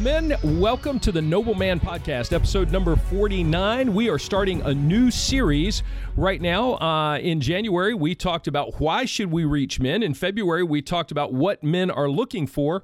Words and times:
Men, 0.00 0.34
welcome 0.42 0.98
to 1.00 1.12
the 1.12 1.20
Noble 1.20 1.54
Man 1.54 1.78
Podcast, 1.78 2.32
episode 2.32 2.72
number 2.72 2.96
49. 2.96 3.92
We 3.92 4.08
are 4.08 4.18
starting 4.18 4.62
a 4.62 4.72
new 4.72 5.10
series 5.10 5.82
right 6.16 6.40
now. 6.40 6.76
Uh, 6.76 7.18
in 7.18 7.42
January, 7.42 7.92
we 7.92 8.14
talked 8.14 8.46
about 8.46 8.80
why 8.80 9.04
should 9.04 9.30
we 9.30 9.44
reach 9.44 9.78
men. 9.78 10.02
In 10.02 10.14
February, 10.14 10.62
we 10.62 10.80
talked 10.80 11.10
about 11.10 11.34
what 11.34 11.62
men 11.62 11.90
are 11.90 12.08
looking 12.08 12.46
for. 12.46 12.82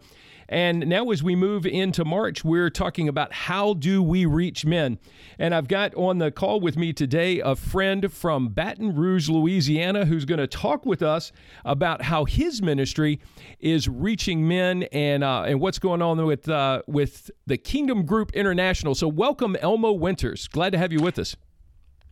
And 0.48 0.86
now, 0.86 1.10
as 1.10 1.22
we 1.22 1.34
move 1.34 1.66
into 1.66 2.04
March, 2.04 2.44
we're 2.44 2.70
talking 2.70 3.08
about 3.08 3.32
how 3.32 3.74
do 3.74 4.02
we 4.02 4.26
reach 4.26 4.64
men. 4.64 4.98
And 5.38 5.54
I've 5.54 5.66
got 5.66 5.94
on 5.94 6.18
the 6.18 6.30
call 6.30 6.60
with 6.60 6.76
me 6.76 6.92
today 6.92 7.40
a 7.40 7.56
friend 7.56 8.12
from 8.12 8.48
Baton 8.48 8.94
Rouge, 8.94 9.28
Louisiana, 9.28 10.04
who's 10.04 10.24
going 10.24 10.38
to 10.38 10.46
talk 10.46 10.86
with 10.86 11.02
us 11.02 11.32
about 11.64 12.02
how 12.02 12.24
his 12.24 12.62
ministry 12.62 13.18
is 13.58 13.88
reaching 13.88 14.46
men 14.46 14.84
and 14.84 15.24
uh, 15.24 15.44
and 15.46 15.60
what's 15.60 15.78
going 15.78 16.00
on 16.00 16.24
with 16.24 16.48
uh, 16.48 16.82
with 16.86 17.30
the 17.46 17.56
Kingdom 17.56 18.06
Group 18.06 18.32
International. 18.32 18.94
So, 18.94 19.08
welcome, 19.08 19.56
Elmo 19.56 19.92
Winters. 19.92 20.46
Glad 20.48 20.70
to 20.70 20.78
have 20.78 20.92
you 20.92 21.00
with 21.00 21.18
us. 21.18 21.36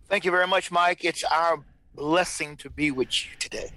Thank 0.08 0.24
you 0.24 0.30
very 0.30 0.46
much, 0.46 0.70
Mike. 0.70 1.04
It's 1.04 1.24
our 1.24 1.64
blessing 1.94 2.56
to 2.56 2.70
be 2.70 2.90
with 2.90 3.24
you 3.24 3.30
today. 3.38 3.70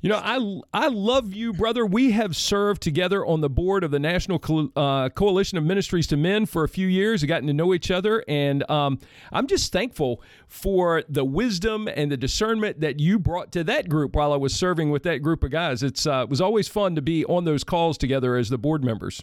You 0.00 0.08
know, 0.10 0.20
I 0.22 0.84
I 0.84 0.88
love 0.88 1.32
you, 1.32 1.52
brother. 1.52 1.86
We 1.86 2.10
have 2.12 2.34
served 2.34 2.82
together 2.82 3.24
on 3.24 3.40
the 3.40 3.50
board 3.50 3.84
of 3.84 3.90
the 3.90 3.98
National 3.98 4.38
Co- 4.38 4.70
uh, 4.74 5.10
Coalition 5.10 5.58
of 5.58 5.64
Ministries 5.64 6.06
to 6.08 6.16
Men 6.16 6.46
for 6.46 6.64
a 6.64 6.68
few 6.68 6.86
years, 6.86 7.22
We've 7.22 7.28
gotten 7.28 7.46
to 7.46 7.52
know 7.54 7.72
each 7.74 7.90
other, 7.90 8.24
and 8.26 8.68
um, 8.70 8.98
I'm 9.32 9.46
just 9.46 9.72
thankful 9.72 10.22
for 10.48 11.04
the 11.08 11.24
wisdom 11.24 11.88
and 11.88 12.10
the 12.10 12.16
discernment 12.16 12.80
that 12.80 12.98
you 12.98 13.18
brought 13.18 13.52
to 13.52 13.64
that 13.64 13.88
group 13.88 14.16
while 14.16 14.32
I 14.32 14.36
was 14.36 14.54
serving 14.54 14.90
with 14.90 15.04
that 15.04 15.18
group 15.18 15.44
of 15.44 15.50
guys. 15.50 15.82
It's 15.82 16.06
uh, 16.06 16.22
it 16.24 16.28
was 16.28 16.40
always 16.40 16.68
fun 16.68 16.94
to 16.96 17.02
be 17.02 17.24
on 17.26 17.44
those 17.44 17.64
calls 17.64 17.96
together 17.96 18.36
as 18.36 18.48
the 18.48 18.58
board 18.58 18.82
members. 18.82 19.22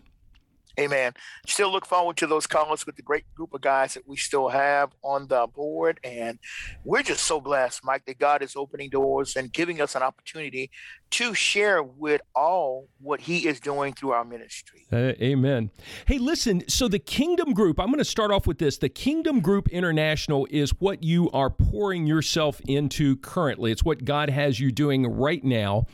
Amen. 0.79 1.13
Still 1.47 1.71
look 1.71 1.87
forward 1.87 2.17
to 2.17 2.27
those 2.27 2.45
calls 2.45 2.85
with 2.85 2.97
the 2.97 3.01
great 3.01 3.23
group 3.33 3.53
of 3.55 3.61
guys 3.61 3.95
that 3.95 4.07
we 4.07 4.15
still 4.15 4.49
have 4.49 4.91
on 5.03 5.27
the 5.27 5.47
board. 5.47 5.99
And 6.03 6.37
we're 6.83 7.01
just 7.01 7.23
so 7.23 7.41
blessed, 7.41 7.81
Mike, 7.83 8.05
that 8.05 8.19
God 8.19 8.43
is 8.43 8.55
opening 8.55 8.91
doors 8.91 9.35
and 9.35 9.51
giving 9.51 9.81
us 9.81 9.95
an 9.95 10.03
opportunity 10.03 10.69
to 11.09 11.33
share 11.33 11.81
with 11.81 12.21
all 12.35 12.87
what 12.99 13.21
he 13.21 13.47
is 13.47 13.59
doing 13.59 13.93
through 13.93 14.11
our 14.11 14.25
ministry. 14.25 14.85
Uh, 14.91 15.13
amen. 15.21 15.71
Hey, 16.05 16.17
listen, 16.17 16.67
so 16.67 16.87
the 16.87 16.99
Kingdom 16.99 17.53
Group, 17.53 17.79
I'm 17.79 17.87
going 17.87 17.97
to 17.99 18.05
start 18.05 18.31
off 18.31 18.47
with 18.47 18.57
this. 18.57 18.77
The 18.77 18.89
Kingdom 18.89 19.39
Group 19.39 19.69
International 19.69 20.47
is 20.49 20.71
what 20.79 21.03
you 21.03 21.29
are 21.31 21.49
pouring 21.49 22.07
yourself 22.07 22.61
into 22.67 23.17
currently. 23.17 23.71
It's 23.71 23.83
what 23.83 24.05
God 24.05 24.29
has 24.29 24.59
you 24.59 24.71
doing 24.71 25.07
right 25.07 25.43
now. 25.43 25.85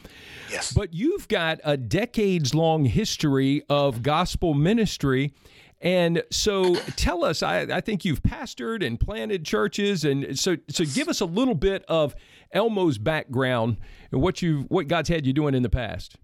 Yes. 0.49 0.73
But 0.73 0.93
you've 0.93 1.27
got 1.27 1.59
a 1.63 1.77
decades 1.77 2.53
long 2.53 2.85
history 2.85 3.63
of 3.69 4.03
gospel 4.03 4.53
ministry. 4.53 5.33
And 5.83 6.23
so 6.31 6.75
tell 6.95 7.25
us, 7.25 7.43
I, 7.43 7.63
I, 7.63 7.81
think 7.81 8.05
you've 8.05 8.23
pastored 8.23 8.85
and 8.85 8.97
planted 8.97 9.45
churches. 9.45 10.05
And 10.05 10.39
so, 10.39 10.55
so 10.69 10.85
give 10.85 11.09
us 11.09 11.19
a 11.19 11.25
little 11.25 11.55
bit 11.55 11.83
of 11.89 12.15
Elmo's 12.53 12.97
background 12.97 13.75
and 14.09 14.21
what 14.21 14.41
you 14.41 14.61
what 14.69 14.87
God's 14.87 15.09
had 15.09 15.27
you 15.27 15.33
doing 15.33 15.53
in 15.53 15.61
the 15.61 15.69
past. 15.69 16.15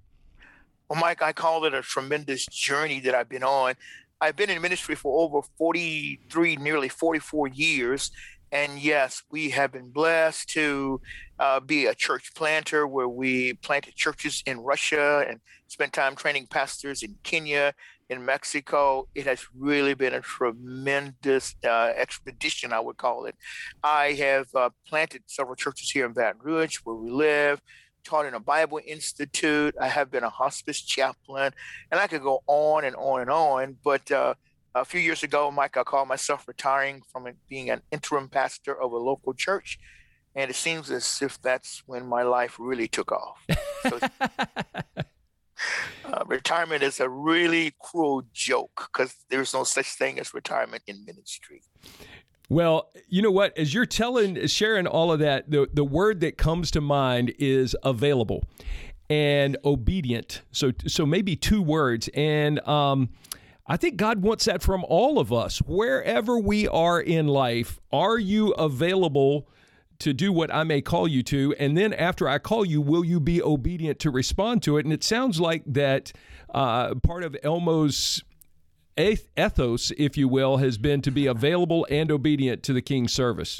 Well, 0.90 1.00
Mike, 1.00 1.22
I 1.22 1.34
call 1.34 1.66
it 1.66 1.74
a 1.74 1.82
tremendous 1.82 2.46
journey 2.46 3.02
that 3.02 3.14
I've 3.14 3.28
been 3.28 3.44
on. 3.44 3.74
I've 4.22 4.38
been 4.38 4.50
in 4.50 4.62
ministry 4.62 4.96
for 4.96 5.22
over 5.22 5.46
43, 5.58 6.56
nearly 6.56 6.88
44 6.88 7.50
years. 7.50 8.12
And 8.52 8.80
yes, 8.80 9.24
we 9.30 9.50
have 9.52 9.74
been 9.74 9.92
blessed 9.92 10.50
to 10.52 11.02
uh, 11.38 11.60
be 11.60 11.86
a 11.86 11.94
church 11.94 12.34
planter 12.34 12.88
where 12.88 13.10
we 13.10 13.54
planted 13.56 13.96
churches 13.96 14.42
in 14.46 14.62
Russia 14.62 15.26
and 15.28 15.42
spent 15.68 15.94
time 15.94 16.16
training 16.16 16.48
pastors 16.48 17.04
in 17.04 17.16
Kenya, 17.24 17.74
in 18.10 18.26
Mexico. 18.26 19.08
It 19.16 19.26
has 19.26 19.46
really 19.58 19.94
been 19.94 20.14
a 20.14 20.22
tremendous 20.22 21.56
uh, 21.64 21.94
expedition, 21.96 22.74
I 22.74 22.80
would 22.80 22.98
call 22.98 23.26
it. 23.26 23.36
I 23.84 24.14
have 24.14 24.48
uh, 24.56 24.70
planted 24.88 25.24
several 25.28 25.56
churches 25.56 25.92
here 25.92 26.06
in 26.06 26.14
Baton 26.14 26.42
Rouge 26.42 26.78
where 26.84 26.96
we 26.96 27.10
live, 27.12 27.62
taught 28.04 28.26
in 28.26 28.34
a 28.34 28.40
Bible 28.40 28.80
Institute. 28.86 29.76
I 29.80 29.88
have 29.88 30.10
been 30.10 30.24
a 30.24 30.30
hospice 30.30 30.82
chaplain, 30.82 31.54
and 31.92 32.00
I 32.00 32.08
could 32.08 32.24
go 32.24 32.42
on 32.48 32.84
and 32.84 32.96
on 32.96 33.22
and 33.22 33.30
on. 33.30 33.78
But 33.84 34.12
uh, 34.12 34.34
a 34.76 34.86
few 34.86 35.00
years 35.00 35.24
ago, 35.24 35.52
Mike, 35.52 35.78
I 35.78 35.84
called 35.84 36.08
myself 36.08 36.48
retiring 36.48 37.02
from 37.12 37.28
being 37.48 37.70
an 37.70 37.82
interim 37.92 38.30
pastor 38.30 38.80
of 38.80 38.92
a 38.92 38.98
local 38.98 39.34
church. 39.34 39.78
And 40.36 40.50
it 40.50 40.56
seems 40.56 40.92
as 40.92 41.22
if 41.22 41.42
that's 41.42 41.84
when 41.86 42.06
my 42.08 42.24
life 42.24 42.58
really 42.60 42.88
took 42.88 43.12
off. 43.12 43.46
So, 43.90 44.00
uh, 46.06 46.24
retirement 46.28 46.84
is 46.84 47.00
a 47.00 47.10
really 47.10 47.74
cruel 47.80 48.24
joke 48.34 48.90
because 48.92 49.16
there's 49.30 49.54
no 49.54 49.64
such 49.64 49.88
thing 49.88 50.20
as 50.20 50.34
retirement 50.34 50.84
in 50.88 51.04
ministry. 51.06 51.62
Well, 52.50 52.90
you 53.08 53.22
know 53.22 53.32
what? 53.32 53.56
As 53.58 53.74
you're 53.74 53.86
telling, 53.86 54.48
sharing 54.48 54.88
all 54.88 55.12
of 55.12 55.20
that, 55.20 55.52
the, 55.52 55.70
the 55.72 55.84
word 55.84 56.20
that 56.22 56.38
comes 56.38 56.72
to 56.72 56.82
mind 56.82 57.34
is 57.38 57.76
available 57.84 58.44
and 59.08 59.56
obedient. 59.64 60.42
So, 60.52 60.72
so 60.88 61.06
maybe 61.06 61.36
two 61.36 61.62
words. 61.62 62.10
And 62.16 62.60
um, 62.68 63.10
I 63.68 63.78
think 63.78 63.98
God 63.98 64.24
wants 64.24 64.46
that 64.46 64.64
from 64.64 64.84
all 64.88 65.20
of 65.20 65.32
us, 65.32 65.60
wherever 65.60 66.40
we 66.40 66.68
are 66.68 67.00
in 67.00 67.28
life. 67.28 67.80
Are 67.92 68.18
you 68.18 68.52
available? 68.54 69.48
To 70.00 70.14
do 70.14 70.32
what 70.32 70.54
I 70.54 70.64
may 70.64 70.82
call 70.82 71.08
you 71.08 71.22
to. 71.24 71.54
And 71.60 71.78
then 71.78 71.94
after 71.94 72.28
I 72.28 72.40
call 72.40 72.66
you, 72.66 72.82
will 72.82 73.04
you 73.04 73.20
be 73.20 73.42
obedient 73.42 74.00
to 74.00 74.12
respond 74.12 74.64
to 74.64 74.78
it? 74.78 74.86
And 74.86 74.94
it 74.94 75.04
sounds 75.04 75.40
like 75.40 75.64
that 75.68 76.12
uh, 76.54 76.96
part 76.96 77.24
of 77.24 77.36
Elmo's 77.44 78.24
ethos, 78.98 79.92
if 79.98 80.18
you 80.18 80.28
will, 80.28 80.58
has 80.58 80.78
been 80.78 81.02
to 81.02 81.12
be 81.12 81.28
available 81.28 81.86
and 81.90 82.12
obedient 82.12 82.64
to 82.64 82.74
the 82.74 82.82
king's 82.82 83.14
service. 83.14 83.60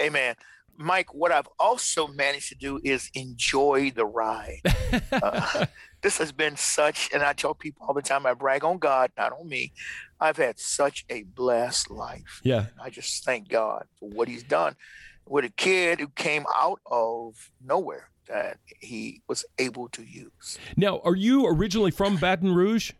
Amen. 0.00 0.34
Mike, 0.76 1.14
what 1.14 1.30
I've 1.30 1.48
also 1.60 2.08
managed 2.08 2.48
to 2.48 2.56
do 2.56 2.80
is 2.82 3.08
enjoy 3.14 3.92
the 3.94 4.04
ride. 4.04 4.60
uh, 5.12 5.66
this 6.02 6.18
has 6.18 6.32
been 6.32 6.56
such, 6.56 7.10
and 7.14 7.22
I 7.22 7.32
tell 7.32 7.54
people 7.54 7.86
all 7.86 7.94
the 7.94 8.02
time, 8.02 8.26
I 8.26 8.34
brag 8.34 8.64
on 8.64 8.78
God, 8.78 9.12
not 9.16 9.32
on 9.32 9.48
me. 9.48 9.72
I've 10.20 10.36
had 10.36 10.58
such 10.58 11.04
a 11.08 11.22
blessed 11.22 11.92
life. 11.92 12.40
Yeah. 12.42 12.66
I 12.82 12.90
just 12.90 13.24
thank 13.24 13.48
God 13.48 13.86
for 14.00 14.08
what 14.08 14.26
He's 14.26 14.42
done 14.42 14.74
with 15.26 15.44
a 15.44 15.50
kid 15.50 16.00
who 16.00 16.08
came 16.08 16.44
out 16.54 16.80
of 16.86 17.50
nowhere 17.64 18.10
that 18.28 18.58
he 18.80 19.22
was 19.28 19.44
able 19.58 19.88
to 19.90 20.02
use. 20.02 20.58
Now, 20.76 21.00
are 21.04 21.16
you 21.16 21.46
originally 21.46 21.90
from 21.90 22.16
Baton 22.16 22.54
Rouge? 22.54 22.92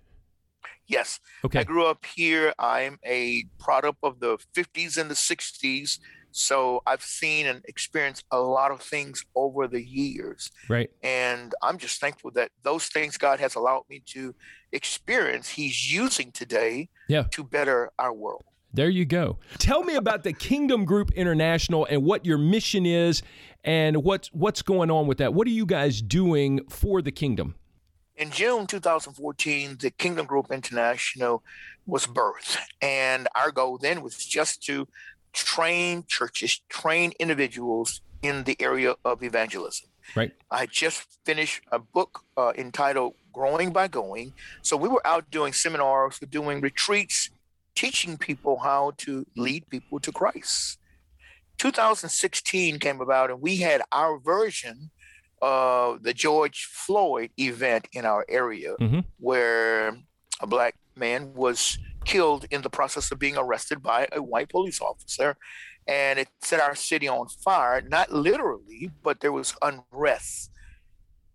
Yes. 0.87 1.19
Okay. 1.45 1.61
I 1.61 1.65
grew 1.65 1.87
up 1.87 2.05
here. 2.05 2.53
I'm 2.59 2.99
a 3.05 3.45
product 3.59 3.99
of 4.03 4.21
the 4.21 4.39
50s 4.55 4.99
and 4.99 5.11
the 5.11 5.15
60s. 5.15 5.99
So 6.37 6.83
I've 6.85 7.03
seen 7.03 7.47
and 7.47 7.65
experienced 7.67 8.25
a 8.33 8.41
lot 8.41 8.73
of 8.73 8.83
things 8.83 9.25
over 9.37 9.69
the 9.69 9.83
years. 9.83 10.51
Right. 10.69 10.91
And 11.03 11.55
I'm 11.63 11.79
just 11.79 12.01
thankful 12.01 12.33
that 12.33 12.51
those 12.65 12.87
things 12.87 13.17
God 13.17 13.39
has 13.39 13.55
allowed 13.55 13.85
me 13.89 14.03
to 14.07 14.35
experience, 14.73 15.49
He's 15.49 15.93
using 15.93 16.33
today 16.33 16.89
yeah. 17.09 17.25
to 17.31 17.45
better 17.45 17.93
our 18.01 18.13
world. 18.13 18.43
There 18.75 18.89
you 18.89 19.05
go. 19.05 19.39
Tell 19.59 19.85
me 19.85 19.95
about 19.95 20.25
the 20.25 20.33
Kingdom 20.33 20.85
Group 20.85 21.13
International 21.13 21.87
and 21.89 22.03
what 22.03 22.27
your 22.27 22.39
mission 22.39 22.85
is 22.85 23.23
and 23.63 24.03
what's 24.03 24.33
what's 24.33 24.63
going 24.63 24.91
on 24.91 25.07
with 25.07 25.19
that. 25.19 25.33
What 25.33 25.47
are 25.47 25.53
you 25.53 25.65
guys 25.65 26.03
doing 26.03 26.61
for 26.69 27.01
the 27.01 27.13
kingdom? 27.13 27.55
In 28.17 28.33
June 28.33 28.67
2014, 28.67 29.79
the 29.81 29.91
Kingdom 29.93 30.27
Group 30.27 30.51
International 30.51 31.45
was 31.87 32.07
birthed. 32.09 32.59
And 32.83 33.29
our 33.37 33.53
goal 33.53 33.79
then 33.79 34.03
was 34.03 34.25
just 34.25 34.65
to 34.65 34.89
train 35.33 36.05
churches, 36.09 36.61
train 36.69 37.13
individuals 37.21 38.01
in 38.23 38.43
the 38.43 38.57
area 38.61 38.97
of 39.05 39.23
evangelism. 39.23 39.89
Right. 40.17 40.33
I 40.51 40.67
just 40.67 41.07
finished 41.25 41.63
a 41.71 41.79
book 41.79 42.25
uh, 42.37 42.53
entitled 42.57 43.15
Growing 43.33 43.73
by 43.73 43.87
Going. 43.87 44.33
So 44.63 44.77
we 44.77 44.89
were 44.89 45.05
out 45.07 45.31
doing 45.31 45.53
seminars, 45.53 46.19
doing 46.31 46.61
retreats, 46.61 47.31
teaching 47.75 48.17
people 48.17 48.59
how 48.59 48.93
to 48.99 49.27
lead 49.37 49.69
people 49.69 50.01
to 50.01 50.13
Christ. 50.13 50.79
2016 51.59 52.79
came 52.79 53.01
about, 53.01 53.31
and 53.31 53.41
we 53.41 53.57
had 53.57 53.83
our 53.93 54.19
version 54.19 54.91
of 55.43 56.03
the 56.03 56.15
George 56.15 56.69
Floyd 56.73 57.31
event 57.39 57.89
in 57.93 58.05
our 58.05 58.25
area, 58.29 58.75
mm-hmm. 58.81 59.01
where 59.19 59.97
a 60.41 60.47
black 60.47 60.75
man 60.97 61.35
was 61.35 61.79
killed 62.05 62.47
in 62.51 62.63
the 62.63 62.71
process 62.71 63.11
of 63.11 63.19
being 63.19 63.37
arrested 63.37 63.83
by 63.83 64.09
a 64.13 64.23
white 64.23 64.49
police 64.49 64.81
officer. 64.81 65.37
And 65.87 66.19
it 66.19 66.29
set 66.41 66.61
our 66.61 66.75
city 66.75 67.09
on 67.09 67.29
fire, 67.29 67.83
not 67.83 68.11
literally, 68.11 68.91
but 69.03 69.21
there 69.21 69.33
was 69.33 69.55
unrest. 69.61 70.51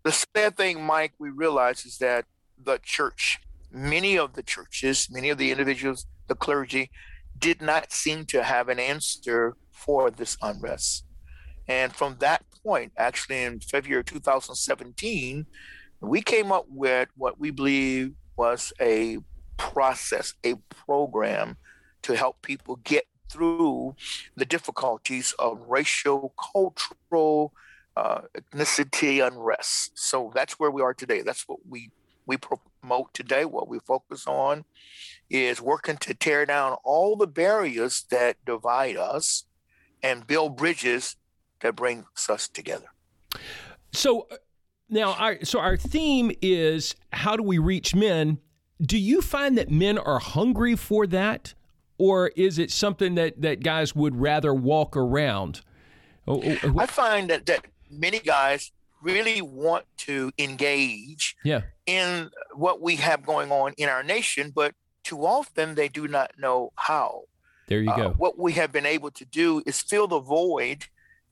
The 0.02 0.12
sad 0.12 0.56
thing, 0.56 0.82
Mike, 0.82 1.12
we 1.18 1.30
realize 1.30 1.84
is 1.86 1.98
that 1.98 2.24
the 2.62 2.80
church, 2.82 3.38
many 3.70 4.18
of 4.18 4.32
the 4.32 4.42
churches, 4.42 5.08
many 5.10 5.28
of 5.28 5.38
the 5.38 5.52
individuals 5.52 6.06
the 6.30 6.36
clergy 6.36 6.90
did 7.36 7.60
not 7.60 7.92
seem 7.92 8.24
to 8.24 8.42
have 8.42 8.68
an 8.68 8.78
answer 8.78 9.56
for 9.72 10.10
this 10.10 10.38
unrest. 10.40 11.04
And 11.66 11.92
from 11.92 12.16
that 12.20 12.44
point, 12.62 12.92
actually 12.96 13.42
in 13.42 13.58
February 13.60 14.04
2017, 14.04 15.46
we 16.00 16.22
came 16.22 16.52
up 16.52 16.66
with 16.68 17.08
what 17.16 17.38
we 17.40 17.50
believe 17.50 18.12
was 18.36 18.72
a 18.80 19.18
process, 19.56 20.34
a 20.44 20.54
program 20.86 21.56
to 22.02 22.16
help 22.16 22.40
people 22.42 22.76
get 22.84 23.06
through 23.28 23.96
the 24.36 24.44
difficulties 24.44 25.34
of 25.38 25.60
racial, 25.68 26.32
cultural, 26.52 27.52
uh, 27.96 28.20
ethnicity 28.38 29.26
unrest. 29.26 29.98
So 29.98 30.30
that's 30.34 30.54
where 30.60 30.70
we 30.70 30.80
are 30.80 30.94
today. 30.94 31.22
That's 31.22 31.46
what 31.48 31.58
we 31.68 31.90
we 32.26 32.36
promote 32.36 33.12
today. 33.12 33.44
What 33.44 33.68
we 33.68 33.80
focus 33.80 34.26
on 34.26 34.64
is 35.30 35.60
working 35.60 35.96
to 35.98 36.12
tear 36.12 36.44
down 36.44 36.76
all 36.84 37.16
the 37.16 37.26
barriers 37.26 38.04
that 38.10 38.36
divide 38.44 38.96
us 38.96 39.44
and 40.02 40.26
build 40.26 40.56
bridges 40.56 41.16
that 41.60 41.76
bring 41.76 42.04
us 42.28 42.48
together. 42.48 42.86
So 43.92 44.26
uh, 44.30 44.36
now, 44.88 45.12
our, 45.12 45.44
so 45.44 45.60
our 45.60 45.76
theme 45.76 46.32
is 46.42 46.94
how 47.12 47.36
do 47.36 47.42
we 47.42 47.58
reach 47.58 47.94
men? 47.94 48.38
Do 48.82 48.98
you 48.98 49.22
find 49.22 49.56
that 49.56 49.70
men 49.70 49.98
are 49.98 50.18
hungry 50.18 50.74
for 50.74 51.06
that, 51.08 51.54
or 51.98 52.28
is 52.28 52.58
it 52.58 52.70
something 52.70 53.14
that 53.16 53.42
that 53.42 53.62
guys 53.62 53.94
would 53.94 54.16
rather 54.16 54.54
walk 54.54 54.96
around? 54.96 55.60
Oh, 56.26 56.42
oh, 56.42 56.56
oh, 56.64 56.78
I 56.78 56.86
find 56.86 57.28
that 57.30 57.46
that 57.46 57.66
many 57.90 58.20
guys 58.20 58.72
really 59.02 59.42
want 59.42 59.84
to 59.98 60.32
engage 60.38 61.36
yeah. 61.44 61.62
in 61.86 62.30
what 62.54 62.80
we 62.80 62.96
have 62.96 63.24
going 63.24 63.50
on 63.50 63.72
in 63.76 63.88
our 63.88 64.02
nation, 64.02 64.52
but 64.54 64.74
too 65.04 65.24
often 65.26 65.74
they 65.74 65.88
do 65.88 66.08
not 66.08 66.32
know 66.38 66.72
how. 66.76 67.22
There 67.68 67.80
you 67.80 67.90
uh, 67.90 67.96
go. 67.96 68.08
What 68.10 68.38
we 68.38 68.52
have 68.54 68.72
been 68.72 68.86
able 68.86 69.10
to 69.12 69.24
do 69.24 69.62
is 69.64 69.80
fill 69.80 70.08
the 70.08 70.20
void 70.20 70.86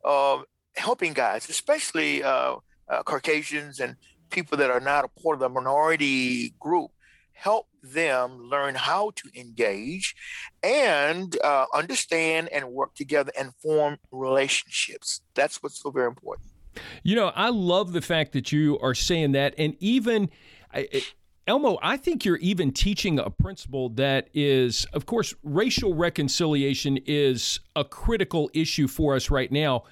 of 0.05 0.45
helping 0.77 1.13
guys, 1.13 1.49
especially 1.49 2.23
uh, 2.23 2.57
uh, 2.89 3.03
Caucasians 3.03 3.81
and 3.81 3.97
people 4.31 4.57
that 4.59 4.71
are 4.71 4.81
not 4.81 5.05
a 5.05 5.09
part 5.21 5.35
of 5.35 5.41
the 5.41 5.49
minority 5.49 6.55
group, 6.61 6.91
help 7.33 7.67
them 7.83 8.39
learn 8.39 8.75
how 8.75 9.11
to 9.17 9.31
engage 9.35 10.15
and 10.63 11.37
uh, 11.43 11.67
understand 11.75 12.49
and 12.49 12.69
work 12.71 12.95
together 12.95 13.33
and 13.39 13.55
form 13.57 13.97
relationships. 14.11 15.21
That's 15.35 15.63
what's 15.63 15.81
so 15.83 15.91
very 15.91 16.07
important. 16.07 16.51
You 17.03 17.17
know, 17.17 17.33
I 17.35 17.49
love 17.49 17.93
the 17.93 18.01
fact 18.01 18.33
that 18.33 18.53
you 18.53 18.79
are 18.81 18.95
saying 18.95 19.33
that, 19.33 19.55
and 19.59 19.75
even. 19.81 20.31
I, 20.73 21.03
Elmo, 21.49 21.79
I 21.83 21.97
think 21.97 22.27
you're 22.27 22.37
even 22.37 22.73
teaching 22.73 23.19
a 23.19 23.31
principle 23.31 23.89
that 23.91 24.29
is, 24.35 24.85
of 24.93 25.07
course, 25.07 25.35
racial 25.43 25.95
reconciliation 25.95 26.99
is 27.07 27.61
a 27.75 27.85
critical 27.85 28.51
issue 28.53 28.87
for 28.87 29.17
us 29.17 29.31
right 29.31 29.51
now. 29.51 29.85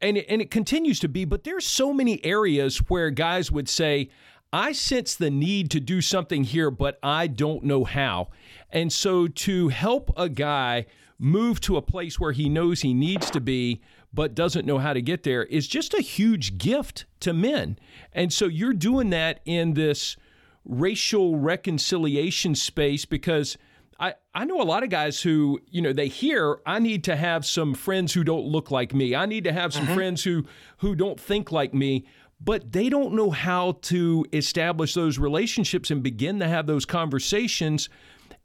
And 0.00 0.16
it, 0.16 0.26
and 0.28 0.42
it 0.42 0.50
continues 0.50 0.98
to 1.00 1.08
be, 1.08 1.24
but 1.24 1.44
there's 1.44 1.64
so 1.64 1.92
many 1.92 2.22
areas 2.24 2.78
where 2.88 3.10
guys 3.10 3.52
would 3.52 3.68
say, 3.68 4.10
I 4.52 4.72
sense 4.72 5.14
the 5.14 5.30
need 5.30 5.70
to 5.70 5.80
do 5.80 6.00
something 6.00 6.42
here, 6.42 6.72
but 6.72 6.98
I 7.04 7.28
don't 7.28 7.62
know 7.62 7.84
how. 7.84 8.30
And 8.72 8.92
so 8.92 9.28
to 9.28 9.68
help 9.68 10.10
a 10.16 10.28
guy 10.28 10.86
move 11.20 11.60
to 11.60 11.76
a 11.76 11.82
place 11.82 12.18
where 12.18 12.32
he 12.32 12.48
knows 12.48 12.80
he 12.80 12.94
needs 12.94 13.30
to 13.30 13.40
be, 13.40 13.80
but 14.16 14.34
doesn't 14.34 14.66
know 14.66 14.78
how 14.78 14.94
to 14.94 15.02
get 15.02 15.24
there 15.24 15.44
is 15.44 15.68
just 15.68 15.92
a 15.92 16.00
huge 16.00 16.56
gift 16.56 17.04
to 17.20 17.34
men. 17.34 17.78
And 18.12 18.32
so 18.32 18.46
you're 18.46 18.72
doing 18.72 19.10
that 19.10 19.40
in 19.44 19.74
this 19.74 20.16
racial 20.64 21.36
reconciliation 21.36 22.54
space 22.54 23.04
because 23.04 23.58
I, 24.00 24.14
I 24.34 24.46
know 24.46 24.60
a 24.60 24.64
lot 24.64 24.82
of 24.82 24.88
guys 24.88 25.20
who, 25.20 25.60
you 25.70 25.82
know, 25.82 25.92
they 25.92 26.08
hear 26.08 26.60
I 26.64 26.78
need 26.78 27.04
to 27.04 27.14
have 27.14 27.44
some 27.44 27.74
friends 27.74 28.14
who 28.14 28.24
don't 28.24 28.46
look 28.46 28.70
like 28.70 28.94
me. 28.94 29.14
I 29.14 29.26
need 29.26 29.44
to 29.44 29.52
have 29.52 29.74
some 29.74 29.84
mm-hmm. 29.84 29.94
friends 29.94 30.24
who 30.24 30.44
who 30.78 30.94
don't 30.94 31.20
think 31.20 31.52
like 31.52 31.74
me, 31.74 32.06
but 32.40 32.72
they 32.72 32.88
don't 32.88 33.12
know 33.12 33.30
how 33.30 33.72
to 33.82 34.24
establish 34.32 34.94
those 34.94 35.18
relationships 35.18 35.90
and 35.90 36.02
begin 36.02 36.38
to 36.40 36.48
have 36.48 36.66
those 36.66 36.86
conversations. 36.86 37.90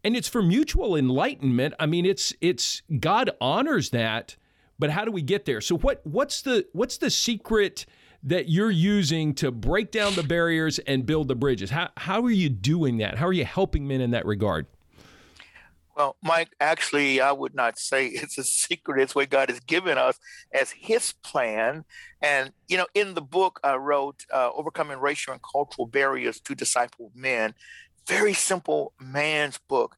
And 0.03 0.17
it's 0.17 0.27
for 0.27 0.41
mutual 0.41 0.97
enlightenment. 0.97 1.75
I 1.79 1.85
mean, 1.85 2.05
it's 2.05 2.33
it's 2.41 2.81
God 2.99 3.31
honors 3.39 3.91
that 3.91 4.35
but 4.81 4.89
how 4.89 5.05
do 5.05 5.11
we 5.11 5.21
get 5.21 5.45
there? 5.45 5.61
So 5.61 5.77
what 5.77 6.01
what's 6.03 6.41
the 6.41 6.65
what's 6.73 6.97
the 6.97 7.11
secret 7.11 7.85
that 8.23 8.49
you're 8.49 8.71
using 8.71 9.33
to 9.35 9.51
break 9.51 9.91
down 9.91 10.15
the 10.15 10.23
barriers 10.23 10.79
and 10.79 11.05
build 11.05 11.27
the 11.27 11.35
bridges? 11.35 11.69
How 11.69 11.89
how 11.95 12.23
are 12.23 12.31
you 12.31 12.49
doing 12.49 12.97
that? 12.97 13.19
How 13.19 13.27
are 13.27 13.33
you 13.33 13.45
helping 13.45 13.87
men 13.87 14.01
in 14.01 14.11
that 14.11 14.25
regard? 14.25 14.65
Well, 15.95 16.15
Mike, 16.23 16.49
actually, 16.59 17.21
I 17.21 17.31
would 17.31 17.53
not 17.53 17.77
say 17.77 18.07
it's 18.07 18.39
a 18.39 18.43
secret. 18.43 19.01
It's 19.01 19.13
what 19.13 19.29
God 19.29 19.49
has 19.49 19.59
given 19.59 19.99
us 19.99 20.19
as 20.51 20.71
His 20.71 21.13
plan. 21.23 21.85
And, 22.23 22.51
you 22.67 22.77
know, 22.77 22.87
in 22.95 23.13
the 23.13 23.21
book 23.21 23.59
I 23.63 23.75
wrote, 23.75 24.25
uh, 24.33 24.49
Overcoming 24.55 24.99
Racial 24.99 25.33
and 25.33 25.41
Cultural 25.43 25.85
Barriers 25.85 26.39
to 26.41 26.55
Disciple 26.55 27.11
Men, 27.13 27.53
very 28.07 28.33
simple 28.33 28.93
man's 28.99 29.59
book. 29.59 29.95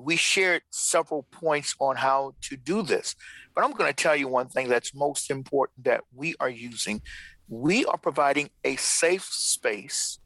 We 0.00 0.16
shared 0.16 0.62
several 0.70 1.24
points 1.30 1.74
on 1.78 1.96
how 1.96 2.34
to 2.42 2.56
do 2.56 2.82
this. 2.82 3.14
But 3.54 3.64
I'm 3.64 3.72
going 3.72 3.90
to 3.90 4.02
tell 4.02 4.16
you 4.16 4.28
one 4.28 4.48
thing 4.48 4.68
that's 4.68 4.94
most 4.94 5.30
important 5.30 5.84
that 5.84 6.02
we 6.14 6.34
are 6.40 6.48
using. 6.48 7.02
We 7.48 7.84
are 7.84 7.98
providing 7.98 8.50
a 8.64 8.76
safe 8.76 9.24
space 9.24 10.18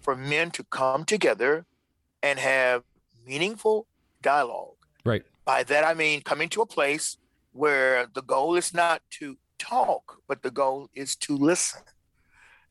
for 0.00 0.14
men 0.14 0.50
to 0.52 0.64
come 0.64 1.04
together 1.04 1.64
and 2.22 2.38
have 2.38 2.82
meaningful 3.26 3.86
dialogue. 4.20 4.76
Right. 5.04 5.22
By 5.44 5.62
that, 5.64 5.84
I 5.84 5.94
mean 5.94 6.22
coming 6.22 6.48
to 6.50 6.62
a 6.62 6.66
place 6.66 7.16
where 7.52 8.06
the 8.12 8.22
goal 8.22 8.56
is 8.56 8.74
not 8.74 9.02
to 9.18 9.36
talk, 9.58 10.20
but 10.28 10.42
the 10.42 10.50
goal 10.50 10.90
is 10.94 11.16
to 11.16 11.36
listen. 11.36 11.82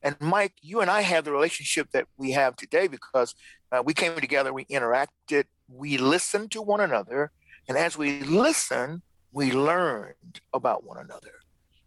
And 0.02 0.16
Mike, 0.20 0.52
you 0.60 0.80
and 0.80 0.90
I 0.90 1.00
have 1.00 1.24
the 1.24 1.32
relationship 1.32 1.90
that 1.92 2.06
we 2.18 2.32
have 2.32 2.56
today 2.56 2.88
because 2.88 3.34
uh, 3.72 3.82
we 3.84 3.94
came 3.94 4.14
together, 4.16 4.52
we 4.52 4.66
interacted, 4.66 5.44
we 5.68 5.96
listened 5.96 6.50
to 6.52 6.62
one 6.62 6.80
another. 6.80 7.30
And 7.68 7.78
as 7.78 7.96
we 7.96 8.20
listen, 8.20 9.02
we 9.32 9.52
learned 9.52 10.40
about 10.52 10.84
one 10.84 10.98
another. 10.98 11.32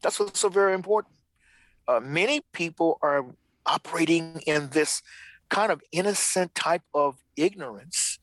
That's 0.02 0.20
what's 0.20 0.40
so 0.40 0.50
very 0.50 0.74
important. 0.74 1.16
Uh, 1.88 2.00
many 2.02 2.42
people 2.52 3.00
are 3.02 3.26
operating 3.66 4.42
in 4.46 4.70
this 4.70 5.02
kind 5.50 5.72
of 5.72 5.82
innocent 5.92 6.54
type 6.56 6.84
of 6.94 7.18
ignorance 7.36 8.20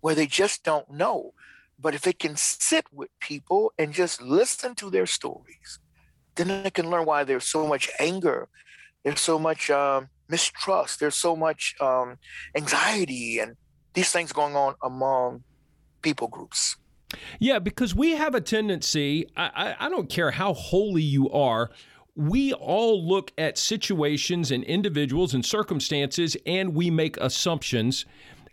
where 0.00 0.14
they 0.14 0.26
just 0.26 0.62
don't 0.62 0.90
know. 0.90 1.32
But 1.78 1.94
if 1.94 2.02
they 2.02 2.12
can 2.12 2.36
sit 2.36 2.86
with 2.92 3.08
people 3.20 3.72
and 3.78 3.92
just 3.92 4.20
listen 4.20 4.74
to 4.76 4.90
their 4.90 5.06
stories, 5.06 5.78
then 6.34 6.62
they 6.62 6.70
can 6.70 6.90
learn 6.90 7.04
why 7.06 7.24
there's 7.24 7.44
so 7.44 7.66
much 7.66 7.90
anger, 7.98 8.48
there's 9.04 9.20
so 9.20 9.38
much 9.38 9.70
um, 9.70 10.08
mistrust, 10.28 11.00
there's 11.00 11.16
so 11.16 11.34
much 11.34 11.74
um, 11.80 12.18
anxiety, 12.56 13.38
and 13.38 13.56
these 13.98 14.12
things 14.12 14.32
going 14.32 14.54
on 14.54 14.76
among 14.80 15.42
people 16.02 16.28
groups. 16.28 16.76
Yeah, 17.40 17.58
because 17.58 17.96
we 17.96 18.12
have 18.12 18.34
a 18.36 18.40
tendency, 18.40 19.26
I, 19.36 19.74
I, 19.80 19.86
I 19.86 19.88
don't 19.88 20.08
care 20.08 20.30
how 20.30 20.54
holy 20.54 21.02
you 21.02 21.28
are, 21.30 21.70
we 22.14 22.52
all 22.52 23.04
look 23.04 23.32
at 23.36 23.58
situations 23.58 24.52
and 24.52 24.62
individuals 24.62 25.34
and 25.34 25.44
circumstances 25.44 26.36
and 26.46 26.74
we 26.74 26.90
make 26.90 27.16
assumptions. 27.16 28.06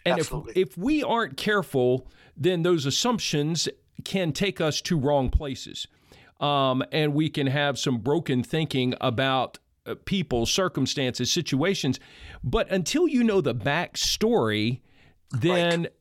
And 0.03 0.19
if, 0.19 0.33
if 0.55 0.77
we 0.79 1.03
aren't 1.03 1.37
careful, 1.37 2.07
then 2.35 2.63
those 2.63 2.87
assumptions 2.87 3.69
can 4.03 4.31
take 4.31 4.59
us 4.59 4.81
to 4.81 4.97
wrong 4.97 5.29
places. 5.29 5.87
Um, 6.39 6.83
and 6.91 7.13
we 7.13 7.29
can 7.29 7.47
have 7.47 7.77
some 7.77 7.99
broken 7.99 8.41
thinking 8.41 8.95
about 8.99 9.59
uh, 9.85 9.93
people, 10.05 10.47
circumstances, 10.47 11.31
situations. 11.31 11.99
But 12.43 12.71
until 12.71 13.07
you 13.07 13.23
know 13.23 13.41
the 13.41 13.53
backstory, 13.53 14.81
then 15.31 15.83
right 15.83 15.91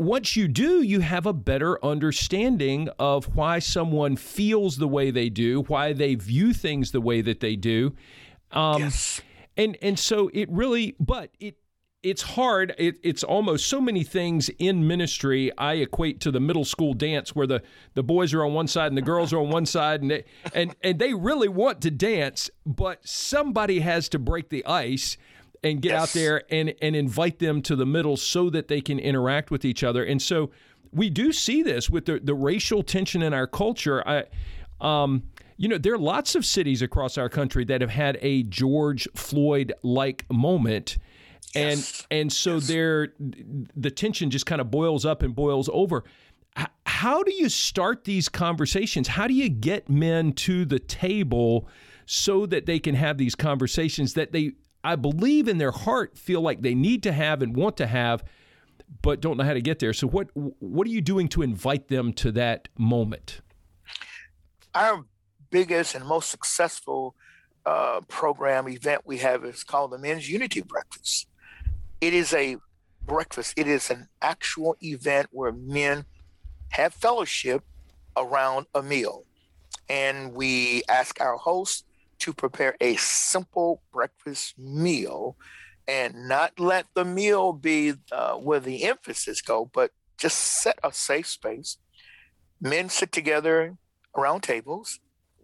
once 0.00 0.34
you 0.34 0.48
do, 0.48 0.82
you 0.82 1.00
have 1.00 1.26
a 1.26 1.32
better 1.32 1.82
understanding 1.84 2.88
of 2.98 3.36
why 3.36 3.58
someone 3.58 4.16
feels 4.16 4.78
the 4.78 4.88
way 4.88 5.10
they 5.10 5.28
do, 5.28 5.62
why 5.64 5.92
they 5.92 6.14
view 6.14 6.54
things 6.54 6.90
the 6.90 7.02
way 7.02 7.20
that 7.20 7.40
they 7.40 7.54
do. 7.54 7.94
Um, 8.50 8.82
yes. 8.82 9.20
And 9.56 9.76
and 9.82 9.98
so 9.98 10.30
it 10.32 10.50
really, 10.50 10.96
but 10.98 11.30
it 11.38 11.56
it's 12.02 12.22
hard. 12.22 12.74
It, 12.78 12.96
it's 13.02 13.22
almost 13.22 13.68
so 13.68 13.78
many 13.78 14.02
things 14.02 14.48
in 14.58 14.86
ministry. 14.86 15.52
I 15.58 15.74
equate 15.74 16.18
to 16.20 16.30
the 16.30 16.40
middle 16.40 16.64
school 16.64 16.94
dance 16.94 17.36
where 17.36 17.46
the, 17.46 17.62
the 17.92 18.02
boys 18.02 18.32
are 18.32 18.42
on 18.42 18.54
one 18.54 18.68
side 18.68 18.86
and 18.86 18.96
the 18.96 19.02
girls 19.02 19.34
are 19.34 19.38
on 19.38 19.50
one 19.50 19.66
side, 19.66 20.00
and 20.00 20.10
they, 20.10 20.24
and 20.54 20.74
and 20.82 20.98
they 20.98 21.12
really 21.12 21.48
want 21.48 21.82
to 21.82 21.90
dance, 21.90 22.48
but 22.64 23.06
somebody 23.06 23.80
has 23.80 24.08
to 24.10 24.18
break 24.18 24.48
the 24.48 24.64
ice 24.64 25.18
and 25.62 25.82
get 25.82 25.90
yes. 25.90 26.02
out 26.02 26.08
there 26.10 26.42
and 26.50 26.74
and 26.80 26.96
invite 26.96 27.38
them 27.38 27.62
to 27.62 27.76
the 27.76 27.86
middle 27.86 28.16
so 28.16 28.50
that 28.50 28.68
they 28.68 28.80
can 28.80 28.98
interact 28.98 29.50
with 29.50 29.64
each 29.64 29.84
other. 29.84 30.04
And 30.04 30.20
so 30.20 30.50
we 30.92 31.10
do 31.10 31.32
see 31.32 31.62
this 31.62 31.90
with 31.90 32.06
the 32.06 32.20
the 32.20 32.34
racial 32.34 32.82
tension 32.82 33.22
in 33.22 33.34
our 33.34 33.46
culture. 33.46 34.06
I, 34.06 34.24
um, 34.80 35.24
you 35.56 35.68
know, 35.68 35.78
there 35.78 35.94
are 35.94 35.98
lots 35.98 36.34
of 36.34 36.44
cities 36.44 36.80
across 36.82 37.18
our 37.18 37.28
country 37.28 37.64
that 37.66 37.80
have 37.82 37.90
had 37.90 38.18
a 38.22 38.42
George 38.44 39.06
Floyd 39.14 39.72
like 39.82 40.24
moment. 40.30 40.96
Yes. 41.54 42.06
And 42.10 42.20
and 42.20 42.32
so 42.32 42.54
yes. 42.54 42.66
there 42.68 43.08
the 43.18 43.90
tension 43.90 44.30
just 44.30 44.46
kind 44.46 44.60
of 44.60 44.70
boils 44.70 45.04
up 45.04 45.22
and 45.22 45.34
boils 45.34 45.68
over. 45.72 46.04
How 46.84 47.22
do 47.22 47.32
you 47.32 47.48
start 47.48 48.04
these 48.04 48.28
conversations? 48.28 49.08
How 49.08 49.26
do 49.28 49.34
you 49.34 49.48
get 49.48 49.88
men 49.88 50.32
to 50.32 50.64
the 50.64 50.78
table 50.80 51.68
so 52.06 52.44
that 52.46 52.66
they 52.66 52.80
can 52.80 52.96
have 52.96 53.18
these 53.18 53.36
conversations 53.36 54.14
that 54.14 54.32
they 54.32 54.52
I 54.82 54.96
believe 54.96 55.48
in 55.48 55.58
their 55.58 55.72
heart 55.72 56.16
feel 56.16 56.40
like 56.40 56.62
they 56.62 56.74
need 56.74 57.02
to 57.02 57.12
have 57.12 57.42
and 57.42 57.54
want 57.54 57.76
to 57.78 57.86
have, 57.86 58.24
but 59.02 59.20
don't 59.20 59.36
know 59.36 59.44
how 59.44 59.54
to 59.54 59.60
get 59.60 59.78
there. 59.78 59.92
So 59.92 60.06
what 60.06 60.28
what 60.34 60.86
are 60.86 60.90
you 60.90 61.00
doing 61.00 61.28
to 61.28 61.42
invite 61.42 61.88
them 61.88 62.12
to 62.14 62.32
that 62.32 62.68
moment? 62.78 63.40
Our 64.74 65.04
biggest 65.50 65.94
and 65.94 66.06
most 66.06 66.30
successful 66.30 67.14
uh, 67.66 68.00
program 68.08 68.68
event 68.68 69.02
we 69.04 69.18
have 69.18 69.44
is 69.44 69.64
called 69.64 69.92
the 69.92 69.98
Men's 69.98 70.30
Unity 70.30 70.62
Breakfast. 70.62 71.28
It 72.00 72.14
is 72.14 72.32
a 72.32 72.56
breakfast. 73.02 73.54
It 73.56 73.66
is 73.66 73.90
an 73.90 74.08
actual 74.22 74.76
event 74.82 75.28
where 75.32 75.52
men 75.52 76.04
have 76.70 76.94
fellowship 76.94 77.62
around 78.16 78.66
a 78.74 78.82
meal. 78.82 79.24
And 79.88 80.32
we 80.32 80.82
ask 80.88 81.20
our 81.20 81.36
hosts 81.36 81.84
to 82.20 82.32
prepare 82.32 82.76
a 82.80 82.96
simple 82.96 83.82
breakfast 83.92 84.58
meal 84.58 85.36
and 85.88 86.28
not 86.28 86.60
let 86.60 86.86
the 86.94 87.04
meal 87.04 87.52
be 87.52 87.94
uh, 88.12 88.34
where 88.34 88.60
the 88.60 88.84
emphasis 88.84 89.40
go, 89.40 89.68
but 89.72 89.90
just 90.18 90.38
set 90.38 90.78
a 90.84 90.92
safe 90.92 91.26
space. 91.26 91.78
Men 92.60 92.88
sit 92.88 93.10
together 93.10 93.76
around 94.16 94.42
tables, 94.42 95.00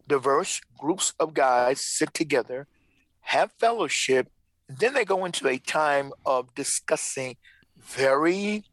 diverse 0.06 0.61
groups 0.78 1.14
of 1.18 1.35
guys 1.35 1.80
sit 1.80 2.14
together, 2.14 2.68
have 3.21 3.50
fellowship, 3.59 4.28
then 4.68 4.95
they 4.95 5.04
go 5.04 5.25
into 5.25 5.49
a 5.49 5.59
time 5.59 6.12
of 6.25 6.54
discussing 6.54 7.37
very 7.76 8.64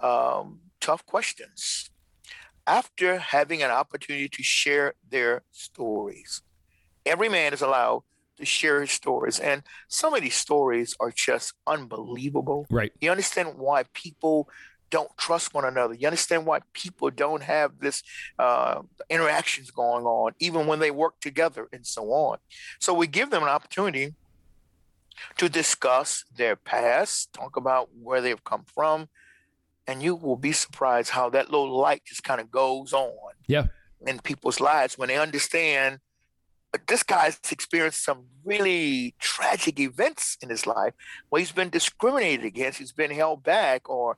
um, 0.00 0.60
tough 0.80 1.04
questions 1.06 1.90
after 2.66 3.18
having 3.18 3.62
an 3.62 3.70
opportunity 3.70 4.28
to 4.28 4.42
share 4.42 4.94
their 5.08 5.42
stories. 5.52 6.42
Every 7.06 7.28
man 7.28 7.52
is 7.52 7.62
allowed 7.62 8.02
to 8.38 8.44
share 8.44 8.80
his 8.82 8.90
stories, 8.90 9.38
and 9.38 9.62
some 9.88 10.12
of 10.12 10.20
these 10.20 10.34
stories 10.34 10.94
are 11.00 11.10
just 11.10 11.54
unbelievable. 11.66 12.66
Right. 12.70 12.92
You 13.00 13.10
understand 13.10 13.56
why 13.56 13.84
people 13.94 14.48
don't 14.90 15.16
trust 15.16 15.54
one 15.54 15.64
another. 15.64 15.94
You 15.94 16.06
understand 16.06 16.46
why 16.46 16.60
people 16.72 17.10
don't 17.10 17.42
have 17.42 17.80
this 17.80 18.02
uh, 18.38 18.82
interactions 19.08 19.70
going 19.70 20.04
on, 20.04 20.32
even 20.38 20.66
when 20.66 20.78
they 20.78 20.90
work 20.90 21.20
together 21.20 21.68
and 21.72 21.86
so 21.86 22.12
on. 22.12 22.38
So 22.78 22.94
we 22.94 23.06
give 23.06 23.30
them 23.30 23.42
an 23.42 23.48
opportunity 23.48 24.14
to 25.38 25.48
discuss 25.48 26.24
their 26.36 26.56
past, 26.56 27.32
talk 27.32 27.56
about 27.56 27.88
where 28.00 28.20
they've 28.20 28.44
come 28.44 28.64
from, 28.74 29.08
and 29.86 30.02
you 30.02 30.14
will 30.14 30.36
be 30.36 30.52
surprised 30.52 31.10
how 31.10 31.30
that 31.30 31.50
little 31.50 31.76
light 31.76 32.02
just 32.04 32.24
kind 32.24 32.40
of 32.40 32.50
goes 32.50 32.92
on 32.92 33.32
yeah. 33.46 33.66
in 34.06 34.18
people's 34.18 34.60
lives 34.60 34.98
when 34.98 35.08
they 35.08 35.16
understand 35.16 36.00
this 36.86 37.02
guy's 37.02 37.38
experienced 37.50 38.04
some 38.04 38.24
really 38.44 39.14
tragic 39.18 39.78
events 39.80 40.36
in 40.42 40.48
his 40.48 40.66
life 40.66 40.94
where 41.28 41.40
he's 41.40 41.52
been 41.52 41.70
discriminated 41.70 42.44
against, 42.44 42.78
he's 42.78 42.92
been 42.92 43.10
held 43.10 43.42
back, 43.42 43.88
or 43.88 44.16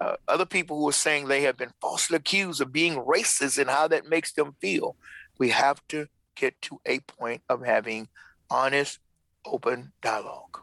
uh, 0.00 0.16
other 0.26 0.46
people 0.46 0.78
who 0.78 0.88
are 0.88 0.92
saying 0.92 1.26
they 1.26 1.42
have 1.42 1.56
been 1.56 1.72
falsely 1.80 2.16
accused 2.16 2.60
of 2.60 2.72
being 2.72 2.96
racist 2.96 3.58
and 3.58 3.70
how 3.70 3.88
that 3.88 4.08
makes 4.08 4.32
them 4.32 4.54
feel. 4.60 4.96
We 5.38 5.50
have 5.50 5.80
to 5.88 6.08
get 6.36 6.60
to 6.62 6.80
a 6.86 7.00
point 7.00 7.42
of 7.48 7.64
having 7.64 8.08
honest, 8.50 8.98
open 9.44 9.92
dialogue. 10.02 10.60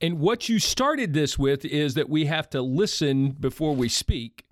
And 0.00 0.18
what 0.18 0.48
you 0.48 0.58
started 0.58 1.14
this 1.14 1.38
with 1.38 1.64
is 1.64 1.94
that 1.94 2.08
we 2.08 2.26
have 2.26 2.50
to 2.50 2.60
listen 2.60 3.30
before 3.30 3.74
we 3.74 3.88
speak. 3.88 4.44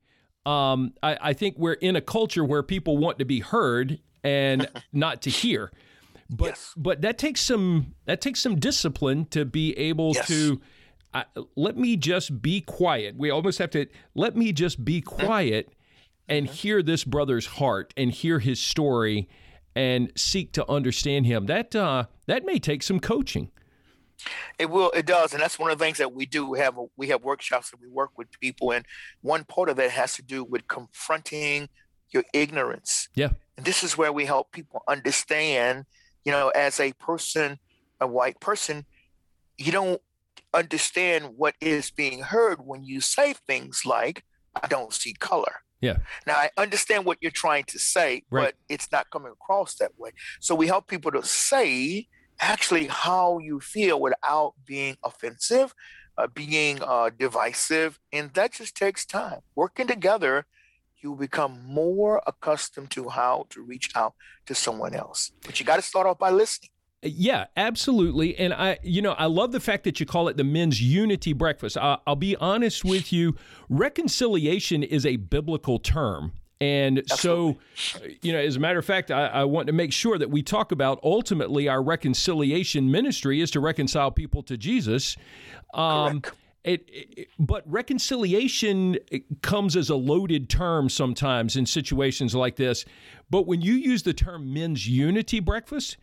Um, 0.46 0.94
I, 1.02 1.18
I, 1.20 1.32
think 1.34 1.56
we're 1.58 1.74
in 1.74 1.96
a 1.96 2.00
culture 2.00 2.44
where 2.44 2.62
people 2.62 2.96
want 2.96 3.18
to 3.18 3.26
be 3.26 3.40
heard 3.40 3.98
and 4.24 4.68
not 4.92 5.22
to 5.22 5.30
hear. 5.30 5.70
But 6.30 6.50
yes. 6.50 6.74
but 6.76 7.00
that 7.02 7.18
takes 7.18 7.40
some 7.40 7.94
that 8.06 8.20
takes 8.20 8.40
some 8.40 8.56
discipline 8.56 9.26
to 9.26 9.44
be 9.44 9.76
able 9.76 10.12
yes. 10.14 10.28
to 10.28 10.60
uh, 11.12 11.24
let 11.56 11.76
me 11.76 11.96
just 11.96 12.40
be 12.40 12.60
quiet. 12.60 13.16
We 13.16 13.30
almost 13.30 13.58
have 13.58 13.70
to 13.70 13.86
let 14.14 14.36
me 14.36 14.52
just 14.52 14.84
be 14.84 15.00
mm-hmm. 15.00 15.26
quiet 15.26 15.72
and 16.28 16.46
mm-hmm. 16.46 16.54
hear 16.54 16.82
this 16.82 17.04
brother's 17.04 17.46
heart 17.46 17.92
and 17.96 18.12
hear 18.12 18.38
his 18.38 18.60
story 18.60 19.28
and 19.74 20.12
seek 20.16 20.52
to 20.52 20.68
understand 20.70 21.26
him. 21.26 21.46
That 21.46 21.74
uh, 21.74 22.04
that 22.26 22.44
may 22.44 22.58
take 22.58 22.82
some 22.82 23.00
coaching. 23.00 23.50
It 24.58 24.70
will. 24.70 24.90
It 24.90 25.06
does, 25.06 25.32
and 25.32 25.42
that's 25.42 25.58
one 25.58 25.70
of 25.70 25.78
the 25.78 25.84
things 25.84 25.98
that 25.98 26.12
we 26.12 26.26
do. 26.26 26.46
We 26.46 26.58
have 26.58 26.78
we 26.96 27.08
have 27.08 27.24
workshops 27.24 27.70
that 27.70 27.80
we 27.80 27.88
work 27.88 28.10
with 28.16 28.28
people, 28.40 28.70
and 28.70 28.84
one 29.22 29.44
part 29.44 29.68
of 29.68 29.76
that 29.76 29.90
has 29.90 30.14
to 30.16 30.22
do 30.22 30.44
with 30.44 30.68
confronting 30.68 31.68
your 32.10 32.24
ignorance. 32.32 33.08
Yeah, 33.14 33.30
and 33.56 33.64
this 33.64 33.82
is 33.82 33.96
where 33.96 34.12
we 34.12 34.26
help 34.26 34.52
people 34.52 34.82
understand. 34.86 35.86
You 36.24 36.32
know, 36.32 36.48
as 36.50 36.80
a 36.80 36.92
person, 36.94 37.58
a 38.00 38.06
white 38.06 38.40
person, 38.40 38.86
you 39.58 39.72
don't 39.72 40.00
understand 40.52 41.36
what 41.36 41.54
is 41.60 41.90
being 41.90 42.20
heard 42.22 42.58
when 42.64 42.84
you 42.84 43.00
say 43.00 43.32
things 43.32 43.82
like, 43.84 44.24
"I 44.54 44.66
don't 44.66 44.92
see 44.92 45.14
color." 45.14 45.62
Yeah. 45.80 45.98
Now 46.26 46.34
I 46.34 46.50
understand 46.56 47.04
what 47.04 47.18
you're 47.20 47.30
trying 47.30 47.64
to 47.64 47.78
say, 47.78 48.22
right. 48.30 48.46
but 48.46 48.54
it's 48.68 48.92
not 48.92 49.10
coming 49.10 49.32
across 49.32 49.76
that 49.76 49.92
way. 49.98 50.10
So 50.38 50.54
we 50.54 50.66
help 50.66 50.88
people 50.88 51.10
to 51.12 51.22
say 51.22 52.06
actually 52.38 52.86
how 52.86 53.38
you 53.38 53.60
feel 53.60 54.00
without 54.00 54.54
being 54.66 54.96
offensive, 55.04 55.74
uh, 56.18 56.26
being 56.26 56.82
uh, 56.82 57.10
divisive, 57.18 57.98
and 58.12 58.32
that 58.34 58.52
just 58.52 58.76
takes 58.76 59.06
time. 59.06 59.40
Working 59.54 59.86
together, 59.86 60.46
you 61.02 61.14
become 61.14 61.60
more 61.66 62.22
accustomed 62.26 62.90
to 62.92 63.08
how 63.08 63.46
to 63.50 63.62
reach 63.62 63.90
out 63.94 64.14
to 64.46 64.54
someone 64.54 64.94
else. 64.94 65.32
But 65.44 65.58
you 65.58 65.66
got 65.66 65.76
to 65.76 65.82
start 65.82 66.06
off 66.06 66.18
by 66.18 66.30
listening. 66.30 66.70
Yeah, 67.02 67.46
absolutely. 67.56 68.36
And 68.38 68.52
I, 68.52 68.78
you 68.82 69.00
know, 69.00 69.12
I 69.12 69.24
love 69.24 69.52
the 69.52 69.60
fact 69.60 69.84
that 69.84 70.00
you 70.00 70.06
call 70.06 70.28
it 70.28 70.36
the 70.36 70.44
men's 70.44 70.82
unity 70.82 71.32
breakfast. 71.32 71.78
I, 71.78 71.98
will 72.06 72.16
be 72.16 72.36
honest 72.36 72.84
with 72.84 73.10
you, 73.12 73.36
reconciliation 73.70 74.82
is 74.82 75.06
a 75.06 75.16
biblical 75.16 75.78
term. 75.78 76.32
And 76.60 76.98
Absolutely. 76.98 77.58
so, 77.74 78.00
you 78.20 78.32
know, 78.34 78.38
as 78.38 78.56
a 78.56 78.60
matter 78.60 78.78
of 78.78 78.84
fact, 78.84 79.10
I, 79.10 79.28
I, 79.28 79.44
want 79.44 79.68
to 79.68 79.72
make 79.72 79.94
sure 79.94 80.18
that 80.18 80.30
we 80.30 80.42
talk 80.42 80.72
about 80.72 81.00
ultimately 81.02 81.68
our 81.68 81.82
reconciliation 81.82 82.90
ministry 82.90 83.40
is 83.40 83.50
to 83.52 83.60
reconcile 83.60 84.10
people 84.10 84.42
to 84.42 84.58
Jesus. 84.58 85.16
Um, 85.72 86.20
it, 86.64 86.84
it, 86.88 87.28
but 87.38 87.62
reconciliation 87.70 88.98
comes 89.42 89.76
as 89.76 89.88
a 89.88 89.96
loaded 89.96 90.50
term 90.50 90.88
sometimes 90.88 91.56
in 91.56 91.66
situations 91.66 92.34
like 92.34 92.56
this. 92.56 92.84
But 93.30 93.46
when 93.46 93.60
you 93.60 93.74
use 93.74 94.02
the 94.02 94.12
term 94.12 94.52
men's 94.52 94.86
unity 94.86 95.40
breakfast, 95.40 95.96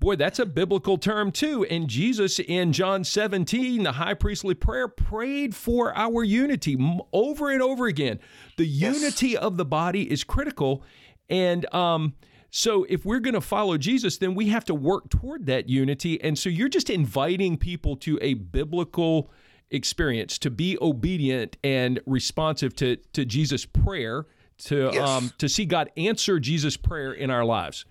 Boy, 0.00 0.16
that's 0.16 0.38
a 0.38 0.46
biblical 0.46 0.96
term 0.96 1.30
too. 1.30 1.64
And 1.66 1.86
Jesus 1.86 2.38
in 2.38 2.72
John 2.72 3.04
17, 3.04 3.82
the 3.82 3.92
high 3.92 4.14
priestly 4.14 4.54
prayer, 4.54 4.88
prayed 4.88 5.54
for 5.54 5.94
our 5.94 6.24
unity 6.24 6.78
over 7.12 7.50
and 7.50 7.60
over 7.60 7.86
again. 7.86 8.18
The 8.56 8.64
yes. 8.64 8.98
unity 8.98 9.36
of 9.36 9.58
the 9.58 9.66
body 9.66 10.10
is 10.10 10.24
critical. 10.24 10.82
And 11.28 11.72
um, 11.74 12.14
so 12.48 12.86
if 12.88 13.04
we're 13.04 13.20
going 13.20 13.34
to 13.34 13.42
follow 13.42 13.76
Jesus, 13.76 14.16
then 14.16 14.34
we 14.34 14.48
have 14.48 14.64
to 14.66 14.74
work 14.74 15.10
toward 15.10 15.44
that 15.46 15.68
unity. 15.68 16.18
And 16.22 16.38
so 16.38 16.48
you're 16.48 16.70
just 16.70 16.88
inviting 16.88 17.58
people 17.58 17.94
to 17.96 18.18
a 18.22 18.34
biblical 18.34 19.30
experience 19.70 20.38
to 20.38 20.50
be 20.50 20.76
obedient 20.80 21.56
and 21.62 22.00
responsive 22.06 22.74
to, 22.76 22.96
to 23.12 23.24
Jesus' 23.24 23.66
prayer, 23.66 24.26
to, 24.58 24.90
yes. 24.92 25.08
um, 25.08 25.32
to 25.38 25.48
see 25.48 25.64
God 25.64 25.90
answer 25.96 26.38
Jesus' 26.38 26.76
prayer 26.76 27.12
in 27.12 27.30
our 27.30 27.44
lives. 27.44 27.84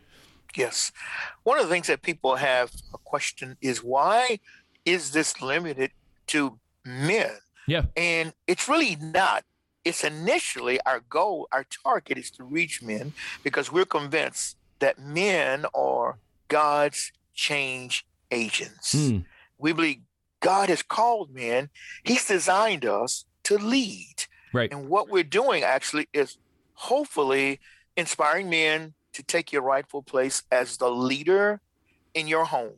Yes. 0.56 0.92
One 1.44 1.60
of 1.60 1.66
the 1.66 1.72
things 1.72 1.88
that 1.88 2.02
people 2.02 2.36
have 2.36 2.72
a 2.94 2.98
question 2.98 3.58
is 3.62 3.84
why 3.84 4.40
is 4.86 5.12
this 5.12 5.42
limited 5.42 5.92
to 6.28 6.60
men? 6.86 7.32
Yeah. 7.68 7.84
And 7.96 8.34
it's 8.48 8.68
really 8.68 8.96
not. 8.96 9.46
It's 9.86 10.04
initially 10.04 10.80
our 10.86 11.00
goal, 11.00 11.48
our 11.52 11.66
target 11.84 12.18
is 12.18 12.32
to 12.32 12.44
reach 12.44 12.82
men 12.82 13.14
because 13.44 13.72
we're 13.72 13.86
convinced 13.86 14.58
that 14.80 15.00
men 15.00 15.66
are 15.74 16.18
God's 16.48 17.12
change 17.34 18.06
agents. 18.32 18.94
Mm. 18.96 19.26
We 19.58 19.74
believe 19.74 20.00
God 20.40 20.70
has 20.70 20.82
called 20.82 21.34
men, 21.34 21.70
He's 22.04 22.26
designed 22.26 22.86
us 22.86 23.26
to 23.44 23.58
lead. 23.58 24.26
Right. 24.54 24.72
And 24.72 24.90
what 24.90 25.10
we're 25.10 25.24
doing 25.24 25.64
actually 25.64 26.08
is 26.14 26.38
hopefully 26.74 27.60
inspiring 27.96 28.50
men 28.50 28.94
to 29.14 29.24
take 29.24 29.52
your 29.52 29.62
rightful 29.62 30.02
place 30.02 30.44
as 30.52 30.78
the 30.78 30.90
leader 30.90 31.62
in 32.14 32.28
your 32.28 32.46
home, 32.46 32.78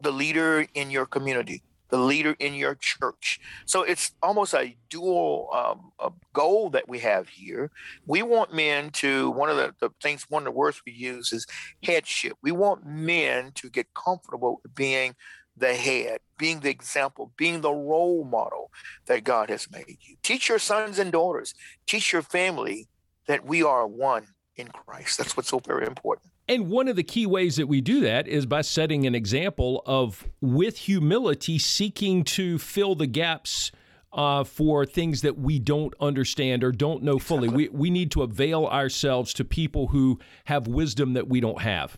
the 0.00 0.10
leader 0.10 0.66
in 0.74 0.90
your 0.90 1.06
community, 1.06 1.62
the 1.90 1.98
leader 1.98 2.34
in 2.38 2.54
your 2.54 2.74
church. 2.74 3.40
So 3.66 3.82
it's 3.82 4.12
almost 4.22 4.54
a 4.54 4.76
dual 4.88 5.48
um, 5.52 5.92
a 5.98 6.12
goal 6.32 6.70
that 6.70 6.88
we 6.88 6.98
have 7.00 7.28
here. 7.28 7.70
We 8.06 8.22
want 8.22 8.54
men 8.54 8.90
to, 8.90 9.30
one 9.30 9.50
of 9.50 9.56
the, 9.56 9.74
the 9.80 9.90
things, 10.02 10.26
one 10.28 10.42
of 10.42 10.46
the 10.46 10.58
words 10.58 10.82
we 10.86 10.92
use 10.92 11.32
is 11.32 11.46
headship. 11.82 12.34
We 12.42 12.52
want 12.52 12.86
men 12.86 13.52
to 13.56 13.68
get 13.68 13.94
comfortable 13.94 14.60
with 14.62 14.74
being 14.74 15.14
the 15.60 15.74
head, 15.74 16.18
being 16.38 16.60
the 16.60 16.70
example, 16.70 17.32
being 17.36 17.60
the 17.60 17.72
role 17.72 18.24
model 18.24 18.70
that 19.06 19.24
God 19.24 19.50
has 19.50 19.70
made 19.70 19.98
you. 20.00 20.16
Teach 20.22 20.48
your 20.48 20.58
sons 20.58 20.98
and 20.98 21.12
daughters, 21.12 21.54
teach 21.86 22.12
your 22.12 22.22
family 22.22 22.88
that 23.26 23.46
we 23.46 23.62
are 23.62 23.86
one 23.86 24.26
in 24.56 24.68
Christ. 24.68 25.18
That's 25.18 25.36
what's 25.36 25.50
so 25.50 25.60
very 25.60 25.86
important. 25.86 26.32
And 26.48 26.68
one 26.68 26.88
of 26.88 26.96
the 26.96 27.04
key 27.04 27.26
ways 27.26 27.56
that 27.56 27.68
we 27.68 27.80
do 27.80 28.00
that 28.00 28.26
is 28.26 28.44
by 28.44 28.62
setting 28.62 29.06
an 29.06 29.14
example 29.14 29.82
of, 29.86 30.26
with 30.40 30.78
humility, 30.78 31.58
seeking 31.58 32.24
to 32.24 32.58
fill 32.58 32.96
the 32.96 33.06
gaps 33.06 33.70
uh, 34.12 34.42
for 34.42 34.84
things 34.84 35.22
that 35.22 35.38
we 35.38 35.60
don't 35.60 35.94
understand 36.00 36.64
or 36.64 36.72
don't 36.72 37.04
know 37.04 37.20
fully. 37.20 37.48
We, 37.48 37.68
we 37.68 37.90
need 37.90 38.10
to 38.12 38.22
avail 38.22 38.66
ourselves 38.66 39.32
to 39.34 39.44
people 39.44 39.88
who 39.88 40.18
have 40.46 40.66
wisdom 40.66 41.12
that 41.12 41.28
we 41.28 41.40
don't 41.40 41.62
have. 41.62 41.96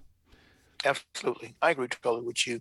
Absolutely. 0.84 1.54
I 1.62 1.70
agree 1.70 1.88
totally 1.88 2.26
with 2.26 2.46
you. 2.46 2.60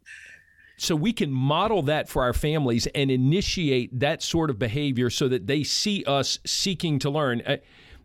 So 0.82 0.96
we 0.96 1.14
can 1.14 1.32
model 1.32 1.84
that 1.84 2.10
for 2.10 2.24
our 2.24 2.34
families 2.34 2.88
and 2.96 3.12
initiate 3.12 4.00
that 4.00 4.24
sort 4.24 4.50
of 4.50 4.58
behavior 4.58 5.12
so 5.12 5.28
that 5.28 5.46
they 5.46 5.62
see 5.62 6.04
us 6.08 6.40
seeking 6.44 6.98
to 7.00 7.10
learn. 7.12 7.44
Uh, 7.46 7.58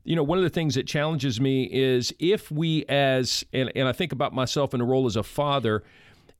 you 0.04 0.14
know, 0.14 0.22
one 0.22 0.36
of 0.36 0.44
the 0.44 0.50
things 0.50 0.74
that 0.74 0.86
challenges 0.86 1.40
me 1.40 1.70
is 1.72 2.12
if 2.18 2.50
we, 2.50 2.84
as, 2.84 3.46
and, 3.54 3.72
and 3.74 3.88
I 3.88 3.92
think 3.92 4.12
about 4.12 4.34
myself 4.34 4.74
in 4.74 4.82
a 4.82 4.84
role 4.84 5.06
as 5.06 5.16
a 5.16 5.22
father, 5.22 5.84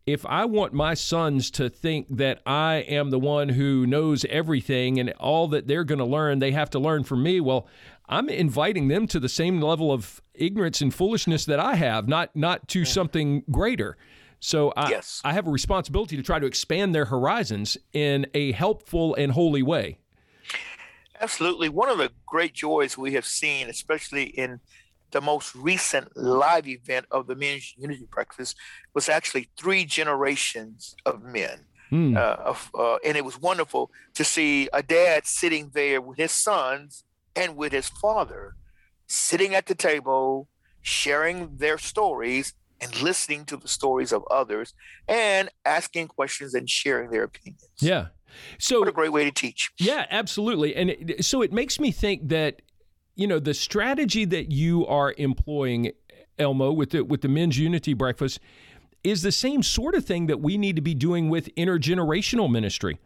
if 0.05 0.27
I 0.27 0.45
want 0.45 0.75
my 0.75 0.93
sons 0.93 1.51
to 1.53 1.71
think 1.71 2.07
that 2.11 2.43
I 2.45 2.85
am 2.87 3.09
the 3.09 3.19
one 3.19 3.49
who 3.49 3.87
knows 3.87 4.27
everything 4.27 5.01
and 5.01 5.13
all 5.13 5.49
that 5.49 5.67
they're 5.67 5.85
going 5.85 6.01
to 6.01 6.05
learn, 6.05 6.41
they 6.41 6.53
have 6.53 6.69
to 6.71 6.79
learn 6.79 7.05
from 7.05 7.23
me, 7.23 7.41
well, 7.41 7.67
I'm 8.11 8.29
inviting 8.29 8.89
them 8.89 9.07
to 9.07 9.19
the 9.19 9.31
same 9.31 9.63
level 9.63 9.91
of 9.91 10.21
ignorance 10.35 10.83
and 10.83 10.93
foolishness 10.93 11.47
that 11.47 11.59
I 11.59 11.77
have, 11.77 12.07
not 12.07 12.37
not 12.37 12.69
to 12.69 12.85
something 12.85 13.43
greater. 13.51 13.97
So 14.47 14.73
I, 14.77 14.91
yes. 14.91 15.21
I 15.25 15.33
have 15.33 15.49
a 15.49 15.51
responsibility 15.51 16.17
to 16.17 16.23
try 16.23 16.39
to 16.39 16.47
expand 16.47 16.95
their 16.95 17.07
horizons 17.07 17.77
in 17.93 18.29
a 18.33 18.53
helpful 18.53 19.13
and 19.17 19.33
holy 19.33 19.65
way. 19.65 19.99
Absolutely. 21.21 21.69
One 21.69 21.89
of 21.89 21.99
the 21.99 22.13
great 22.27 22.53
joys 22.53 22.97
we 22.97 23.15
have 23.15 23.27
seen, 23.27 23.69
especially 23.69 24.23
in 24.23 24.61
the 25.11 25.21
most 25.21 25.53
recent 25.57 26.17
live 26.17 26.69
event 26.69 27.07
of 27.11 27.27
the 27.27 27.35
Men's 27.35 27.75
Unity 27.77 28.07
Breakfast, 28.09 28.55
was 28.95 29.09
actually 29.09 29.49
three 29.59 29.85
generations 29.85 30.95
of 31.05 31.25
men. 31.25 31.65
Mm. 31.91 32.17
Uh, 32.17 32.37
of, 32.45 32.71
uh, 32.79 32.99
and 33.05 33.17
it 33.17 33.25
was 33.25 33.41
wonderful 33.41 33.91
to 34.15 34.23
see 34.23 34.69
a 34.73 34.81
dad 34.81 35.27
sitting 35.27 35.73
there 35.75 36.01
with 36.01 36.19
his 36.19 36.31
sons 36.31 37.03
and 37.35 37.57
with 37.57 37.73
his 37.73 37.89
father, 37.89 38.55
sitting 39.09 39.57
at 39.57 39.67
the 39.67 39.75
table, 39.75 40.47
sharing 40.83 41.57
their 41.57 41.79
stories 41.79 42.55
and 42.81 43.03
listening 43.03 43.45
to 43.47 43.57
the 43.57 43.69
stories 43.69 44.13
of 44.13 44.25
others 44.31 44.75
and 45.09 45.49
asking 45.65 46.09
questions 46.09 46.55
and 46.55 46.69
sharing 46.69 47.11
their 47.11 47.25
opinions. 47.25 47.69
Yeah. 47.79 48.09
So 48.59 48.81
what 48.81 48.89
a 48.89 48.93
great 48.93 49.13
way 49.13 49.25
to 49.25 49.31
teach. 49.31 49.71
Yeah, 49.79 50.07
absolutely. 50.11 50.77
And 50.77 50.91
it, 50.91 51.25
so 51.25 51.43
it 51.43 51.53
makes 51.53 51.81
me 51.81 51.91
think 51.91 52.29
that 52.29 52.63
you 53.15 53.27
know 53.27 53.39
the 53.39 53.55
strategy 53.55 54.25
that 54.27 54.53
you 54.53 54.87
are 54.87 55.15
employing 55.17 55.93
Elmo 56.39 56.73
with 56.73 56.91
the 56.91 57.03
with 57.03 57.23
the 57.23 57.29
men's 57.29 57.59
unity 57.59 57.95
breakfast 57.95 58.41
is 59.03 59.23
the 59.23 59.33
same 59.33 59.63
sort 59.63 59.95
of 59.95 60.05
thing 60.05 60.27
that 60.27 60.41
we 60.41 60.59
need 60.59 60.77
to 60.77 60.83
be 60.83 60.95
doing 60.95 61.31
with 61.31 61.55
intergenerational 61.55 62.51
ministry. 62.51 62.99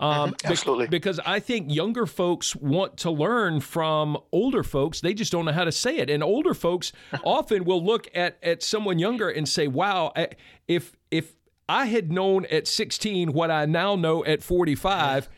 Um, 0.00 0.30
mm-hmm. 0.30 0.50
Absolutely. 0.50 0.86
Be- 0.86 0.90
because 0.90 1.20
I 1.24 1.38
think 1.38 1.72
younger 1.72 2.06
folks 2.06 2.56
want 2.56 2.96
to 2.98 3.10
learn 3.10 3.60
from 3.60 4.18
older 4.32 4.64
folks. 4.64 5.00
They 5.00 5.14
just 5.14 5.30
don't 5.30 5.44
know 5.44 5.52
how 5.52 5.64
to 5.64 5.72
say 5.72 5.98
it. 5.98 6.10
And 6.10 6.24
older 6.24 6.54
folks 6.54 6.92
often 7.24 7.64
will 7.64 7.84
look 7.84 8.08
at, 8.14 8.38
at 8.42 8.62
someone 8.62 8.98
younger 8.98 9.28
and 9.28 9.48
say, 9.48 9.68
wow, 9.68 10.12
if, 10.66 10.96
if 11.10 11.34
I 11.68 11.86
had 11.86 12.10
known 12.10 12.46
at 12.46 12.66
16 12.66 13.32
what 13.32 13.50
I 13.50 13.66
now 13.66 13.94
know 13.94 14.24
at 14.24 14.42
45, 14.42 15.28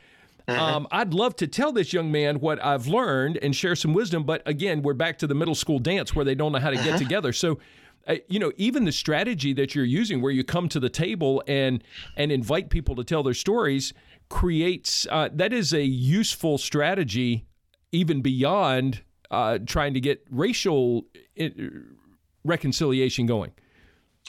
mm-hmm. 0.49 0.61
um, 0.61 0.87
I'd 0.93 1.13
love 1.13 1.35
to 1.37 1.49
tell 1.49 1.73
this 1.73 1.93
young 1.93 2.13
man 2.13 2.37
what 2.37 2.65
I've 2.65 2.87
learned 2.87 3.39
and 3.39 3.55
share 3.55 3.75
some 3.75 3.93
wisdom. 3.93 4.23
But 4.23 4.43
again, 4.47 4.83
we're 4.83 4.95
back 4.95 5.19
to 5.19 5.27
the 5.27 5.35
middle 5.35 5.57
school 5.57 5.81
dance 5.81 6.15
where 6.15 6.25
they 6.25 6.37
don't 6.37 6.53
know 6.53 6.61
how 6.61 6.71
to 6.71 6.77
get 6.77 6.87
mm-hmm. 6.87 6.99
together. 6.99 7.33
So, 7.33 7.59
uh, 8.07 8.17
you 8.29 8.39
know, 8.39 8.53
even 8.57 8.85
the 8.85 8.93
strategy 8.93 9.53
that 9.55 9.75
you're 9.75 9.85
using, 9.85 10.23
where 10.23 10.33
you 10.33 10.45
come 10.45 10.69
to 10.69 10.81
the 10.81 10.89
table 10.89 11.43
and 11.47 11.85
and 12.17 12.33
invite 12.33 12.71
people 12.71 12.97
to 12.97 13.05
tell 13.05 13.23
their 13.23 13.35
stories, 13.35 13.93
creates 14.33 15.07
uh, 15.11 15.29
that 15.31 15.53
is 15.53 15.75
a 15.75 15.85
useful 15.85 16.57
strategy 16.57 17.47
even 17.93 18.23
beyond 18.23 19.03
uh, 19.31 19.59
trying 19.67 19.93
to 19.93 20.01
get 20.01 20.25
racial 20.31 21.05
uh, 21.39 21.49
reconciliation 22.43 23.27
going. 23.27 23.53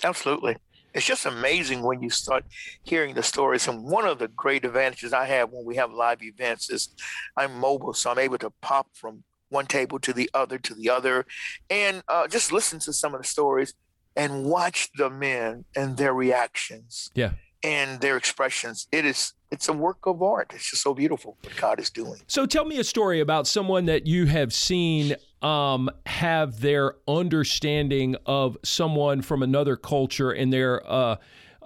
Absolutely. 0.04 0.58
It's 0.94 1.06
just 1.06 1.26
amazing 1.26 1.84
when 1.84 2.04
you 2.04 2.10
start 2.10 2.44
hearing 2.84 3.16
the 3.16 3.24
stories. 3.24 3.66
And 3.70 3.86
one 3.86 4.06
of 4.06 4.20
the 4.20 4.28
great 4.28 4.66
advantages 4.66 5.14
I 5.14 5.26
have 5.26 5.52
when 5.52 5.64
we 5.64 5.78
have 5.78 5.94
live 5.94 6.22
events 6.22 6.70
is 6.70 6.90
I'm 7.38 7.58
mobile, 7.58 7.94
so 7.94 8.12
I'm 8.12 8.20
able 8.20 8.38
to 8.40 8.50
pop 8.62 8.88
from 8.94 9.24
one 9.48 9.68
table 9.68 10.00
to 10.00 10.12
the 10.12 10.30
other 10.34 10.58
to 10.58 10.74
the 10.74 10.90
other 10.90 11.26
and 11.70 12.04
uh, 12.10 12.28
just 12.28 12.52
listen 12.52 12.80
to 12.80 12.92
some 12.92 13.14
of 13.16 13.22
the 13.22 13.28
stories 13.28 13.74
and 14.18 14.44
watch 14.44 14.90
the 14.98 15.10
men 15.10 15.64
and 15.78 15.96
their 15.96 16.14
reactions. 16.14 17.10
Yeah 17.16 17.32
and 17.64 18.02
their 18.02 18.18
expressions. 18.18 18.88
It 18.92 19.06
is 19.06 19.34
it's 19.54 19.70
a 19.70 19.74
work 19.74 20.08
of 20.08 20.24
art. 20.24 20.52
It's 20.56 20.72
just 20.72 20.82
so 20.82 20.96
beautiful 20.96 21.38
what 21.44 21.56
God 21.56 21.80
is 21.80 21.92
doing. 21.92 22.20
So 22.26 22.48
tell 22.48 22.66
me 22.66 22.80
a 22.80 22.84
story 22.84 23.20
about 23.20 23.46
someone 23.46 23.86
that 23.86 24.08
you 24.08 24.26
have 24.26 24.52
seen 24.52 25.16
um, 25.44 25.92
have 26.08 26.60
their 26.60 26.96
understanding 27.08 28.16
of 28.26 28.58
someone 28.64 29.22
from 29.22 29.44
another 29.44 29.76
culture 29.76 30.32
and 30.32 30.52
their 30.52 30.82
uh, 30.92 31.18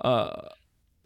uh, 0.01 0.49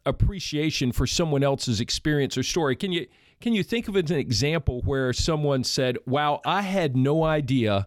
appreciation 0.08 0.92
for 0.92 1.06
someone 1.06 1.44
else's 1.44 1.80
experience 1.80 2.36
or 2.36 2.42
story. 2.42 2.76
Can 2.76 2.92
you 2.92 3.06
can 3.40 3.54
you 3.54 3.64
think 3.64 3.88
of 3.88 3.96
an 3.96 4.12
example 4.12 4.82
where 4.84 5.14
someone 5.14 5.64
said, 5.64 5.98
"Wow, 6.08 6.42
I 6.46 6.64
had 6.64 6.96
no 6.96 7.24
idea," 7.24 7.86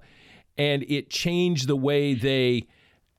and 0.57 0.85
it 0.85 1.11
changed 1.11 1.66
the 1.66 1.76
way 1.76 2.14
they 2.14 2.68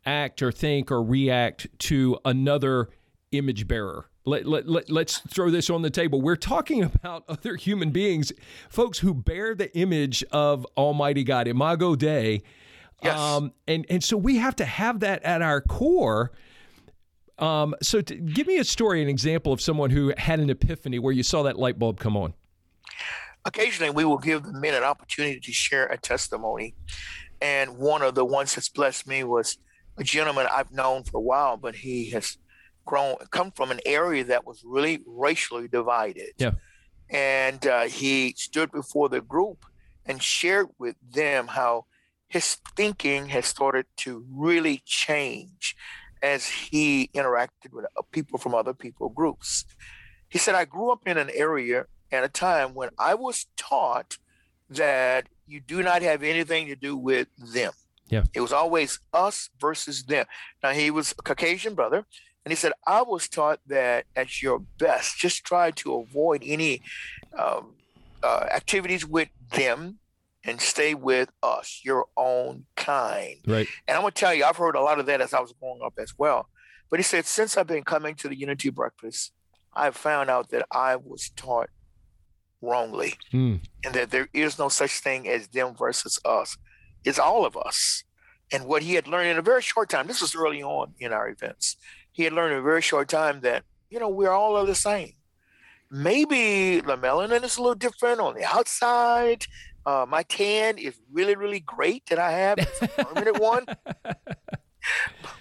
act 0.05 0.41
or 0.41 0.51
think 0.51 0.89
or 0.89 1.03
react 1.03 1.67
to 1.79 2.17
another 2.23 2.89
image 3.31 3.67
bearer. 3.67 4.09
Let, 4.25 4.47
let, 4.47 4.67
let, 4.67 4.89
let's 4.89 5.19
throw 5.19 5.51
this 5.51 5.69
on 5.69 5.83
the 5.83 5.91
table. 5.91 6.19
We're 6.19 6.35
talking 6.35 6.83
about 6.83 7.23
other 7.29 7.55
human 7.55 7.91
beings, 7.91 8.31
folks 8.69 8.99
who 8.99 9.13
bear 9.13 9.53
the 9.53 9.75
image 9.77 10.23
of 10.31 10.65
Almighty 10.75 11.23
God, 11.23 11.47
Imago 11.47 11.95
Dei. 11.95 12.41
Yes. 13.03 13.19
Um, 13.19 13.53
and, 13.67 13.85
and 13.89 14.03
so 14.03 14.17
we 14.17 14.37
have 14.37 14.55
to 14.57 14.65
have 14.65 15.01
that 15.01 15.21
at 15.23 15.41
our 15.41 15.61
core. 15.61 16.31
Um, 17.37 17.75
so 17.83 18.01
to, 18.01 18.15
give 18.15 18.47
me 18.47 18.57
a 18.57 18.63
story, 18.63 19.01
an 19.01 19.09
example 19.09 19.53
of 19.53 19.61
someone 19.61 19.91
who 19.91 20.13
had 20.17 20.39
an 20.39 20.49
epiphany 20.49 20.97
where 20.97 21.13
you 21.13 21.23
saw 21.23 21.43
that 21.43 21.59
light 21.59 21.77
bulb 21.77 21.99
come 21.99 22.17
on. 22.17 22.33
Occasionally, 23.43 23.91
we 23.91 24.05
will 24.05 24.17
give 24.17 24.43
the 24.43 24.53
men 24.53 24.73
an 24.73 24.83
opportunity 24.83 25.39
to 25.39 25.51
share 25.51 25.85
a 25.85 25.97
testimony. 25.97 26.73
And 27.41 27.77
one 27.77 28.01
of 28.01 28.15
the 28.15 28.25
ones 28.25 28.55
that's 28.55 28.69
blessed 28.69 29.07
me 29.07 29.23
was 29.23 29.57
a 29.97 30.03
gentleman 30.03 30.47
I've 30.51 30.71
known 30.71 31.03
for 31.03 31.17
a 31.17 31.21
while, 31.21 31.57
but 31.57 31.75
he 31.75 32.09
has 32.11 32.37
grown 32.85 33.15
come 33.31 33.51
from 33.51 33.71
an 33.71 33.79
area 33.85 34.23
that 34.23 34.45
was 34.45 34.63
really 34.63 35.01
racially 35.05 35.67
divided. 35.67 36.33
Yeah. 36.37 36.51
And 37.09 37.65
uh, 37.65 37.83
he 37.83 38.33
stood 38.37 38.71
before 38.71 39.09
the 39.09 39.21
group 39.21 39.65
and 40.05 40.21
shared 40.21 40.67
with 40.77 40.95
them 41.01 41.47
how 41.47 41.85
his 42.27 42.57
thinking 42.75 43.29
has 43.29 43.45
started 43.45 43.85
to 43.97 44.25
really 44.31 44.81
change 44.85 45.75
as 46.21 46.47
he 46.47 47.09
interacted 47.13 47.71
with 47.71 47.85
people 48.11 48.39
from 48.39 48.55
other 48.55 48.73
people 48.73 49.09
groups. 49.09 49.65
He 50.27 50.39
said, 50.39 50.55
I 50.55 50.65
grew 50.65 50.91
up 50.91 51.07
in 51.07 51.17
an 51.17 51.29
area 51.33 51.85
at 52.11 52.23
a 52.23 52.29
time 52.29 52.73
when 52.73 52.89
I 52.97 53.13
was 53.13 53.45
taught 53.57 54.17
that 54.69 55.27
you 55.47 55.59
do 55.59 55.83
not 55.83 56.01
have 56.01 56.23
anything 56.23 56.67
to 56.67 56.75
do 56.75 56.97
with 56.97 57.27
them. 57.37 57.73
Yeah. 58.09 58.23
It 58.33 58.41
was 58.41 58.51
always 58.51 58.99
us 59.13 59.49
versus 59.59 60.03
them. 60.03 60.25
Now 60.63 60.71
he 60.71 60.91
was 60.91 61.13
a 61.17 61.21
Caucasian 61.21 61.75
brother. 61.75 62.05
And 62.45 62.51
he 62.51 62.55
said, 62.55 62.73
I 62.85 63.01
was 63.01 63.27
taught 63.27 63.59
that 63.67 64.05
at 64.15 64.41
your 64.41 64.59
best, 64.77 65.17
just 65.17 65.43
try 65.43 65.71
to 65.71 65.95
avoid 65.95 66.43
any 66.45 66.81
um, 67.37 67.73
uh, 68.21 68.47
activities 68.53 69.05
with 69.05 69.29
them 69.51 69.97
and 70.43 70.61
stay 70.61 70.93
with 70.93 71.31
us, 71.41 71.81
your 71.83 72.05
own 72.15 72.65
kind. 72.75 73.37
Right. 73.47 73.67
And 73.87 73.95
I'm 73.95 74.01
going 74.01 74.13
to 74.13 74.19
tell 74.19 74.33
you, 74.33 74.45
I've 74.45 74.57
heard 74.57 74.75
a 74.75 74.81
lot 74.81 74.99
of 74.99 75.07
that 75.07 75.21
as 75.21 75.33
I 75.33 75.39
was 75.39 75.53
growing 75.59 75.81
up 75.83 75.95
as 75.97 76.13
well. 76.17 76.47
But 76.91 76.99
he 76.99 77.03
said, 77.03 77.25
since 77.25 77.57
I've 77.57 77.65
been 77.65 77.83
coming 77.83 78.13
to 78.15 78.27
the 78.27 78.37
Unity 78.37 78.69
Breakfast, 78.69 79.33
I've 79.73 79.95
found 79.95 80.29
out 80.29 80.49
that 80.51 80.67
I 80.71 80.97
was 80.97 81.31
taught 81.35 81.69
wrongly 82.61 83.15
mm. 83.33 83.59
and 83.83 83.93
that 83.93 84.11
there 84.11 84.29
is 84.33 84.59
no 84.59 84.69
such 84.69 84.99
thing 84.99 85.27
as 85.27 85.47
them 85.47 85.75
versus 85.75 86.19
us. 86.23 86.57
It's 87.03 87.19
all 87.19 87.45
of 87.45 87.57
us. 87.57 88.03
And 88.51 88.65
what 88.65 88.83
he 88.83 88.93
had 88.93 89.07
learned 89.07 89.29
in 89.29 89.37
a 89.37 89.41
very 89.41 89.63
short 89.63 89.89
time, 89.89 90.05
this 90.05 90.21
was 90.21 90.35
early 90.35 90.61
on 90.61 90.93
in 90.99 91.11
our 91.11 91.27
events, 91.27 91.77
he 92.15 92.23
had 92.23 92.31
learned 92.31 92.53
in 92.53 92.59
a 92.59 92.61
very 92.61 92.81
short 92.81 93.09
time 93.09 93.41
that, 93.41 93.63
you 93.89 93.99
know, 93.99 94.07
we're 94.07 94.31
all 94.31 94.55
of 94.55 94.67
the 94.67 94.75
same. 94.75 95.11
Maybe 95.91 96.79
the 96.79 96.97
melanin 96.97 97.43
is 97.43 97.57
a 97.57 97.61
little 97.61 97.75
different 97.75 98.21
on 98.21 98.35
the 98.35 98.45
outside. 98.45 99.45
Uh, 99.85 100.05
my 100.07 100.23
tan 100.23 100.77
is 100.77 100.95
really, 101.11 101.35
really 101.35 101.59
great 101.59 102.05
that 102.07 102.17
I 102.17 102.31
have. 102.31 102.57
It's 102.57 102.81
a 102.81 102.87
permanent 102.87 103.39
one. 103.39 103.65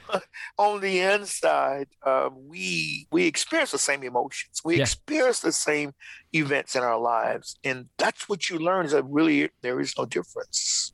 on 0.59 0.81
the 0.81 1.01
inside, 1.01 1.87
uh, 2.03 2.31
we 2.35 3.07
we 3.13 3.27
experience 3.27 3.71
the 3.71 3.79
same 3.79 4.03
emotions. 4.03 4.63
We 4.65 4.77
yeah. 4.77 4.83
experience 4.83 5.41
the 5.41 5.53
same 5.53 5.93
events 6.33 6.75
in 6.75 6.83
our 6.83 6.99
lives, 6.99 7.59
and 7.63 7.87
that's 7.99 8.29
what 8.29 8.51
you 8.51 8.59
learn 8.59 8.87
is 8.87 8.93
that 8.93 9.05
really 9.05 9.51
there 9.63 9.81
is 9.81 9.95
no 9.97 10.07
difference. 10.07 10.93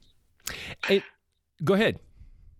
It, 0.88 1.02
go 1.64 1.74
ahead. 1.74 1.98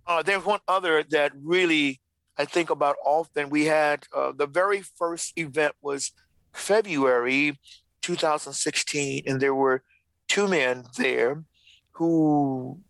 Uh, 0.07 0.23
there's 0.23 0.45
one 0.45 0.61
other 0.67 1.05
that 1.11 1.33
really 1.43 2.01
I 2.41 2.47
think 2.47 2.71
about 2.71 2.97
often. 3.05 3.51
We 3.51 3.67
had 3.67 4.05
uh, 4.17 4.33
the 4.35 4.47
very 4.47 4.81
first 4.81 5.35
event 5.37 5.75
was 5.83 6.13
February, 6.55 7.59
2016, 8.01 9.25
and 9.27 9.43
there 9.43 9.55
were 9.55 9.83
two 10.27 10.49
men 10.49 10.85
there 10.97 11.45
who 11.93 12.81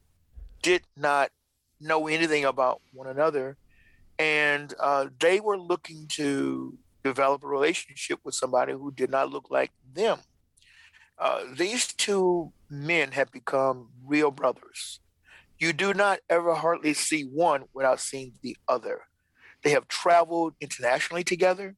did 0.63 0.83
not 0.97 1.33
know 1.81 2.07
anything 2.07 2.45
about 2.45 2.81
one 2.93 3.09
another, 3.09 3.57
and 4.21 4.73
uh, 4.79 5.07
they 5.19 5.41
were 5.41 5.59
looking 5.59 6.07
to 6.13 6.79
develop 7.03 7.43
a 7.43 7.49
relationship 7.49 8.21
with 8.23 8.37
somebody 8.37 8.73
who 8.73 8.93
did 8.93 9.11
not 9.11 9.33
look 9.33 9.51
like 9.51 9.73
them. 9.93 10.21
Uh, 11.19 11.41
these 11.57 11.93
two 11.93 12.53
men 12.71 13.11
have 13.11 13.33
become 13.33 13.89
real 14.07 14.31
brothers. 14.31 15.01
You 15.59 15.73
do 15.73 15.93
not 15.93 16.21
ever 16.31 16.55
hardly 16.55 16.95
see 16.95 17.23
one 17.23 17.65
without 17.75 17.99
seeing 17.99 18.35
the 18.43 18.57
other. 18.69 19.10
They 19.63 19.71
have 19.71 19.89
traveled 19.89 20.55
internationally 20.61 21.25
together. 21.25 21.77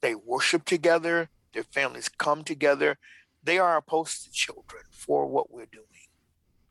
They 0.00 0.14
worship 0.14 0.64
together. 0.64 1.30
Their 1.52 1.64
families 1.64 2.08
come 2.08 2.44
together. 2.44 2.98
They 3.42 3.58
are 3.58 3.70
our 3.70 3.82
poster 3.82 4.30
children 4.32 4.84
for 4.90 5.26
what 5.26 5.52
we're 5.52 5.66
doing. 5.66 5.86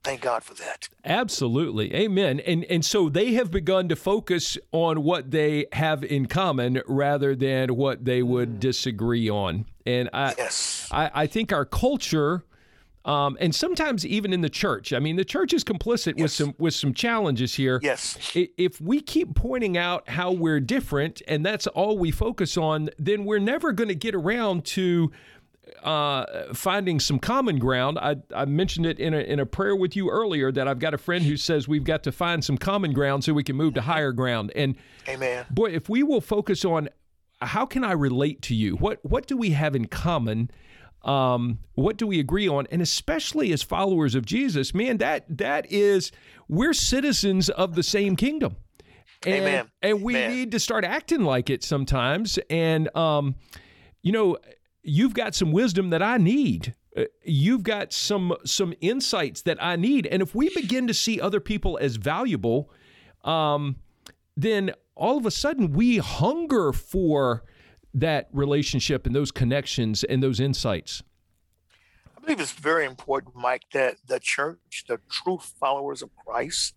Thank 0.03 0.21
God 0.21 0.43
for 0.43 0.55
that. 0.55 0.89
Absolutely. 1.05 1.93
Amen. 1.93 2.39
And 2.39 2.63
and 2.65 2.83
so 2.83 3.07
they 3.07 3.33
have 3.33 3.51
begun 3.51 3.87
to 3.89 3.95
focus 3.95 4.57
on 4.71 5.03
what 5.03 5.29
they 5.29 5.67
have 5.73 6.03
in 6.03 6.25
common 6.25 6.81
rather 6.87 7.35
than 7.35 7.75
what 7.75 8.03
they 8.03 8.23
would 8.23 8.55
mm. 8.55 8.59
disagree 8.59 9.29
on. 9.29 9.65
And 9.85 10.09
I 10.11 10.33
yes. 10.37 10.87
I, 10.91 11.11
I 11.13 11.27
think 11.27 11.53
our 11.53 11.65
culture 11.65 12.45
um, 13.05 13.37
and 13.39 13.53
sometimes 13.53 14.05
even 14.05 14.33
in 14.33 14.41
the 14.41 14.49
church. 14.49 14.93
I 14.93 14.99
mean, 14.99 15.15
the 15.15 15.25
church 15.25 15.53
is 15.53 15.63
complicit 15.63 16.13
yes. 16.17 16.21
with 16.21 16.31
some 16.31 16.55
with 16.57 16.73
some 16.73 16.93
challenges 16.93 17.55
here. 17.55 17.79
Yes. 17.81 18.17
If 18.35 18.79
we 18.79 19.01
keep 19.01 19.35
pointing 19.35 19.77
out 19.77 20.07
how 20.09 20.31
we're 20.31 20.59
different 20.59 21.21
and 21.27 21.45
that's 21.45 21.67
all 21.67 21.97
we 21.97 22.11
focus 22.11 22.57
on, 22.57 22.89
then 22.99 23.25
we're 23.25 23.39
never 23.39 23.71
going 23.71 23.89
to 23.89 23.95
get 23.95 24.13
around 24.13 24.65
to 24.65 25.11
uh, 25.83 26.53
finding 26.53 26.99
some 26.99 27.17
common 27.17 27.57
ground. 27.57 27.97
I, 27.97 28.17
I 28.35 28.45
mentioned 28.45 28.85
it 28.85 28.99
in 28.99 29.13
a, 29.13 29.19
in 29.19 29.39
a 29.39 29.45
prayer 29.45 29.75
with 29.75 29.95
you 29.95 30.09
earlier 30.09 30.51
that 30.51 30.67
I've 30.67 30.79
got 30.79 30.93
a 30.93 30.97
friend 30.97 31.23
who 31.25 31.37
says 31.37 31.67
we've 31.67 31.83
got 31.83 32.03
to 32.03 32.11
find 32.11 32.43
some 32.43 32.57
common 32.57 32.93
ground 32.93 33.23
so 33.23 33.33
we 33.33 33.43
can 33.43 33.55
move 33.55 33.73
to 33.75 33.81
higher 33.81 34.11
ground. 34.11 34.51
And 34.55 34.75
Amen. 35.07 35.45
Boy, 35.49 35.71
if 35.71 35.89
we 35.89 36.03
will 36.03 36.21
focus 36.21 36.65
on 36.65 36.89
how 37.41 37.65
can 37.65 37.83
I 37.83 37.93
relate 37.93 38.41
to 38.43 38.55
you? 38.55 38.75
What 38.75 38.99
what 39.03 39.25
do 39.25 39.35
we 39.35 39.51
have 39.51 39.75
in 39.75 39.87
common? 39.87 40.51
Um, 41.03 41.59
what 41.73 41.97
do 41.97 42.05
we 42.05 42.19
agree 42.19 42.47
on? 42.47 42.67
And 42.71 42.81
especially 42.81 43.51
as 43.53 43.63
followers 43.63 44.13
of 44.13 44.25
Jesus, 44.25 44.73
man, 44.73 44.97
that 44.97 45.25
that 45.37 45.71
is 45.71 46.11
we're 46.47 46.73
citizens 46.73 47.49
of 47.49 47.75
the 47.75 47.83
same 47.83 48.15
kingdom. 48.15 48.55
And, 49.25 49.35
Amen. 49.35 49.71
And 49.81 50.01
we 50.01 50.15
Amen. 50.15 50.31
need 50.31 50.51
to 50.51 50.59
start 50.59 50.83
acting 50.83 51.23
like 51.23 51.49
it 51.49 51.63
sometimes. 51.63 52.39
And 52.49 52.95
um, 52.95 53.35
you 54.01 54.11
know, 54.11 54.37
you've 54.83 55.13
got 55.13 55.35
some 55.35 55.51
wisdom 55.51 55.89
that 55.91 56.01
I 56.01 56.17
need. 56.17 56.75
Uh, 56.95 57.05
you've 57.23 57.63
got 57.63 57.93
some 57.93 58.35
some 58.45 58.73
insights 58.81 59.41
that 59.43 59.63
I 59.63 59.75
need. 59.75 60.05
And 60.07 60.21
if 60.21 60.35
we 60.35 60.49
begin 60.49 60.87
to 60.87 60.93
see 60.93 61.19
other 61.19 61.39
people 61.39 61.77
as 61.81 61.95
valuable, 61.95 62.71
um, 63.23 63.77
then 64.35 64.71
all 64.95 65.17
of 65.17 65.25
a 65.25 65.31
sudden 65.31 65.71
we 65.71 65.97
hunger 65.97 66.71
for 66.73 67.43
that 67.93 68.29
relationship 68.31 69.05
and 69.05 69.15
those 69.15 69.31
connections 69.31 70.03
and 70.03 70.21
those 70.21 70.39
insights. 70.39 71.03
I 72.17 72.21
believe 72.21 72.39
it's 72.39 72.51
very 72.51 72.85
important, 72.85 73.35
Mike, 73.35 73.63
that 73.73 73.97
the 74.07 74.19
church, 74.19 74.85
the 74.87 74.99
true 75.09 75.39
followers 75.59 76.01
of 76.01 76.09
Christ, 76.15 76.75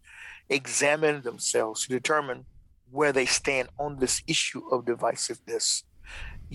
examine 0.49 1.23
themselves 1.23 1.87
to 1.87 1.89
determine 1.89 2.47
where 2.91 3.13
they 3.13 3.27
stand 3.27 3.69
on 3.79 3.99
this 3.99 4.23
issue 4.27 4.67
of 4.71 4.85
divisiveness 4.85 5.83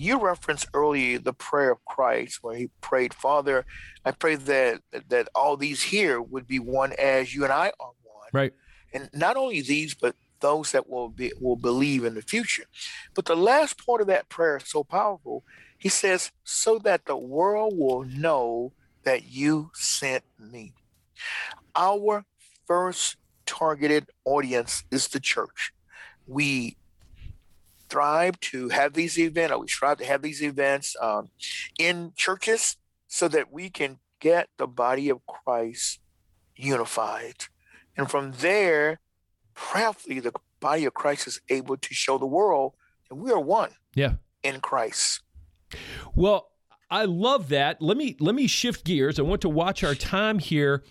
you 0.00 0.18
referenced 0.18 0.66
earlier 0.72 1.18
the 1.18 1.32
prayer 1.32 1.72
of 1.72 1.84
Christ 1.84 2.42
where 2.42 2.56
he 2.56 2.70
prayed, 2.80 3.12
Father, 3.12 3.66
I 4.04 4.12
pray 4.12 4.36
that 4.36 4.80
that 5.08 5.28
all 5.34 5.56
these 5.56 5.82
here 5.82 6.20
would 6.20 6.46
be 6.46 6.58
one 6.58 6.92
as 6.98 7.34
you 7.34 7.44
and 7.44 7.52
I 7.52 7.72
are 7.80 7.92
one. 8.02 8.28
Right. 8.32 8.52
And 8.92 9.10
not 9.12 9.36
only 9.36 9.60
these, 9.60 9.94
but 9.94 10.16
those 10.40 10.72
that 10.72 10.88
will 10.88 11.08
be 11.08 11.32
will 11.40 11.56
believe 11.56 12.04
in 12.04 12.14
the 12.14 12.22
future. 12.22 12.64
But 13.14 13.26
the 13.26 13.36
last 13.36 13.84
part 13.84 14.00
of 14.00 14.06
that 14.08 14.28
prayer 14.28 14.56
is 14.56 14.68
so 14.68 14.84
powerful. 14.84 15.44
He 15.78 15.88
says, 15.88 16.30
so 16.44 16.78
that 16.80 17.06
the 17.06 17.16
world 17.16 17.74
will 17.76 18.04
know 18.04 18.72
that 19.04 19.30
you 19.30 19.70
sent 19.74 20.24
me. 20.38 20.74
Our 21.74 22.24
first 22.66 23.16
targeted 23.46 24.06
audience 24.24 24.84
is 24.90 25.08
the 25.08 25.20
church. 25.20 25.72
We 26.26 26.76
thrive 27.88 28.38
to 28.40 28.68
have 28.68 28.92
these 28.92 29.18
events, 29.18 29.56
we 29.58 29.68
strive 29.68 29.98
to 29.98 30.04
have 30.04 30.22
these 30.22 30.42
events 30.42 30.94
um, 31.00 31.30
in 31.78 32.12
churches 32.14 32.76
so 33.08 33.26
that 33.28 33.52
we 33.52 33.68
can 33.68 33.98
get 34.20 34.48
the 34.58 34.66
body 34.66 35.08
of 35.08 35.26
Christ 35.26 35.98
unified. 36.54 37.46
And 37.96 38.08
from 38.08 38.32
there, 38.38 39.00
prayerfully, 39.60 40.20
the 40.20 40.32
body 40.58 40.86
of 40.86 40.94
Christ 40.94 41.26
is 41.26 41.40
able 41.48 41.76
to 41.76 41.94
show 41.94 42.18
the 42.18 42.26
world 42.26 42.72
that 43.08 43.14
we 43.14 43.30
are 43.30 43.38
one 43.40 43.70
yeah. 43.94 44.14
in 44.42 44.60
Christ. 44.60 45.20
Well, 46.14 46.50
I 46.90 47.04
love 47.04 47.50
that. 47.50 47.80
Let 47.80 47.96
me 47.96 48.16
let 48.18 48.34
me 48.34 48.46
shift 48.46 48.84
gears. 48.84 49.20
I 49.20 49.22
want 49.22 49.42
to 49.42 49.48
watch 49.48 49.84
our 49.84 49.94
time 49.94 50.38
here. 50.38 50.82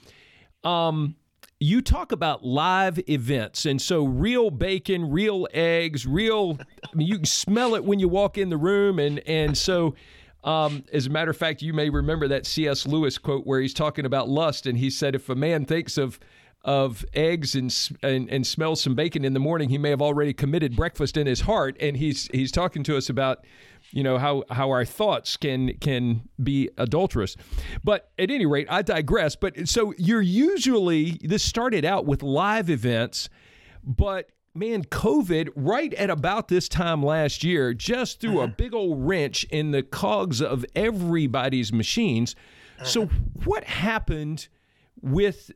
Um, 0.63 1.15
you 1.59 1.81
talk 1.81 2.13
about 2.13 2.45
live 2.45 2.99
events 3.09 3.65
and 3.65 3.81
so 3.81 4.05
real 4.05 4.49
bacon 4.49 5.09
real 5.09 5.45
eggs 5.53 6.05
real 6.05 6.57
I 6.61 6.95
mean, 6.95 7.07
you 7.07 7.15
can 7.17 7.25
smell 7.25 7.75
it 7.75 7.83
when 7.83 7.99
you 7.99 8.07
walk 8.07 8.37
in 8.37 8.49
the 8.49 8.55
room 8.55 8.97
and 8.97 9.19
and 9.27 9.57
so 9.57 9.95
um, 10.41 10.85
as 10.93 11.05
a 11.05 11.09
matter 11.09 11.31
of 11.31 11.35
fact 11.35 11.61
you 11.61 11.73
may 11.73 11.89
remember 11.89 12.29
that 12.29 12.45
cs 12.45 12.87
lewis 12.87 13.17
quote 13.17 13.45
where 13.45 13.59
he's 13.59 13.73
talking 13.73 14.05
about 14.05 14.29
lust 14.29 14.67
and 14.67 14.77
he 14.77 14.89
said 14.89 15.15
if 15.15 15.27
a 15.27 15.35
man 15.35 15.65
thinks 15.65 15.97
of 15.97 16.17
of 16.63 17.05
eggs 17.13 17.55
and, 17.55 17.73
and 18.03 18.29
and 18.29 18.45
smells 18.45 18.81
some 18.81 18.93
bacon 18.93 19.23
in 19.23 19.33
the 19.33 19.39
morning 19.39 19.69
he 19.69 19.77
may 19.77 19.89
have 19.89 20.01
already 20.01 20.33
committed 20.33 20.75
breakfast 20.75 21.15
in 21.15 21.25
his 21.25 21.41
heart 21.41 21.77
and 21.79 21.95
he's 21.95 22.27
he's 22.33 22.51
talking 22.51 22.83
to 22.83 22.97
us 22.97 23.09
about 23.09 23.45
you 23.91 24.03
know 24.03 24.17
how 24.17 24.43
how 24.51 24.69
our 24.69 24.83
thoughts 24.83 25.37
can 25.37 25.73
can 25.77 26.21
be 26.43 26.69
adulterous 26.77 27.37
but 27.83 28.11
at 28.19 28.29
any 28.29 28.45
rate 28.45 28.67
i 28.69 28.81
digress 28.81 29.37
but 29.37 29.69
so 29.69 29.93
you're 29.97 30.21
usually 30.21 31.17
this 31.21 31.43
started 31.43 31.85
out 31.85 32.05
with 32.05 32.21
live 32.21 32.69
events 32.69 33.29
but 33.81 34.29
man 34.53 34.83
covid 34.83 35.49
right 35.55 35.93
at 35.93 36.09
about 36.09 36.49
this 36.49 36.67
time 36.67 37.01
last 37.01 37.41
year 37.41 37.73
just 37.73 38.19
threw 38.19 38.41
a 38.41 38.47
mm-hmm. 38.47 38.55
big 38.57 38.73
old 38.73 39.07
wrench 39.07 39.45
in 39.45 39.71
the 39.71 39.81
cogs 39.81 40.41
of 40.41 40.65
everybody's 40.75 41.71
machines 41.71 42.35
so 42.83 43.05
mm-hmm. 43.05 43.43
what 43.45 43.63
happened 43.63 44.49
with 45.01 45.51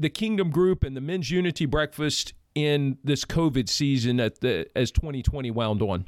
the 0.00 0.10
kingdom 0.10 0.50
group 0.50 0.82
and 0.82 0.96
the 0.96 1.00
men's 1.00 1.30
unity 1.30 1.66
breakfast 1.66 2.32
in 2.54 2.98
this 3.04 3.24
covid 3.24 3.68
season 3.68 4.18
at 4.18 4.40
the 4.40 4.66
as 4.74 4.90
2020 4.90 5.50
wound 5.50 5.82
on 5.82 6.06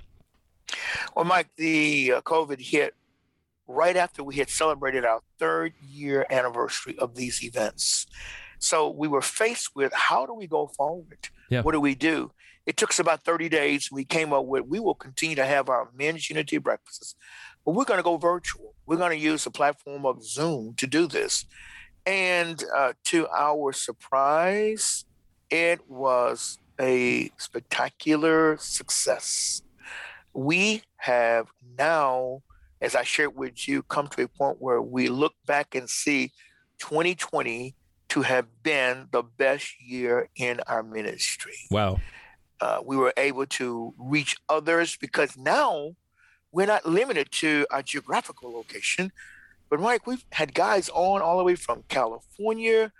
well, 1.15 1.25
Mike, 1.25 1.51
the 1.57 2.13
uh, 2.13 2.21
COVID 2.23 2.61
hit 2.61 2.95
right 3.67 3.97
after 3.97 4.23
we 4.25 4.37
had 4.37 4.51
celebrated 4.51 5.05
our 5.05 5.21
third 5.39 5.75
year 5.81 6.27
anniversary 6.31 6.99
of 6.99 7.15
these 7.15 7.43
events. 7.43 8.07
So 8.59 8.91
we 8.91 9.09
were 9.09 9.23
faced 9.23 9.75
with 9.75 9.93
how 9.93 10.27
do 10.27 10.35
we 10.35 10.47
go 10.47 10.69
forward? 10.69 11.29
Yeah. 11.51 11.63
What 11.63 11.73
do 11.73 11.81
we 11.81 11.95
do? 11.95 12.33
It 12.65 12.77
took 12.77 12.91
us 12.91 13.01
about 13.01 13.25
30 13.25 13.49
days. 13.49 13.91
We 13.91 14.05
came 14.05 14.33
up 14.33 14.45
with 14.45 14.67
we 14.67 14.79
will 14.79 14.95
continue 14.95 15.35
to 15.37 15.45
have 15.45 15.69
our 15.69 15.91
men's 15.97 16.31
unity 16.31 16.59
breakfasts, 16.59 17.17
but 17.65 17.73
we're 17.73 17.85
going 17.85 17.99
to 17.99 18.05
go 18.05 18.17
virtual. 18.19 18.75
We're 18.87 18.99
going 18.99 19.11
to 19.11 19.17
use 19.17 19.45
the 19.45 19.51
platform 19.51 20.07
of 20.07 20.25
Zoom 20.25 20.75
to 20.75 20.87
do 20.87 21.09
this. 21.09 21.45
And 22.05 22.63
uh, 22.75 22.95
to 23.05 23.29
our 23.29 23.73
surprise, 23.73 25.05
it 25.51 25.89
was 25.89 26.59
a 26.81 27.31
spectacular 27.37 28.57
success 28.59 29.63
we 30.35 30.83
have 30.97 31.49
now, 31.79 32.43
as 32.81 32.95
I 32.95 33.03
shared 33.05 33.37
with 33.37 33.69
you, 33.69 33.83
come 33.83 34.09
to 34.09 34.23
a 34.23 34.29
point 34.29 34.59
where 34.61 34.81
we 34.81 35.09
look 35.09 35.35
back 35.47 35.75
and 35.75 35.89
see 35.89 36.33
2020 36.79 37.75
to 38.09 38.23
have 38.23 38.47
been 38.63 39.09
the 39.11 39.23
best 39.23 39.81
year 39.81 40.29
in 40.37 40.61
our 40.67 40.83
ministry. 40.83 41.57
Wow. 41.71 42.01
Uh, 42.61 42.81
we 42.85 42.97
were 42.97 43.13
able 43.17 43.47
to 43.47 43.95
reach 43.99 44.37
others 44.49 44.97
because 44.97 45.37
now 45.37 45.95
we're 46.53 46.67
not 46.67 46.87
limited 46.87 47.31
to 47.33 47.67
our 47.71 47.83
geographical 47.83 48.53
location. 48.53 49.13
But 49.73 49.81
Mike, 49.81 50.07
we've 50.07 50.27
had 50.33 50.53
guys 50.53 50.91
on 50.91 51.23
all 51.23 51.39
the 51.39 51.45
way 51.45 51.55
from 51.55 51.85
California 51.89 52.93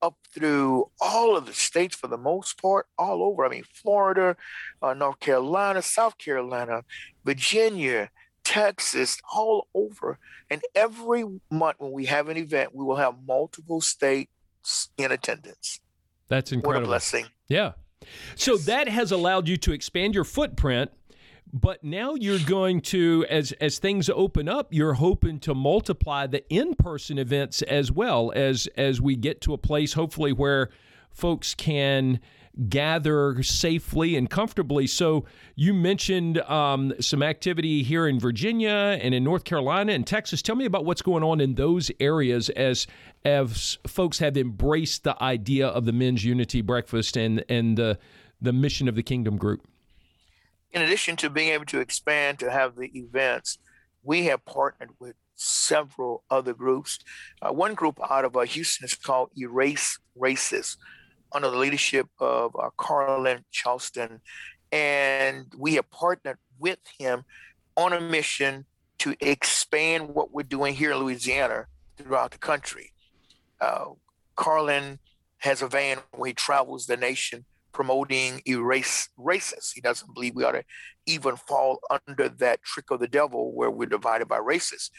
up 0.00 0.16
through 0.32 0.88
all 1.00 1.36
of 1.36 1.46
the 1.46 1.52
states 1.52 1.96
for 1.96 2.06
the 2.06 2.16
most 2.16 2.62
part, 2.62 2.86
all 2.96 3.24
over. 3.24 3.44
I 3.44 3.48
mean, 3.48 3.64
Florida, 3.74 4.36
uh, 4.80 4.94
North 4.94 5.18
Carolina, 5.18 5.82
South 5.82 6.16
Carolina, 6.16 6.84
Virginia, 7.24 8.10
Texas, 8.44 9.18
all 9.34 9.66
over. 9.74 10.20
And 10.48 10.62
every 10.76 11.24
month 11.50 11.78
when 11.80 11.90
we 11.90 12.04
have 12.04 12.28
an 12.28 12.36
event, 12.36 12.72
we 12.72 12.84
will 12.84 12.94
have 12.94 13.16
multiple 13.26 13.80
states 13.80 14.90
in 14.96 15.10
attendance. 15.10 15.80
That's 16.28 16.52
incredible. 16.52 16.82
What 16.82 16.84
a 16.84 16.86
blessing. 16.86 17.26
Yeah. 17.48 17.72
So 18.36 18.52
yes. 18.52 18.66
that 18.66 18.86
has 18.86 19.10
allowed 19.10 19.48
you 19.48 19.56
to 19.56 19.72
expand 19.72 20.14
your 20.14 20.22
footprint 20.22 20.92
but 21.52 21.84
now 21.84 22.14
you're 22.14 22.38
going 22.40 22.80
to 22.80 23.24
as 23.28 23.52
as 23.60 23.78
things 23.78 24.10
open 24.10 24.48
up 24.48 24.72
you're 24.72 24.94
hoping 24.94 25.38
to 25.38 25.54
multiply 25.54 26.26
the 26.26 26.46
in-person 26.52 27.18
events 27.18 27.62
as 27.62 27.92
well 27.92 28.32
as 28.34 28.66
as 28.76 29.00
we 29.00 29.14
get 29.14 29.40
to 29.40 29.52
a 29.52 29.58
place 29.58 29.92
hopefully 29.92 30.32
where 30.32 30.70
folks 31.10 31.54
can 31.54 32.20
gather 32.68 33.42
safely 33.42 34.16
and 34.16 34.30
comfortably. 34.30 34.86
So 34.86 35.24
you 35.56 35.74
mentioned 35.74 36.38
um, 36.42 36.92
some 37.00 37.22
activity 37.22 37.82
here 37.82 38.06
in 38.06 38.20
Virginia 38.20 38.98
and 39.00 39.14
in 39.14 39.24
North 39.24 39.44
Carolina 39.44 39.92
and 39.92 40.06
Texas. 40.06 40.42
Tell 40.42 40.56
me 40.56 40.64
about 40.64 40.84
what's 40.84 41.02
going 41.02 41.22
on 41.22 41.40
in 41.40 41.54
those 41.54 41.90
areas 42.00 42.48
as 42.50 42.86
as 43.24 43.78
folks 43.86 44.18
have 44.18 44.36
embraced 44.36 45.04
the 45.04 45.20
idea 45.22 45.66
of 45.66 45.86
the 45.86 45.92
men's 45.92 46.24
unity 46.24 46.60
breakfast 46.60 47.16
and 47.16 47.44
and 47.48 47.76
the 47.76 47.98
the 48.40 48.52
mission 48.52 48.88
of 48.88 48.94
the 48.94 49.02
Kingdom 49.02 49.36
Group 49.36 49.66
in 50.74 50.82
addition 50.82 51.16
to 51.16 51.30
being 51.30 51.50
able 51.50 51.64
to 51.66 51.80
expand 51.80 52.40
to 52.40 52.50
have 52.50 52.76
the 52.76 52.90
events, 52.98 53.58
we 54.02 54.24
have 54.24 54.44
partnered 54.44 54.90
with 54.98 55.14
several 55.36 56.24
other 56.30 56.52
groups. 56.52 56.98
Uh, 57.40 57.52
one 57.52 57.74
group 57.74 57.98
out 58.10 58.24
of 58.24 58.36
uh, 58.36 58.40
Houston 58.40 58.84
is 58.84 58.94
called 58.94 59.30
Erase 59.38 59.98
Races, 60.16 60.76
under 61.32 61.48
the 61.48 61.56
leadership 61.56 62.08
of 62.18 62.54
uh, 62.60 62.70
Carlin 62.76 63.44
Charleston. 63.52 64.20
And 64.72 65.46
we 65.56 65.74
have 65.74 65.88
partnered 65.90 66.38
with 66.58 66.80
him 66.98 67.24
on 67.76 67.92
a 67.92 68.00
mission 68.00 68.66
to 68.98 69.14
expand 69.20 70.08
what 70.08 70.32
we're 70.32 70.42
doing 70.42 70.74
here 70.74 70.92
in 70.92 70.98
Louisiana 70.98 71.66
throughout 71.96 72.32
the 72.32 72.38
country. 72.38 72.92
Uh, 73.60 73.86
Carlin 74.34 74.98
has 75.38 75.62
a 75.62 75.68
van 75.68 75.98
where 76.12 76.28
he 76.28 76.34
travels 76.34 76.86
the 76.86 76.96
nation 76.96 77.44
promoting 77.74 78.40
erase 78.46 79.08
races. 79.18 79.72
He 79.74 79.82
doesn't 79.82 80.14
believe 80.14 80.34
we 80.34 80.44
ought 80.44 80.52
to 80.52 80.64
even 81.04 81.36
fall 81.36 81.80
under 82.06 82.28
that 82.28 82.62
trick 82.62 82.90
of 82.90 83.00
the 83.00 83.08
devil 83.08 83.52
where 83.52 83.70
we're 83.70 83.86
divided 83.86 84.28
by 84.28 84.38
races. 84.38 84.90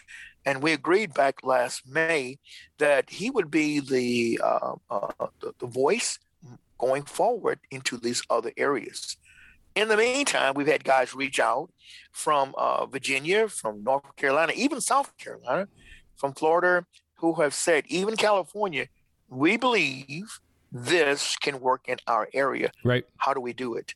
And 0.45 0.61
we 0.61 0.73
agreed 0.73 1.13
back 1.13 1.43
last 1.43 1.88
May 1.88 2.38
that 2.77 3.09
he 3.09 3.31
would 3.31 3.49
be 3.49 3.79
the, 3.79 4.39
uh, 4.43 4.75
uh, 4.91 5.27
the, 5.39 5.53
the 5.59 5.65
voice 5.65 6.19
going 6.77 7.03
forward 7.03 7.59
into 7.71 7.97
these 7.97 8.21
other 8.29 8.51
areas. 8.57 9.17
In 9.75 9.88
the 9.88 9.97
meantime, 9.97 10.53
we've 10.55 10.67
had 10.67 10.83
guys 10.83 11.15
reach 11.15 11.39
out 11.39 11.71
from 12.11 12.53
uh, 12.57 12.85
Virginia, 12.85 13.47
from 13.47 13.83
North 13.83 14.15
Carolina, 14.15 14.53
even 14.55 14.79
South 14.79 15.17
Carolina, 15.17 15.67
from 16.15 16.33
Florida, 16.33 16.85
who 17.15 17.33
have 17.41 17.53
said, 17.53 17.85
even 17.88 18.15
California, 18.15 18.88
we 19.27 19.57
believe 19.57 20.39
this 20.75 21.38
can 21.38 21.61
work 21.61 21.85
in 21.88 21.97
our 22.05 22.27
area. 22.33 22.69
Right. 22.83 23.05
How 23.17 23.33
do 23.33 23.39
we 23.39 23.53
do 23.53 23.75
it? 23.75 23.95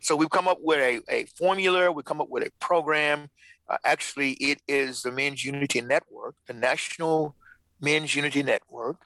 So 0.00 0.16
we've 0.16 0.30
come 0.30 0.48
up 0.48 0.58
with 0.60 0.78
a, 0.78 1.00
a 1.08 1.26
formula, 1.26 1.92
we 1.92 2.02
come 2.02 2.20
up 2.20 2.28
with 2.28 2.42
a 2.42 2.50
program. 2.58 3.30
Uh, 3.68 3.78
actually, 3.84 4.32
it 4.32 4.60
is 4.68 5.02
the 5.02 5.12
Men's 5.12 5.44
Unity 5.44 5.80
Network, 5.80 6.34
the 6.46 6.52
National 6.52 7.36
Men's 7.80 8.14
Unity 8.14 8.42
Network. 8.42 8.96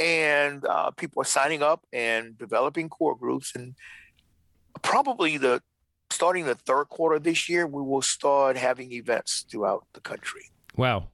And 0.00 0.64
uh, 0.64 0.90
people 0.90 1.22
are 1.22 1.26
signing 1.26 1.62
up 1.62 1.84
and 1.92 2.36
developing 2.36 2.88
core 2.88 3.16
groups. 3.16 3.52
And 3.54 3.74
probably 4.82 5.38
the 5.38 5.62
starting 6.10 6.44
the 6.44 6.54
third 6.54 6.86
quarter 6.86 7.18
this 7.20 7.48
year, 7.48 7.66
we 7.66 7.82
will 7.82 8.02
start 8.02 8.56
having 8.56 8.92
events 8.92 9.44
throughout 9.48 9.86
the 9.92 10.00
country. 10.00 10.50
Wow. 10.76 11.08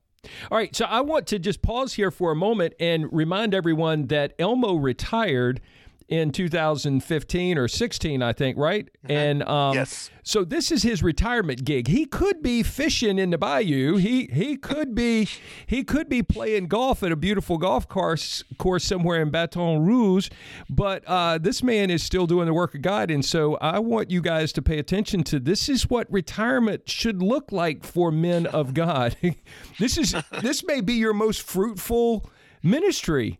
All 0.50 0.58
right, 0.58 0.74
so 0.74 0.84
I 0.84 1.00
want 1.00 1.26
to 1.28 1.38
just 1.38 1.62
pause 1.62 1.94
here 1.94 2.10
for 2.10 2.30
a 2.30 2.36
moment 2.36 2.74
and 2.78 3.10
remind 3.12 3.54
everyone 3.54 4.08
that 4.08 4.34
Elmo 4.38 4.74
retired 4.74 5.60
in 6.10 6.32
2015 6.32 7.56
or 7.56 7.68
16, 7.68 8.20
I 8.20 8.32
think, 8.32 8.58
right? 8.58 8.86
Mm-hmm. 8.86 9.12
And 9.12 9.42
um, 9.44 9.74
yes. 9.74 10.10
so 10.24 10.44
this 10.44 10.72
is 10.72 10.82
his 10.82 11.04
retirement 11.04 11.64
gig. 11.64 11.86
He 11.86 12.04
could 12.04 12.42
be 12.42 12.64
fishing 12.64 13.18
in 13.18 13.30
the 13.30 13.38
bayou. 13.38 13.96
He 13.96 14.28
he 14.32 14.56
could 14.56 14.94
be 14.94 15.28
he 15.66 15.84
could 15.84 16.08
be 16.08 16.22
playing 16.22 16.66
golf 16.66 17.04
at 17.04 17.12
a 17.12 17.16
beautiful 17.16 17.58
golf 17.58 17.88
course 17.88 18.42
course 18.58 18.84
somewhere 18.84 19.22
in 19.22 19.30
Baton 19.30 19.84
Rouge. 19.84 20.28
But 20.68 21.04
uh, 21.06 21.38
this 21.38 21.62
man 21.62 21.90
is 21.90 22.02
still 22.02 22.26
doing 22.26 22.46
the 22.46 22.54
work 22.54 22.74
of 22.74 22.82
God, 22.82 23.10
and 23.10 23.24
so 23.24 23.54
I 23.56 23.78
want 23.78 24.10
you 24.10 24.20
guys 24.20 24.52
to 24.54 24.62
pay 24.62 24.78
attention 24.78 25.22
to 25.24 25.38
this. 25.38 25.68
Is 25.68 25.88
what 25.88 26.10
retirement 26.12 26.88
should 26.88 27.22
look 27.22 27.52
like 27.52 27.84
for 27.84 28.10
men 28.10 28.46
of 28.46 28.74
God. 28.74 29.16
this 29.78 29.96
is 29.96 30.16
this 30.42 30.64
may 30.64 30.80
be 30.80 30.94
your 30.94 31.14
most 31.14 31.42
fruitful 31.42 32.28
ministry. 32.62 33.38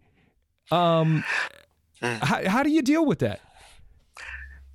Um, 0.71 1.25
Mm. 2.03 2.23
How, 2.23 2.49
how 2.49 2.63
do 2.63 2.71
you 2.71 2.83
deal 2.83 3.05
with 3.05 3.19
that? 3.21 3.41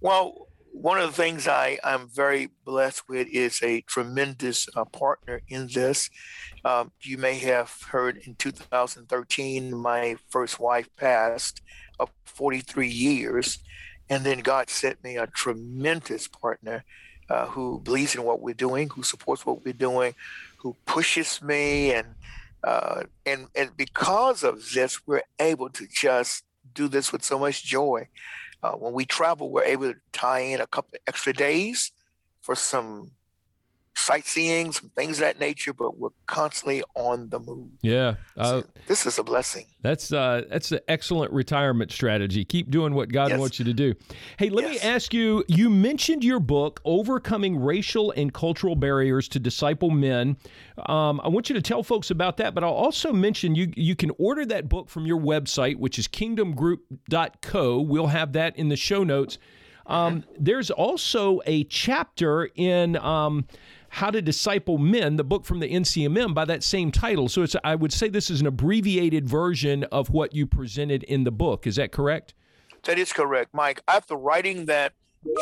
Well, 0.02 0.48
one 0.72 1.00
of 1.00 1.08
the 1.08 1.22
things 1.22 1.48
I, 1.48 1.80
I'm 1.84 2.08
very 2.10 2.50
blessed 2.66 3.08
with 3.08 3.28
is 3.30 3.62
a 3.64 3.82
tremendous 3.82 4.68
uh, 4.76 4.84
partner 4.86 5.42
in 5.48 5.68
this. 5.74 6.10
Um, 6.66 6.92
you 7.02 7.18
may 7.18 7.36
have 7.40 7.72
heard 7.90 8.18
in 8.18 8.36
2013, 8.36 9.76
my 9.76 10.18
first 10.30 10.60
wife 10.60 10.90
passed 10.98 11.62
of 12.00 12.12
43 12.26 12.88
years. 12.88 13.60
And 14.10 14.24
then 14.24 14.40
God 14.40 14.70
sent 14.70 15.04
me 15.04 15.18
a 15.18 15.28
tremendous 15.28 16.28
partner 16.28 16.84
uh, 17.30 17.48
who 17.48 17.80
believes 17.80 18.14
in 18.14 18.24
what 18.24 18.42
we're 18.42 18.54
doing, 18.54 18.90
who 18.90 19.02
supports 19.02 19.46
what 19.46 19.66
we're 19.66 19.74
doing, 19.74 20.14
who 20.58 20.76
pushes 20.86 21.42
me. 21.42 21.94
And, 21.94 22.08
uh, 22.64 23.04
and, 23.26 23.48
and 23.56 23.76
because 23.76 24.44
of 24.44 24.62
this, 24.74 25.08
we're 25.08 25.24
able 25.40 25.70
to 25.70 25.88
just 25.88 26.44
do 26.76 26.88
this 26.88 27.12
with 27.12 27.24
so 27.24 27.40
much 27.40 27.64
joy. 27.64 28.08
Uh, 28.62 28.74
when 28.74 28.94
we 28.94 29.06
travel, 29.06 29.50
we're 29.50 29.64
able 29.64 29.94
to 29.94 30.00
tie 30.12 30.40
in 30.40 30.62
a 30.62 30.68
couple 30.68 30.98
extra 31.08 31.34
days 31.34 31.92
for 32.42 32.56
some 32.56 33.12
sightseeing, 33.96 34.72
some 34.72 34.90
things 34.90 35.18
of 35.18 35.22
that 35.22 35.40
nature, 35.40 35.74
but 35.74 35.98
we're 35.98 36.10
constantly 36.28 36.84
on 36.96 37.30
the 37.30 37.40
move. 37.40 37.70
Yeah, 37.82 38.16
uh, 38.38 38.62
so 38.62 38.64
this 38.88 39.06
is 39.06 39.18
a 39.18 39.24
blessing. 39.24 39.66
That's 39.82 40.12
uh, 40.12 40.44
that's 40.50 40.72
an 40.72 40.80
excellent 40.88 41.32
retirement 41.32 41.92
strategy. 41.92 42.46
Keep 42.46 42.70
doing 42.70 42.94
what 42.94 43.10
God 43.10 43.30
yes. 43.32 43.40
wants 43.40 43.60
you 43.60 43.66
to 43.66 43.74
do. 43.74 43.94
Hey, 44.38 44.50
let 44.50 44.72
yes. 44.72 44.84
me 44.84 44.90
ask 44.90 45.14
you. 45.14 45.44
You 45.48 45.70
mentioned 45.70 46.24
your 46.24 46.40
book, 46.40 46.82
"Overcoming 46.86 47.58
Racial 47.58 48.12
and 48.12 48.34
Cultural 48.34 48.76
Barriers 48.76 49.28
to 49.30 49.40
Disciple 49.40 49.90
Men." 49.90 50.38
Um, 50.86 51.22
I 51.24 51.30
want 51.30 51.50
you 51.50 51.56
to 51.56 51.62
tell 51.62 51.82
folks 51.82 52.12
about 52.12 52.38
that, 52.38 52.54
but 52.54 52.64
I'll 52.64 52.72
also 52.72 53.14
mention 53.14 53.56
you 53.56 53.72
you 53.76 53.96
can 53.96 54.12
order 54.20 54.46
that 54.46 54.70
book 54.70 54.90
from 54.90 55.06
your 55.06 55.20
website, 55.20 55.78
which 55.78 55.98
is 55.98 56.08
kingdomgroup.co. 56.08 57.82
We'll 57.82 58.08
have 58.08 58.34
that 58.34 58.58
in 58.58 58.70
the 58.70 58.76
show 58.76 59.04
notes. 59.04 59.38
Um, 59.88 60.24
there's 60.38 60.72
also 60.72 61.42
a 61.46 61.64
chapter 61.66 62.50
in 62.56 62.96
um, 62.98 63.46
how 63.96 64.12
to 64.12 64.22
Disciple 64.22 64.78
Men, 64.78 65.16
the 65.16 65.24
book 65.24 65.46
from 65.46 65.62
the 65.62 65.72
NCMM, 65.72 66.34
by 66.34 66.44
that 66.44 66.64
same 66.64 66.92
title. 66.92 67.30
So 67.30 67.44
it's 67.44 67.56
I 67.64 67.76
would 67.76 67.94
say 67.94 68.10
this 68.10 68.30
is 68.30 68.42
an 68.42 68.48
abbreviated 68.48 69.26
version 69.26 69.86
of 69.86 70.10
what 70.10 70.36
you 70.36 70.46
presented 70.46 71.04
in 71.04 71.24
the 71.24 71.32
book. 71.32 71.66
Is 71.66 71.78
that 71.78 71.94
correct? 71.94 72.34
That 72.84 73.00
is 73.00 73.14
correct, 73.14 73.54
Mike. 73.54 73.82
After 73.88 74.16
writing 74.16 74.66
that 74.66 74.92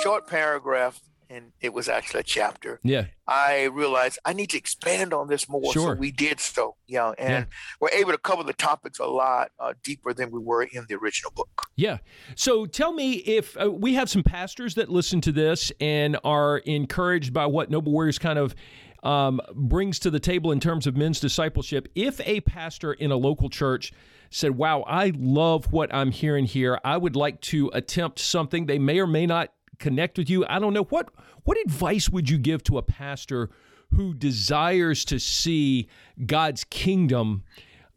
short 0.04 0.28
paragraph 0.28 1.02
and 1.30 1.52
it 1.62 1.74
was 1.74 1.88
actually 1.88 2.22
a 2.22 2.24
chapter. 2.24 2.80
Yeah. 2.84 3.06
I 3.28 3.66
realized 3.66 4.20
I 4.26 4.34
need 4.34 4.50
to 4.52 4.58
expand 4.58 5.14
on 5.14 5.28
this 5.28 5.48
more. 5.48 5.72
Sure. 5.72 5.96
So 5.96 6.00
we 6.00 6.12
did 6.12 6.40
so. 6.40 6.76
Yeah. 6.88 7.14
And 7.18 7.30
yeah. 7.30 7.46
we're 7.80 7.90
able 7.90 8.12
to 8.12 8.18
cover 8.18 8.44
the 8.44 8.54
topics 8.54 9.00
a 9.00 9.06
lot 9.06 9.52
uh, 9.60 9.74
deeper 9.84 10.14
than 10.14 10.32
we 10.32 10.40
were 10.40 10.64
in 10.64 10.86
the 10.88 10.96
original 10.96 11.32
book. 11.32 11.68
Yeah. 11.76 11.98
So 12.36 12.66
tell 12.66 12.94
me 12.94 13.14
if 13.14 13.56
uh, 13.60 13.72
we 13.72 13.94
have 13.94 14.10
some 14.10 14.24
pastors 14.24 14.76
that 14.76 14.90
listen 14.90 15.22
to 15.22 15.32
this 15.32 15.72
and 15.80 16.18
are 16.24 16.58
encouraged 16.60 17.34
by 17.34 17.46
what 17.46 17.70
Noble 17.70 17.92
Warriors 17.92 18.20
kind 18.20 18.40
of 18.40 18.56
um, 19.04 19.42
brings 19.54 20.00
to 20.00 20.10
the 20.10 20.20
table 20.20 20.52
in 20.52 20.60
terms 20.60 20.88
of 20.88 20.96
men's 20.96 21.20
discipleship. 21.20 21.88
If 21.96 22.20
a 22.26 22.42
pastor 22.42 22.94
in 22.94 23.12
a 23.12 23.18
local 23.18 23.50
church 23.50 23.94
said, 24.30 24.52
Wow, 24.52 24.84
I 24.88 25.14
love 25.16 25.72
what 25.72 25.94
I'm 25.94 26.12
hearing 26.12 26.46
here, 26.46 26.80
I 26.84 26.98
would 26.98 27.16
like 27.16 27.40
to 27.42 27.70
attempt 27.74 28.20
something, 28.20 28.66
they 28.66 28.80
may 28.80 29.00
or 29.00 29.08
may 29.08 29.26
not 29.26 29.52
connect 29.84 30.18
with 30.18 30.30
you. 30.30 30.46
I 30.48 30.60
don't 30.60 30.74
know 30.74 30.86
what 30.86 31.10
what 31.44 31.58
advice 31.60 32.10
would 32.10 32.30
you 32.30 32.38
give 32.38 32.64
to 32.64 32.78
a 32.78 32.82
pastor 32.82 33.50
who 33.96 34.14
desires 34.14 35.04
to 35.06 35.20
see 35.20 35.90
God's 36.26 36.64
kingdom 36.64 37.44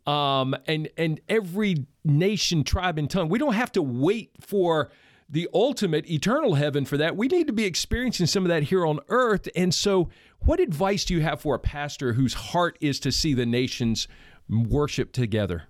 um, 0.07 0.55
and 0.67 0.89
and 0.97 1.21
every 1.29 1.87
nation, 2.05 2.65
tribe, 2.65 2.99
and 2.99 3.09
tongue. 3.09 3.29
We 3.29 3.39
don't 3.39 3.55
have 3.55 3.73
to 3.73 3.83
wait 3.83 4.33
for 4.41 4.91
the 5.29 5.49
ultimate 5.55 6.09
eternal 6.09 6.55
heaven 6.55 6.85
for 6.85 6.97
that. 6.97 7.17
We 7.17 7.27
need 7.29 7.47
to 7.49 7.53
be 7.53 7.65
experiencing 7.65 8.27
some 8.27 8.45
of 8.45 8.49
that 8.49 8.65
here 8.65 8.87
on 8.87 9.01
earth. 9.09 9.49
And 9.57 9.75
so, 9.75 10.09
what 10.41 10.61
advice 10.61 11.05
do 11.05 11.15
you 11.15 11.23
have 11.23 11.41
for 11.41 11.55
a 11.55 11.59
pastor 11.59 12.13
whose 12.13 12.35
heart 12.35 12.77
is 12.81 13.01
to 13.01 13.13
see 13.13 13.35
the 13.35 13.47
nations 13.47 14.09
worship 14.49 15.13
together? 15.13 15.65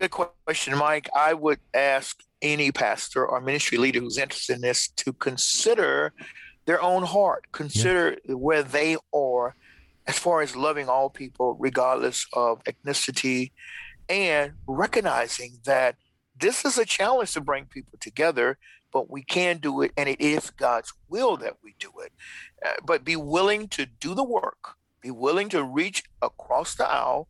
Good 0.00 0.10
question, 0.10 0.76
Mike. 0.76 1.08
I 1.14 1.34
would 1.34 1.60
ask 1.72 2.23
any 2.42 2.72
pastor 2.72 3.26
or 3.26 3.40
ministry 3.40 3.78
leader 3.78 4.00
who's 4.00 4.18
interested 4.18 4.56
in 4.56 4.62
this 4.62 4.88
to 4.88 5.12
consider 5.12 6.12
their 6.66 6.80
own 6.82 7.02
heart, 7.04 7.46
consider 7.52 8.18
yeah. 8.24 8.34
where 8.34 8.62
they 8.62 8.96
are 9.14 9.54
as 10.06 10.18
far 10.18 10.42
as 10.42 10.54
loving 10.54 10.88
all 10.88 11.08
people, 11.08 11.56
regardless 11.58 12.26
of 12.32 12.62
ethnicity, 12.64 13.52
and 14.08 14.52
recognizing 14.66 15.58
that 15.64 15.96
this 16.38 16.64
is 16.64 16.76
a 16.78 16.84
challenge 16.84 17.32
to 17.32 17.40
bring 17.40 17.64
people 17.64 17.98
together, 18.00 18.58
but 18.92 19.10
we 19.10 19.22
can 19.22 19.58
do 19.58 19.82
it, 19.82 19.92
and 19.96 20.08
it 20.08 20.20
is 20.20 20.50
God's 20.50 20.92
will 21.08 21.36
that 21.38 21.54
we 21.62 21.74
do 21.78 21.90
it. 22.04 22.12
Uh, 22.64 22.74
but 22.84 23.04
be 23.04 23.16
willing 23.16 23.68
to 23.68 23.86
do 23.86 24.14
the 24.14 24.24
work, 24.24 24.76
be 25.00 25.10
willing 25.10 25.48
to 25.50 25.62
reach 25.62 26.04
across 26.20 26.74
the 26.74 26.88
aisle, 26.88 27.28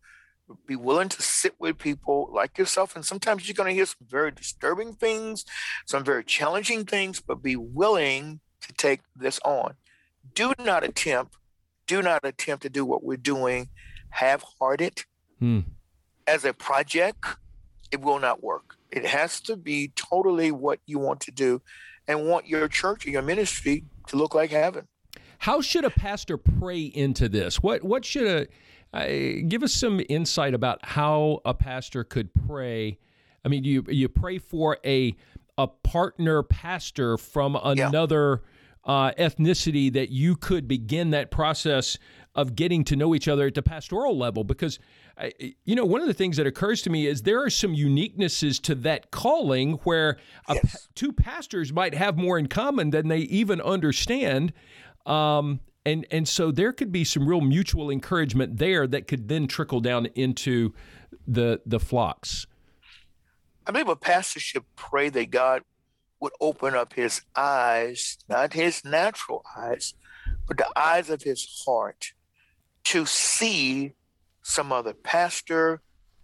be 0.67 0.77
willing 0.77 1.09
to 1.09 1.23
sit 1.23 1.55
with 1.59 1.79
people 1.79 2.31
like 2.33 2.59
yourself. 2.59 2.95
And 2.95 3.05
sometimes 3.05 3.47
you're 3.47 3.55
going 3.55 3.71
to 3.71 3.75
hear 3.75 3.87
some 3.87 4.07
very 4.09 4.31
disturbing 4.31 4.95
things, 4.95 5.45
some 5.87 6.05
very 6.05 6.25
challenging 6.25 6.85
things, 6.85 7.21
but 7.21 7.43
be 7.43 7.57
willing 7.57 8.41
to 8.63 8.73
take 8.75 9.01
this 9.17 9.41
on. 9.45 9.75
Do 10.35 10.53
not 10.59 10.85
attempt, 10.85 11.37
do 11.87 12.03
not 12.03 12.25
attempt 12.25 12.63
to 12.63 12.71
do 12.71 12.85
what 12.85 13.05
we're 13.05 13.17
doing 13.17 13.69
half 14.11 14.45
hearted 14.59 15.05
hmm. 15.39 15.61
as 16.27 16.45
a 16.45 16.53
project. 16.53 17.25
It 17.91 18.01
will 18.01 18.19
not 18.19 18.43
work. 18.43 18.77
It 18.91 19.05
has 19.07 19.41
to 19.43 19.57
be 19.57 19.93
totally 19.95 20.51
what 20.51 20.81
you 20.87 20.99
want 20.99 21.21
to 21.21 21.31
do 21.31 21.61
and 22.07 22.27
want 22.27 22.47
your 22.47 22.67
church 22.69 23.07
or 23.07 23.11
your 23.11 23.23
ministry 23.23 23.85
to 24.09 24.17
look 24.17 24.35
like 24.35 24.51
heaven. 24.51 24.89
How 25.39 25.61
should 25.61 25.85
a 25.85 25.91
pastor 25.91 26.39
pray 26.39 26.81
into 26.81 27.29
this? 27.29 27.63
What 27.63 27.83
what 27.83 28.05
should 28.05 28.27
a 28.27 28.47
give 28.95 29.63
us 29.63 29.73
some 29.73 30.01
insight 30.09 30.55
about 30.55 30.85
how 30.85 31.41
a 31.45 31.55
pastor 31.55 32.05
could 32.05 32.33
pray. 32.47 32.99
I 33.45 33.49
mean, 33.49 33.65
you 33.65 33.85
you 33.89 34.09
pray 34.09 34.39
for 34.39 34.79
a 34.85 35.17
a 35.59 35.67
partner 35.67 36.43
pastor 36.43 37.17
from 37.17 37.57
another 37.57 38.43
yeah. 38.87 38.93
uh, 38.93 39.13
ethnicity 39.13 39.93
that 39.93 40.11
you 40.11 40.37
could 40.37 40.67
begin 40.67 41.11
that 41.11 41.31
process 41.31 41.99
of 42.35 42.57
getting 42.57 42.83
to 42.85 42.97
know 42.97 43.15
each 43.15 43.29
other 43.29 43.47
at 43.47 43.55
the 43.55 43.63
pastoral 43.63 44.19
level 44.19 44.43
because 44.43 44.79
you 45.65 45.77
know 45.77 45.85
one 45.85 46.01
of 46.01 46.09
the 46.09 46.15
things 46.15 46.37
that 46.37 46.47
occurs 46.47 46.83
to 46.83 46.91
me 46.91 47.07
is 47.07 47.23
there 47.23 47.41
are 47.41 47.51
some 47.51 47.73
uniquenesses 47.73 48.61
to 48.61 48.75
that 48.75 49.13
calling 49.13 49.75
where 49.85 50.17
yes. 50.49 50.89
two 50.97 51.13
pastors 51.13 51.73
might 51.73 51.95
have 51.95 52.17
more 52.17 52.37
in 52.37 52.49
common 52.49 52.91
than 52.91 53.07
they 53.07 53.19
even 53.19 53.61
understand 53.61 54.53
um, 55.07 55.61
and 55.85 56.07
and 56.11 56.27
so 56.27 56.51
there 56.51 56.73
could 56.73 56.93
be 56.93 57.05
some 57.05 57.29
real 57.29 57.41
mutual 57.41 57.91
encouragement 57.91 58.59
there 58.59 58.87
that 58.87 59.07
could 59.07 59.29
then 59.29 59.47
trickle 59.47 59.81
down 59.81 60.07
into 60.15 60.73
the 61.27 61.61
the 61.67 61.81
flocks. 61.81 62.47
I 63.67 63.73
believe 63.73 63.89
a 63.89 63.97
pastor 63.97 64.41
should 64.41 64.65
pray 64.77 65.09
that 65.11 65.31
God 65.31 65.63
would 66.21 66.33
open 66.41 66.75
up 66.75 66.95
his 66.95 67.23
eyes, 67.35 68.19
not 68.29 68.53
his 68.53 68.85
natural 68.85 69.45
eyes, 69.57 69.95
but 70.47 70.59
the 70.59 70.69
eyes 70.77 71.11
of 71.11 71.23
his 71.23 71.63
heart 71.67 72.13
to 72.85 73.07
see 73.07 73.93
some 74.43 74.73
other 74.73 74.93
pastor 74.93 75.81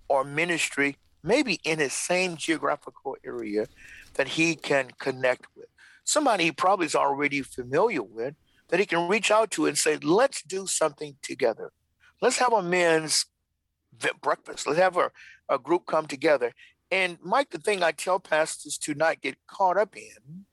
or 0.09 0.25
ministry, 0.25 0.97
maybe 1.23 1.61
in 1.65 1.79
his 1.79 1.93
same 1.93 2.37
geographical 2.37 3.17
area 3.25 3.67
that 4.15 4.29
he 4.29 4.55
can 4.55 4.91
connect 4.99 5.47
with. 5.57 5.67
Somebody 6.05 6.45
he 6.45 6.53
probably 6.53 6.87
is 6.87 6.95
already 6.95 7.43
familiar 7.43 8.03
with, 8.03 8.35
that 8.71 8.81
he 8.81 8.87
can 8.87 9.09
reach 9.09 9.31
out 9.31 9.51
to 9.53 9.67
and 9.67 9.77
say, 9.77 9.99
let's 9.99 10.43
do 10.43 10.67
something 10.67 11.17
together. 11.23 11.73
Let's 12.23 12.39
have 12.39 12.53
a 12.53 12.63
men's 12.63 13.27
breakfast. 14.21 14.67
Let's 14.67 14.79
have 14.79 14.97
a, 14.97 15.11
a 15.49 15.59
group 15.59 15.87
come 15.87 16.07
together. 16.07 16.53
And 16.91 17.19
Mike, 17.23 17.51
the 17.51 17.59
thing 17.59 17.83
I 17.83 17.93
tell 17.93 18.19
pastors 18.19 18.79
to 18.79 18.95
not 18.95 19.21
get 19.21 19.37
caught 19.47 19.77
up 19.77 19.97
in, 19.97 20.45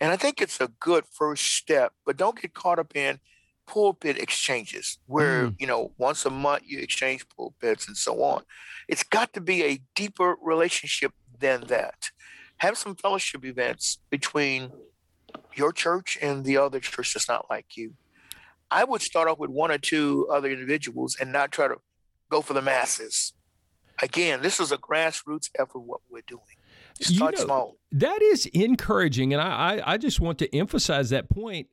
and 0.00 0.12
I 0.12 0.16
think 0.16 0.40
it's 0.40 0.60
a 0.60 0.68
good 0.80 1.04
first 1.10 1.56
step, 1.56 1.92
but 2.04 2.16
don't 2.16 2.40
get 2.40 2.54
caught 2.54 2.78
up 2.78 2.94
in 2.96 3.20
pulpit 3.66 4.18
exchanges 4.18 4.98
where, 5.06 5.48
mm. 5.48 5.56
you 5.58 5.66
know, 5.66 5.92
once 5.96 6.26
a 6.26 6.30
month 6.30 6.64
you 6.66 6.78
exchange 6.78 7.26
pulpits 7.34 7.88
and 7.88 7.96
so 7.96 8.22
on. 8.22 8.42
It's 8.88 9.02
got 9.02 9.32
to 9.34 9.40
be 9.40 9.64
a 9.64 9.80
deeper 9.94 10.36
relationship 10.42 11.12
than 11.38 11.62
that. 11.68 12.10
Have 12.58 12.76
some 12.76 12.94
fellowship 12.94 13.44
events 13.44 13.98
between 14.10 14.70
your 15.56 15.72
church 15.72 16.18
and 16.20 16.44
the 16.44 16.56
other 16.56 16.80
church 16.80 17.14
that's 17.14 17.28
not 17.28 17.46
like 17.50 17.76
you. 17.76 17.94
I 18.70 18.84
would 18.84 19.02
start 19.02 19.28
off 19.28 19.38
with 19.38 19.50
one 19.50 19.70
or 19.70 19.78
two 19.78 20.28
other 20.32 20.50
individuals 20.50 21.16
and 21.20 21.32
not 21.32 21.52
try 21.52 21.68
to 21.68 21.76
go 22.30 22.40
for 22.40 22.54
the 22.54 22.62
masses. 22.62 23.32
Again, 24.02 24.42
this 24.42 24.58
is 24.58 24.72
a 24.72 24.78
grassroots 24.78 25.50
effort, 25.58 25.80
what 25.80 26.00
we're 26.10 26.22
doing. 26.26 26.42
Start 27.00 27.34
you 27.34 27.40
know, 27.40 27.44
small. 27.44 27.76
That 27.92 28.20
is 28.22 28.46
encouraging. 28.46 29.32
And 29.32 29.40
I, 29.40 29.76
I, 29.76 29.92
I 29.92 29.96
just 29.96 30.20
want 30.20 30.38
to 30.38 30.56
emphasize 30.56 31.10
that 31.10 31.28
point 31.28 31.68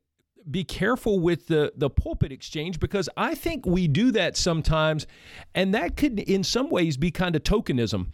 be 0.50 0.64
careful 0.64 1.20
with 1.20 1.48
the 1.48 1.72
the 1.76 1.90
pulpit 1.90 2.32
exchange 2.32 2.80
because 2.80 3.08
I 3.16 3.36
think 3.36 3.66
we 3.66 3.88
do 3.88 4.12
that 4.12 4.36
sometimes, 4.36 5.06
and 5.54 5.74
that 5.76 5.96
could 5.96 6.20
in 6.20 6.44
some 6.44 6.70
ways 6.70 6.98
be 6.98 7.12
kind 7.12 7.36
of 7.36 7.44
tokenism 7.44 8.08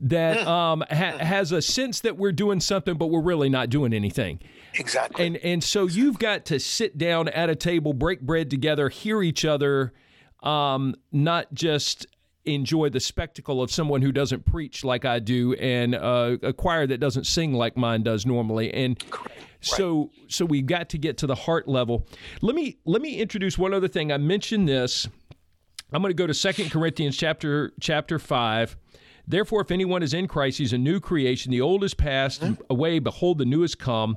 that 0.00 0.38
mm. 0.38 0.46
um, 0.46 0.84
ha- 0.90 1.18
has 1.18 1.52
a 1.52 1.62
sense 1.62 2.00
that 2.00 2.16
we're 2.16 2.32
doing 2.32 2.60
something, 2.60 2.94
but 2.94 3.06
we're 3.06 3.20
really 3.20 3.48
not 3.48 3.70
doing 3.70 3.92
anything. 3.92 4.40
Exactly. 4.74 5.26
And 5.26 5.36
and 5.38 5.64
so 5.64 5.86
you've 5.86 6.18
got 6.18 6.44
to 6.46 6.60
sit 6.60 6.98
down 6.98 7.28
at 7.28 7.50
a 7.50 7.56
table, 7.56 7.92
break 7.92 8.20
bread 8.20 8.50
together, 8.50 8.88
hear 8.88 9.22
each 9.22 9.44
other, 9.44 9.92
um, 10.42 10.94
not 11.12 11.52
just 11.52 12.06
enjoy 12.44 12.88
the 12.88 13.00
spectacle 13.00 13.62
of 13.62 13.70
someone 13.70 14.00
who 14.00 14.12
doesn't 14.12 14.46
preach 14.46 14.82
like 14.82 15.04
I 15.04 15.18
do 15.18 15.52
and 15.54 15.94
uh, 15.94 16.38
a 16.42 16.52
choir 16.52 16.86
that 16.86 16.98
doesn't 16.98 17.24
sing 17.24 17.52
like 17.52 17.76
mine 17.76 18.02
does 18.02 18.24
normally. 18.24 18.72
And 18.72 19.02
so 19.60 20.10
so 20.28 20.44
we've 20.44 20.66
got 20.66 20.88
to 20.90 20.98
get 20.98 21.18
to 21.18 21.26
the 21.26 21.34
heart 21.34 21.68
level. 21.68 22.06
Let 22.40 22.54
me 22.54 22.78
let 22.84 23.02
me 23.02 23.18
introduce 23.18 23.58
one 23.58 23.74
other 23.74 23.88
thing. 23.88 24.12
I 24.12 24.18
mentioned 24.18 24.68
this. 24.68 25.08
I'm 25.92 26.02
going 26.02 26.10
to 26.10 26.14
go 26.14 26.26
to 26.26 26.34
Second 26.34 26.70
Corinthians 26.70 27.16
chapter 27.16 27.72
chapter 27.80 28.18
5. 28.18 28.76
Therefore, 29.26 29.60
if 29.60 29.70
anyone 29.70 30.02
is 30.02 30.14
in 30.14 30.26
Christ, 30.26 30.58
he's 30.58 30.72
a 30.72 30.78
new 30.78 31.00
creation. 31.00 31.50
The 31.50 31.60
old 31.60 31.84
is 31.84 31.94
passed 31.94 32.42
away. 32.68 32.98
Behold, 32.98 33.38
the 33.38 33.44
new 33.44 33.62
has 33.62 33.74
come. 33.74 34.16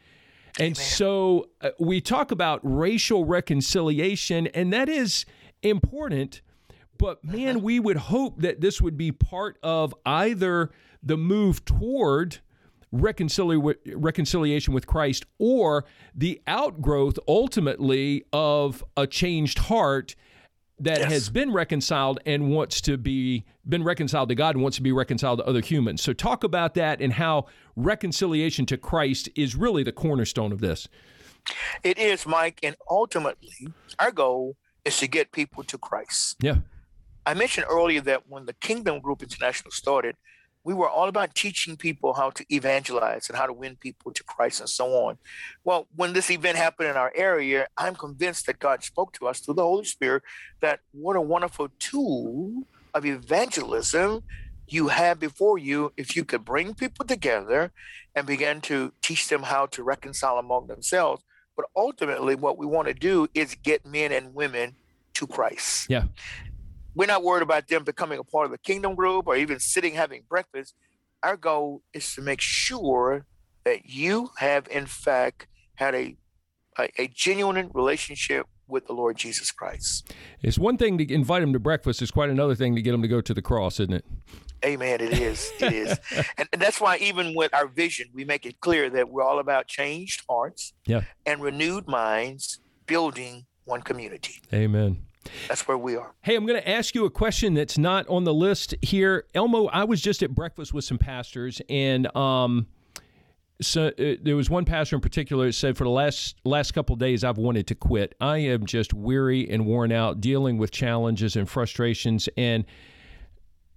And 0.59 0.75
so 0.75 1.49
uh, 1.61 1.69
we 1.79 2.01
talk 2.01 2.31
about 2.31 2.59
racial 2.63 3.25
reconciliation, 3.25 4.47
and 4.47 4.71
that 4.73 4.89
is 4.89 5.25
important. 5.63 6.41
But 6.97 7.23
man, 7.23 7.57
uh-huh. 7.57 7.65
we 7.65 7.79
would 7.79 7.97
hope 7.97 8.41
that 8.41 8.61
this 8.61 8.81
would 8.81 8.97
be 8.97 9.11
part 9.11 9.57
of 9.63 9.95
either 10.05 10.71
the 11.01 11.17
move 11.17 11.65
toward 11.65 12.39
reconcili- 12.93 13.75
reconciliation 13.95 14.73
with 14.73 14.85
Christ 14.85 15.25
or 15.39 15.85
the 16.13 16.41
outgrowth 16.45 17.17
ultimately 17.27 18.25
of 18.31 18.83
a 18.97 19.07
changed 19.07 19.59
heart 19.59 20.15
that 20.83 20.99
yes. 20.99 21.11
has 21.11 21.29
been 21.29 21.53
reconciled 21.53 22.19
and 22.25 22.49
wants 22.49 22.81
to 22.81 22.97
be 22.97 23.45
been 23.67 23.83
reconciled 23.83 24.29
to 24.29 24.35
God 24.35 24.55
and 24.55 24.63
wants 24.63 24.77
to 24.77 24.83
be 24.83 24.91
reconciled 24.91 25.39
to 25.39 25.45
other 25.45 25.61
humans. 25.61 26.01
So 26.01 26.13
talk 26.13 26.43
about 26.43 26.73
that 26.75 27.01
and 27.01 27.13
how 27.13 27.45
reconciliation 27.75 28.65
to 28.67 28.77
Christ 28.77 29.29
is 29.35 29.55
really 29.55 29.83
the 29.83 29.91
cornerstone 29.91 30.51
of 30.51 30.59
this. 30.59 30.87
It 31.83 31.97
is, 31.97 32.25
Mike, 32.25 32.59
and 32.63 32.75
ultimately 32.89 33.67
our 33.99 34.11
goal 34.11 34.57
is 34.83 34.97
to 34.99 35.07
get 35.07 35.31
people 35.31 35.63
to 35.63 35.77
Christ. 35.77 36.37
Yeah. 36.41 36.57
I 37.25 37.35
mentioned 37.35 37.67
earlier 37.69 38.01
that 38.01 38.23
when 38.27 38.45
the 38.45 38.53
Kingdom 38.53 38.99
Group 38.99 39.21
International 39.21 39.71
started, 39.71 40.15
we 40.63 40.73
were 40.73 40.89
all 40.89 41.07
about 41.07 41.33
teaching 41.33 41.75
people 41.75 42.13
how 42.13 42.29
to 42.31 42.45
evangelize 42.53 43.29
and 43.29 43.37
how 43.37 43.45
to 43.45 43.53
win 43.53 43.75
people 43.75 44.11
to 44.11 44.23
Christ 44.23 44.59
and 44.59 44.69
so 44.69 44.87
on. 45.05 45.17
Well, 45.63 45.87
when 45.95 46.13
this 46.13 46.29
event 46.29 46.57
happened 46.57 46.89
in 46.89 46.97
our 46.97 47.11
area, 47.15 47.67
I'm 47.77 47.95
convinced 47.95 48.45
that 48.45 48.59
God 48.59 48.83
spoke 48.83 49.13
to 49.13 49.27
us 49.27 49.39
through 49.39 49.55
the 49.55 49.63
Holy 49.63 49.85
Spirit 49.85 50.23
that 50.61 50.81
what 50.91 51.15
a 51.15 51.21
wonderful 51.21 51.69
tool 51.79 52.63
of 52.93 53.05
evangelism 53.05 54.23
you 54.67 54.89
have 54.89 55.19
before 55.19 55.57
you 55.57 55.91
if 55.97 56.15
you 56.15 56.23
could 56.23 56.45
bring 56.45 56.73
people 56.73 57.05
together 57.05 57.71
and 58.15 58.27
begin 58.27 58.61
to 58.61 58.93
teach 59.01 59.27
them 59.27 59.43
how 59.43 59.65
to 59.65 59.83
reconcile 59.83 60.37
among 60.37 60.67
themselves. 60.67 61.23
But 61.55 61.65
ultimately, 61.75 62.35
what 62.35 62.57
we 62.57 62.65
want 62.65 62.87
to 62.87 62.93
do 62.93 63.27
is 63.33 63.55
get 63.55 63.85
men 63.85 64.11
and 64.11 64.33
women 64.33 64.75
to 65.15 65.27
Christ. 65.27 65.89
Yeah 65.89 66.05
we're 66.95 67.05
not 67.05 67.23
worried 67.23 67.43
about 67.43 67.67
them 67.67 67.83
becoming 67.83 68.19
a 68.19 68.23
part 68.23 68.45
of 68.45 68.51
the 68.51 68.57
kingdom 68.57 68.95
group 68.95 69.27
or 69.27 69.35
even 69.35 69.59
sitting 69.59 69.93
having 69.93 70.23
breakfast. 70.27 70.75
Our 71.23 71.37
goal 71.37 71.83
is 71.93 72.13
to 72.15 72.21
make 72.21 72.41
sure 72.41 73.25
that 73.63 73.85
you 73.85 74.31
have, 74.37 74.67
in 74.69 74.85
fact, 74.85 75.47
had 75.75 75.95
a, 75.95 76.17
a, 76.79 76.89
a 76.97 77.07
genuine 77.07 77.69
relationship 77.73 78.47
with 78.67 78.87
the 78.87 78.93
Lord 78.93 79.17
Jesus 79.17 79.51
Christ. 79.51 80.13
It's 80.41 80.57
one 80.57 80.77
thing 80.77 80.97
to 80.97 81.13
invite 81.13 81.41
them 81.41 81.53
to 81.53 81.59
breakfast. 81.59 82.01
It's 82.01 82.11
quite 82.11 82.29
another 82.29 82.55
thing 82.55 82.75
to 82.75 82.81
get 82.81 82.91
them 82.91 83.01
to 83.01 83.07
go 83.07 83.21
to 83.21 83.33
the 83.33 83.41
cross, 83.41 83.79
isn't 83.79 83.93
it? 83.93 84.05
Amen. 84.63 85.01
It 85.01 85.13
is. 85.13 85.51
It 85.59 85.73
is. 85.73 85.99
and, 86.37 86.47
and, 86.53 86.61
that's 86.61 86.79
why 86.79 86.97
even 86.97 87.33
with 87.35 87.53
our 87.53 87.67
vision, 87.67 88.07
we 88.13 88.23
make 88.23 88.45
it 88.45 88.59
clear 88.59 88.89
that 88.91 89.09
we're 89.09 89.23
all 89.23 89.39
about 89.39 89.67
changed 89.67 90.23
hearts 90.29 90.73
yeah. 90.85 91.01
and 91.25 91.41
renewed 91.41 91.87
minds, 91.87 92.59
building 92.85 93.45
one 93.65 93.81
community. 93.81 94.41
Amen. 94.53 95.03
That's 95.47 95.67
where 95.67 95.77
we 95.77 95.95
are. 95.95 96.13
Hey, 96.21 96.35
I'm 96.35 96.45
going 96.45 96.59
to 96.59 96.69
ask 96.69 96.95
you 96.95 97.05
a 97.05 97.09
question 97.09 97.53
that's 97.53 97.77
not 97.77 98.07
on 98.07 98.23
the 98.23 98.33
list 98.33 98.75
here. 98.81 99.25
Elmo, 99.33 99.67
I 99.67 99.83
was 99.83 100.01
just 100.01 100.23
at 100.23 100.33
breakfast 100.33 100.73
with 100.73 100.83
some 100.83 100.97
pastors, 100.97 101.61
and 101.69 102.13
um, 102.15 102.67
so 103.61 103.87
uh, 103.87 104.15
there 104.21 104.35
was 104.35 104.49
one 104.49 104.65
pastor 104.65 104.95
in 104.95 105.01
particular 105.01 105.45
that 105.45 105.53
said, 105.53 105.77
"For 105.77 105.83
the 105.83 105.91
last 105.91 106.37
last 106.43 106.71
couple 106.71 106.95
days, 106.95 107.23
I've 107.23 107.37
wanted 107.37 107.67
to 107.67 107.75
quit. 107.75 108.15
I 108.19 108.39
am 108.39 108.65
just 108.65 108.93
weary 108.93 109.49
and 109.49 109.65
worn 109.65 109.91
out 109.91 110.19
dealing 110.19 110.57
with 110.57 110.71
challenges 110.71 111.35
and 111.35 111.49
frustrations." 111.49 112.27
And 112.35 112.65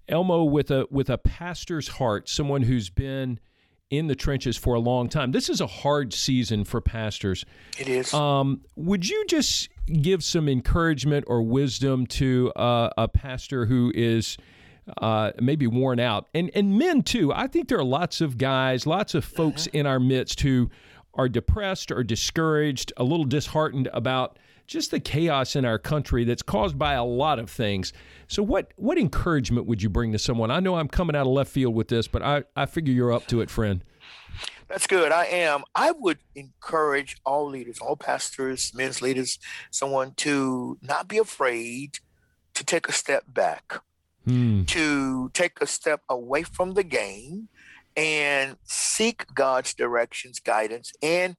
Elmo, 0.09 0.45
with 0.45 0.71
a 0.71 0.87
with 0.91 1.11
a 1.11 1.19
pastor's 1.19 1.89
heart, 1.89 2.29
someone 2.29 2.63
who's 2.63 2.91
been 2.91 3.39
in 3.99 4.07
the 4.07 4.15
trenches 4.15 4.57
for 4.57 4.75
a 4.75 4.81
long 4.81 5.09
time. 5.09 5.33
This 5.33 5.49
is 5.49 5.61
a 5.61 5.67
hard 5.67 6.13
season 6.13 6.65
for 6.65 6.81
pastors. 6.81 7.45
It 7.79 7.89
is. 7.89 8.13
Um, 8.15 8.61
would 8.77 9.09
you 9.09 9.25
just 9.27 9.69
give 9.87 10.25
some 10.25 10.49
encouragement 10.49 11.25
or 11.29 11.43
wisdom 11.43 12.07
to 12.07 12.53
uh, 12.57 12.91
a 12.97 13.09
pastor 13.09 13.67
who 13.67 13.93
is 13.95 14.37
uh, 14.99 15.33
maybe 15.41 15.67
worn 15.67 15.99
out, 16.01 16.29
and 16.35 16.51
and 16.55 16.79
men 16.79 17.03
too? 17.03 17.33
I 17.33 17.47
think 17.47 17.69
there 17.69 17.79
are 17.79 17.85
lots 17.85 18.21
of 18.21 18.39
guys, 18.39 18.87
lots 18.87 19.15
of 19.15 19.25
folks 19.25 19.67
mm-hmm. 19.67 19.79
in 19.79 19.87
our 19.87 20.01
midst 20.01 20.41
who 20.41 20.71
are 21.15 21.29
depressed 21.29 21.91
or 21.91 22.03
discouraged, 22.03 22.93
a 22.97 23.05
little 23.05 23.25
disheartened 23.25 23.89
about 23.93 24.39
just 24.67 24.91
the 24.91 25.01
chaos 25.01 25.57
in 25.57 25.65
our 25.65 25.79
country 25.79 26.25
that's 26.25 26.43
caused 26.43 26.79
by 26.79 26.95
a 26.95 27.05
lot 27.05 27.39
of 27.39 27.51
things. 27.51 27.93
So, 28.29 28.43
what 28.43 28.73
what 28.77 28.99
encouragement 28.99 29.67
would 29.67 29.83
you 29.83 29.91
bring 29.91 30.13
to 30.13 30.19
someone? 30.19 30.51
I 30.51 30.61
know 30.61 30.77
I'm 30.77 30.89
coming 30.89 31.15
out 31.15 31.27
of 31.27 31.33
left 31.33 31.51
field 31.51 31.75
with 31.75 31.89
this, 31.89 32.09
but 32.09 32.23
I, 32.23 32.45
I 32.57 32.67
figure 32.67 32.93
you're 32.93 33.13
up 33.13 33.27
to 33.29 33.41
it, 33.41 33.51
friend. 33.51 33.85
That's 34.69 34.87
good. 34.87 35.13
I 35.13 35.27
am. 35.27 35.65
I 35.75 35.93
would 35.93 36.19
encourage 36.35 37.19
all 37.25 37.49
leaders, 37.49 37.79
all 37.79 37.97
pastors, 37.97 38.73
men's 38.75 39.03
leaders, 39.03 39.39
someone 39.71 40.15
to 40.17 40.79
not 40.81 41.07
be 41.07 41.19
afraid 41.19 41.99
to 42.55 42.65
take 42.65 42.89
a 42.89 42.93
step 42.93 43.25
back, 43.29 43.81
hmm. 44.25 44.65
to 44.65 45.31
take 45.35 45.61
a 45.61 45.67
step 45.67 46.03
away 46.09 46.43
from 46.45 46.75
the 46.75 46.83
game 46.83 47.49
and 47.97 48.57
seek 48.65 49.27
God's 49.35 49.75
directions, 49.75 50.41
guidance, 50.41 50.93
and 51.03 51.37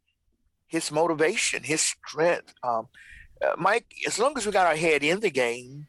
his 0.68 0.92
motivation, 0.92 1.64
his 1.64 1.82
strength. 1.82 2.54
Um, 2.64 2.88
uh, 3.42 3.54
Mike, 3.58 3.86
as 4.08 4.20
long 4.20 4.38
as 4.38 4.46
we 4.46 4.52
got 4.52 4.68
our 4.68 4.76
head 4.76 5.04
in 5.04 5.20
the 5.20 5.30
game, 5.30 5.88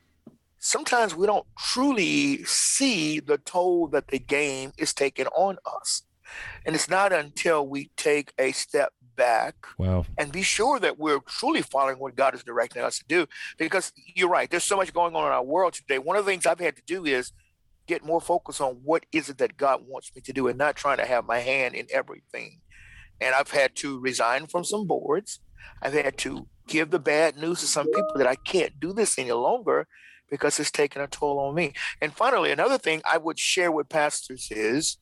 sometimes 0.58 1.14
we 1.14 1.26
don't 1.26 1.46
truly 1.58 2.44
see 2.44 3.20
the 3.20 3.38
toll 3.38 3.86
that 3.88 4.08
the 4.08 4.18
game 4.18 4.72
is 4.76 4.92
taking 4.92 5.26
on 5.28 5.58
us. 5.64 6.02
And 6.64 6.74
it's 6.74 6.88
not 6.88 7.12
until 7.12 7.66
we 7.66 7.90
take 7.96 8.32
a 8.38 8.50
step 8.52 8.92
back 9.14 9.54
wow. 9.78 10.04
and 10.18 10.30
be 10.30 10.42
sure 10.42 10.78
that 10.80 10.98
we're 10.98 11.20
truly 11.20 11.62
following 11.62 11.98
what 11.98 12.16
God 12.16 12.34
is 12.34 12.42
directing 12.42 12.82
us 12.82 12.98
to 12.98 13.04
do. 13.06 13.26
Because 13.56 13.92
you're 14.14 14.28
right, 14.28 14.50
there's 14.50 14.64
so 14.64 14.76
much 14.76 14.92
going 14.92 15.14
on 15.14 15.26
in 15.26 15.32
our 15.32 15.44
world 15.44 15.74
today. 15.74 15.98
One 15.98 16.16
of 16.16 16.24
the 16.24 16.30
things 16.30 16.46
I've 16.46 16.60
had 16.60 16.76
to 16.76 16.82
do 16.86 17.04
is 17.04 17.32
get 17.86 18.04
more 18.04 18.20
focused 18.20 18.60
on 18.60 18.80
what 18.84 19.06
is 19.12 19.28
it 19.28 19.38
that 19.38 19.56
God 19.56 19.82
wants 19.86 20.12
me 20.14 20.22
to 20.22 20.32
do 20.32 20.48
and 20.48 20.58
not 20.58 20.76
trying 20.76 20.98
to 20.98 21.06
have 21.06 21.26
my 21.26 21.38
hand 21.38 21.74
in 21.74 21.86
everything. 21.92 22.60
And 23.20 23.34
I've 23.34 23.50
had 23.50 23.74
to 23.76 23.98
resign 24.00 24.46
from 24.46 24.64
some 24.64 24.86
boards. 24.86 25.40
I've 25.82 25.94
had 25.94 26.18
to 26.18 26.48
give 26.66 26.90
the 26.90 26.98
bad 26.98 27.36
news 27.36 27.60
to 27.60 27.66
some 27.66 27.86
people 27.86 28.16
that 28.16 28.26
I 28.26 28.34
can't 28.34 28.78
do 28.80 28.92
this 28.92 29.18
any 29.18 29.32
longer 29.32 29.86
because 30.30 30.58
it's 30.58 30.70
taking 30.70 31.02
a 31.02 31.06
toll 31.06 31.38
on 31.38 31.54
me. 31.54 31.72
And 32.00 32.12
finally, 32.12 32.50
another 32.50 32.78
thing 32.78 33.00
I 33.04 33.18
would 33.18 33.38
share 33.38 33.70
with 33.70 33.88
pastors 33.88 34.48
is, 34.50 34.98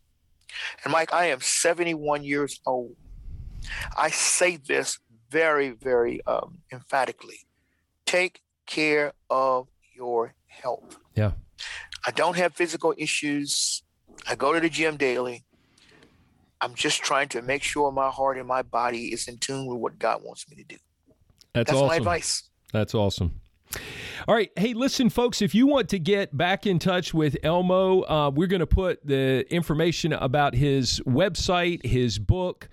and 0.85 0.93
Mike, 0.93 1.13
I 1.13 1.27
am 1.27 1.41
71 1.41 2.25
years 2.25 2.61
old. 2.67 2.97
I 3.97 4.11
say 4.11 4.57
this 4.57 4.99
very, 5.31 5.71
very 5.71 6.25
um, 6.27 6.59
emphatically. 6.71 7.41
Take 8.05 8.43
care 8.67 9.15
of 9.31 9.69
your 9.97 10.35
health. 10.47 10.99
Yeah. 11.15 11.33
I 12.07 12.11
don't 12.11 12.37
have 12.37 12.55
physical 12.55 12.95
issues. 12.99 13.83
I 14.29 14.35
go 14.35 14.53
to 14.53 14.61
the 14.61 14.69
gym 14.69 14.97
daily. 14.97 15.45
I'm 16.61 16.75
just 16.75 17.03
trying 17.03 17.29
to 17.31 17.43
make 17.43 17.63
sure 17.63 17.93
my 17.93 18.11
heart 18.11 18.39
and 18.39 18.47
my 18.47 18.63
body 18.63 19.13
is 19.13 19.29
in 19.29 19.39
tune 19.39 19.67
with 19.67 19.79
what 19.79 19.99
God 19.99 20.23
wants 20.23 20.49
me 20.49 20.57
to 20.57 20.65
do. 20.65 20.77
That's, 21.53 21.71
That's 21.71 21.77
awesome. 21.77 21.89
my 21.89 21.97
advice. 21.97 22.43
That's 22.73 22.95
awesome. 22.95 23.41
All 24.27 24.35
right. 24.35 24.51
Hey, 24.57 24.73
listen, 24.73 25.11
folks, 25.11 25.43
if 25.43 25.55
you 25.55 25.67
want 25.67 25.89
to 25.91 25.99
get 25.99 26.37
back 26.37 26.67
in 26.67 26.79
touch 26.79 27.13
with 27.13 27.37
Elmo, 27.43 28.03
uh, 28.03 28.31
we're 28.31 28.47
going 28.47 28.61
to 28.61 28.67
put 28.67 29.05
the 29.07 29.45
information 29.53 30.13
about 30.13 30.55
his 30.55 31.01
website, 31.01 31.85
his 31.85 32.19
book, 32.19 32.69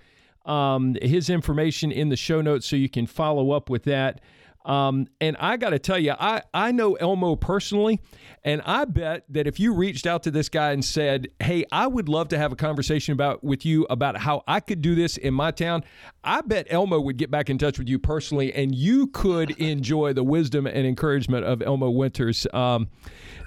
um, 0.46 0.96
his 1.02 1.28
information 1.28 1.92
in 1.92 2.08
the 2.08 2.16
show 2.16 2.40
notes 2.40 2.66
so 2.66 2.76
you 2.76 2.88
can 2.88 3.06
follow 3.06 3.50
up 3.52 3.68
with 3.68 3.84
that. 3.84 4.20
Um, 4.64 5.08
and 5.20 5.36
I 5.38 5.56
got 5.56 5.70
to 5.70 5.78
tell 5.78 5.98
you, 5.98 6.12
I, 6.18 6.42
I 6.54 6.72
know 6.72 6.94
Elmo 6.94 7.36
personally, 7.36 8.00
and 8.44 8.62
I 8.64 8.84
bet 8.84 9.24
that 9.30 9.46
if 9.46 9.58
you 9.58 9.72
reached 9.72 10.06
out 10.06 10.22
to 10.24 10.30
this 10.30 10.48
guy 10.48 10.72
and 10.72 10.84
said, 10.84 11.28
"Hey, 11.40 11.64
I 11.72 11.86
would 11.86 12.08
love 12.08 12.28
to 12.28 12.38
have 12.38 12.52
a 12.52 12.56
conversation 12.56 13.12
about 13.12 13.42
with 13.42 13.64
you 13.64 13.86
about 13.90 14.16
how 14.16 14.42
I 14.46 14.60
could 14.60 14.82
do 14.82 14.94
this 14.94 15.16
in 15.16 15.34
my 15.34 15.50
town," 15.50 15.84
I 16.24 16.40
bet 16.42 16.66
Elmo 16.70 17.00
would 17.00 17.16
get 17.16 17.30
back 17.30 17.50
in 17.50 17.58
touch 17.58 17.78
with 17.78 17.88
you 17.88 17.98
personally, 17.98 18.52
and 18.52 18.74
you 18.74 19.08
could 19.08 19.50
enjoy 19.58 20.12
the 20.12 20.24
wisdom 20.24 20.66
and 20.66 20.86
encouragement 20.86 21.44
of 21.44 21.62
Elmo 21.62 21.90
Winters. 21.90 22.46
Um, 22.52 22.88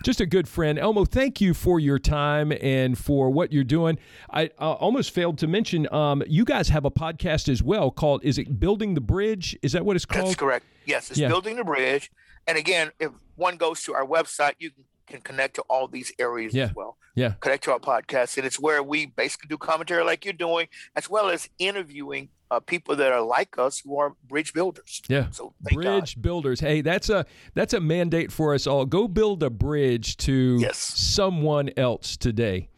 just 0.04 0.22
a 0.22 0.26
good 0.26 0.48
friend. 0.48 0.78
Elmo, 0.78 1.06
thank 1.06 1.42
you 1.42 1.54
for 1.54 1.80
your 1.80 1.98
time 1.98 2.54
and 2.62 2.98
for 2.98 3.30
what 3.30 3.52
you're 3.52 3.64
doing. 3.64 3.98
I 4.32 4.50
uh, 4.60 4.74
almost 4.74 5.12
failed 5.12 5.38
to 5.40 5.48
mention 5.48 5.92
um, 5.94 6.24
you 6.28 6.46
guys 6.46 6.70
have 6.70 6.86
a 6.86 6.92
podcast 6.92 7.50
as 7.50 7.64
well 7.64 7.90
called 7.92 8.24
"Is 8.24 8.38
it 8.38 8.60
Building 8.60 8.94
the 8.94 9.02
Bridge?" 9.02 9.58
Is 9.62 9.72
that 9.72 9.86
what 9.86 9.96
it's 9.96 10.06
called? 10.06 10.28
That's 10.28 10.36
correct. 10.36 10.66
Yes, 10.86 11.10
it's 11.10 11.20
yeah. 11.20 11.28
building 11.28 11.56
the 11.58 11.64
bridge. 11.64 12.12
And 12.48 12.58
again, 12.58 12.92
if 13.00 13.12
one 13.36 13.58
goes 13.58 13.84
to 13.84 13.94
our 13.94 14.06
website, 14.06 14.54
you 14.60 14.72
can, 14.72 14.84
can 15.08 15.22
connect 15.22 15.56
to 15.56 15.62
all 15.64 15.88
these 15.88 16.12
areas 16.20 16.54
yeah. 16.54 16.66
as 16.66 16.76
well. 16.76 16.98
Yeah. 17.16 17.34
Connect 17.40 17.64
to 17.66 17.72
our 17.72 17.80
podcast. 17.80 18.38
And 18.38 18.46
it's 18.46 18.60
where 18.60 18.84
we 18.84 19.06
basically 19.06 19.48
do 19.48 19.58
commentary 19.58 20.04
like 20.04 20.26
you're 20.26 20.34
doing, 20.34 20.68
as 20.96 21.10
well 21.10 21.30
as 21.30 21.50
interviewing 21.60 22.30
uh, 22.52 22.60
people 22.60 22.96
that 22.96 23.12
are 23.12 23.22
like 23.22 23.58
us 23.58 23.80
who 23.80 23.98
are 23.98 24.16
bridge 24.28 24.54
builders. 24.54 25.02
Yeah. 25.08 25.30
So 25.32 25.54
bridge 25.62 26.16
God. 26.16 26.22
builders. 26.22 26.60
Hey, 26.60 26.82
that's 26.82 27.10
a 27.10 27.26
that's 27.54 27.74
a 27.74 27.80
mandate 27.80 28.32
for 28.32 28.54
us 28.54 28.68
all. 28.68 28.86
Go 28.86 29.08
build 29.08 29.44
a 29.44 29.50
bridge 29.50 30.18
to 30.18 30.58
yes. 30.60 30.78
someone 30.78 31.70
else 31.78 32.18
today. 32.18 32.70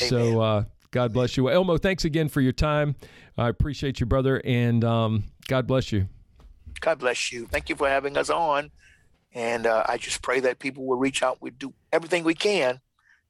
Amen. 0.00 0.10
So 0.10 0.40
uh, 0.40 0.64
God 0.90 1.12
bless 1.12 1.36
you. 1.36 1.44
Well, 1.44 1.54
Elmo, 1.54 1.76
thanks 1.76 2.04
again 2.04 2.28
for 2.28 2.40
your 2.40 2.52
time. 2.52 2.94
I 3.36 3.48
appreciate 3.48 4.00
you, 4.00 4.06
brother, 4.06 4.40
and 4.44 4.84
um, 4.84 5.24
God 5.48 5.66
bless 5.66 5.92
you. 5.92 6.08
God 6.82 6.98
bless 6.98 7.32
you. 7.32 7.46
Thank 7.46 7.70
you 7.70 7.76
for 7.76 7.88
having 7.88 8.18
us 8.18 8.28
on. 8.28 8.70
And 9.34 9.66
uh, 9.66 9.84
I 9.88 9.96
just 9.96 10.20
pray 10.20 10.40
that 10.40 10.58
people 10.58 10.84
will 10.84 10.98
reach 10.98 11.22
out. 11.22 11.38
We 11.40 11.50
do 11.50 11.72
everything 11.92 12.24
we 12.24 12.34
can 12.34 12.80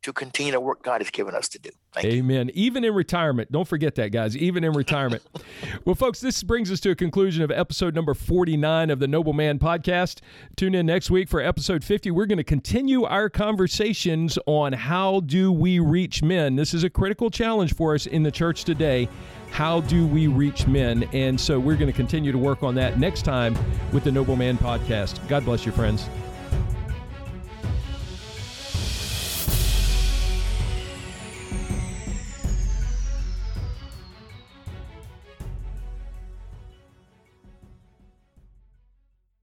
to 0.02 0.12
continue 0.12 0.50
the 0.50 0.58
work 0.58 0.82
God 0.82 1.00
has 1.00 1.10
given 1.10 1.34
us 1.34 1.48
to 1.50 1.60
do. 1.60 1.70
Thank 1.92 2.06
Amen. 2.06 2.48
You. 2.48 2.54
Even 2.56 2.82
in 2.82 2.92
retirement. 2.92 3.52
Don't 3.52 3.68
forget 3.68 3.94
that, 3.96 4.10
guys. 4.10 4.36
Even 4.36 4.64
in 4.64 4.72
retirement. 4.72 5.22
well, 5.84 5.94
folks, 5.94 6.20
this 6.20 6.42
brings 6.42 6.72
us 6.72 6.80
to 6.80 6.90
a 6.90 6.94
conclusion 6.96 7.44
of 7.44 7.52
episode 7.52 7.94
number 7.94 8.14
49 8.14 8.90
of 8.90 8.98
the 8.98 9.06
Noble 9.06 9.32
Man 9.32 9.60
podcast. 9.60 10.20
Tune 10.56 10.74
in 10.74 10.86
next 10.86 11.10
week 11.10 11.28
for 11.28 11.40
episode 11.40 11.84
50. 11.84 12.10
We're 12.10 12.26
going 12.26 12.38
to 12.38 12.44
continue 12.44 13.04
our 13.04 13.30
conversations 13.30 14.38
on 14.46 14.72
how 14.72 15.20
do 15.20 15.52
we 15.52 15.78
reach 15.78 16.22
men. 16.22 16.56
This 16.56 16.74
is 16.74 16.82
a 16.82 16.90
critical 16.90 17.30
challenge 17.30 17.76
for 17.76 17.94
us 17.94 18.06
in 18.06 18.24
the 18.24 18.32
church 18.32 18.64
today. 18.64 19.08
How 19.52 19.82
do 19.82 20.06
we 20.06 20.28
reach 20.28 20.66
men? 20.66 21.06
And 21.12 21.38
so 21.38 21.60
we're 21.60 21.76
going 21.76 21.92
to 21.92 21.96
continue 21.96 22.32
to 22.32 22.38
work 22.38 22.62
on 22.62 22.74
that 22.76 22.98
next 22.98 23.22
time 23.22 23.56
with 23.92 24.02
the 24.02 24.10
Noble 24.10 24.34
Man 24.34 24.56
podcast. 24.56 25.26
God 25.28 25.44
bless 25.44 25.66
you, 25.66 25.72
friends. 25.72 26.08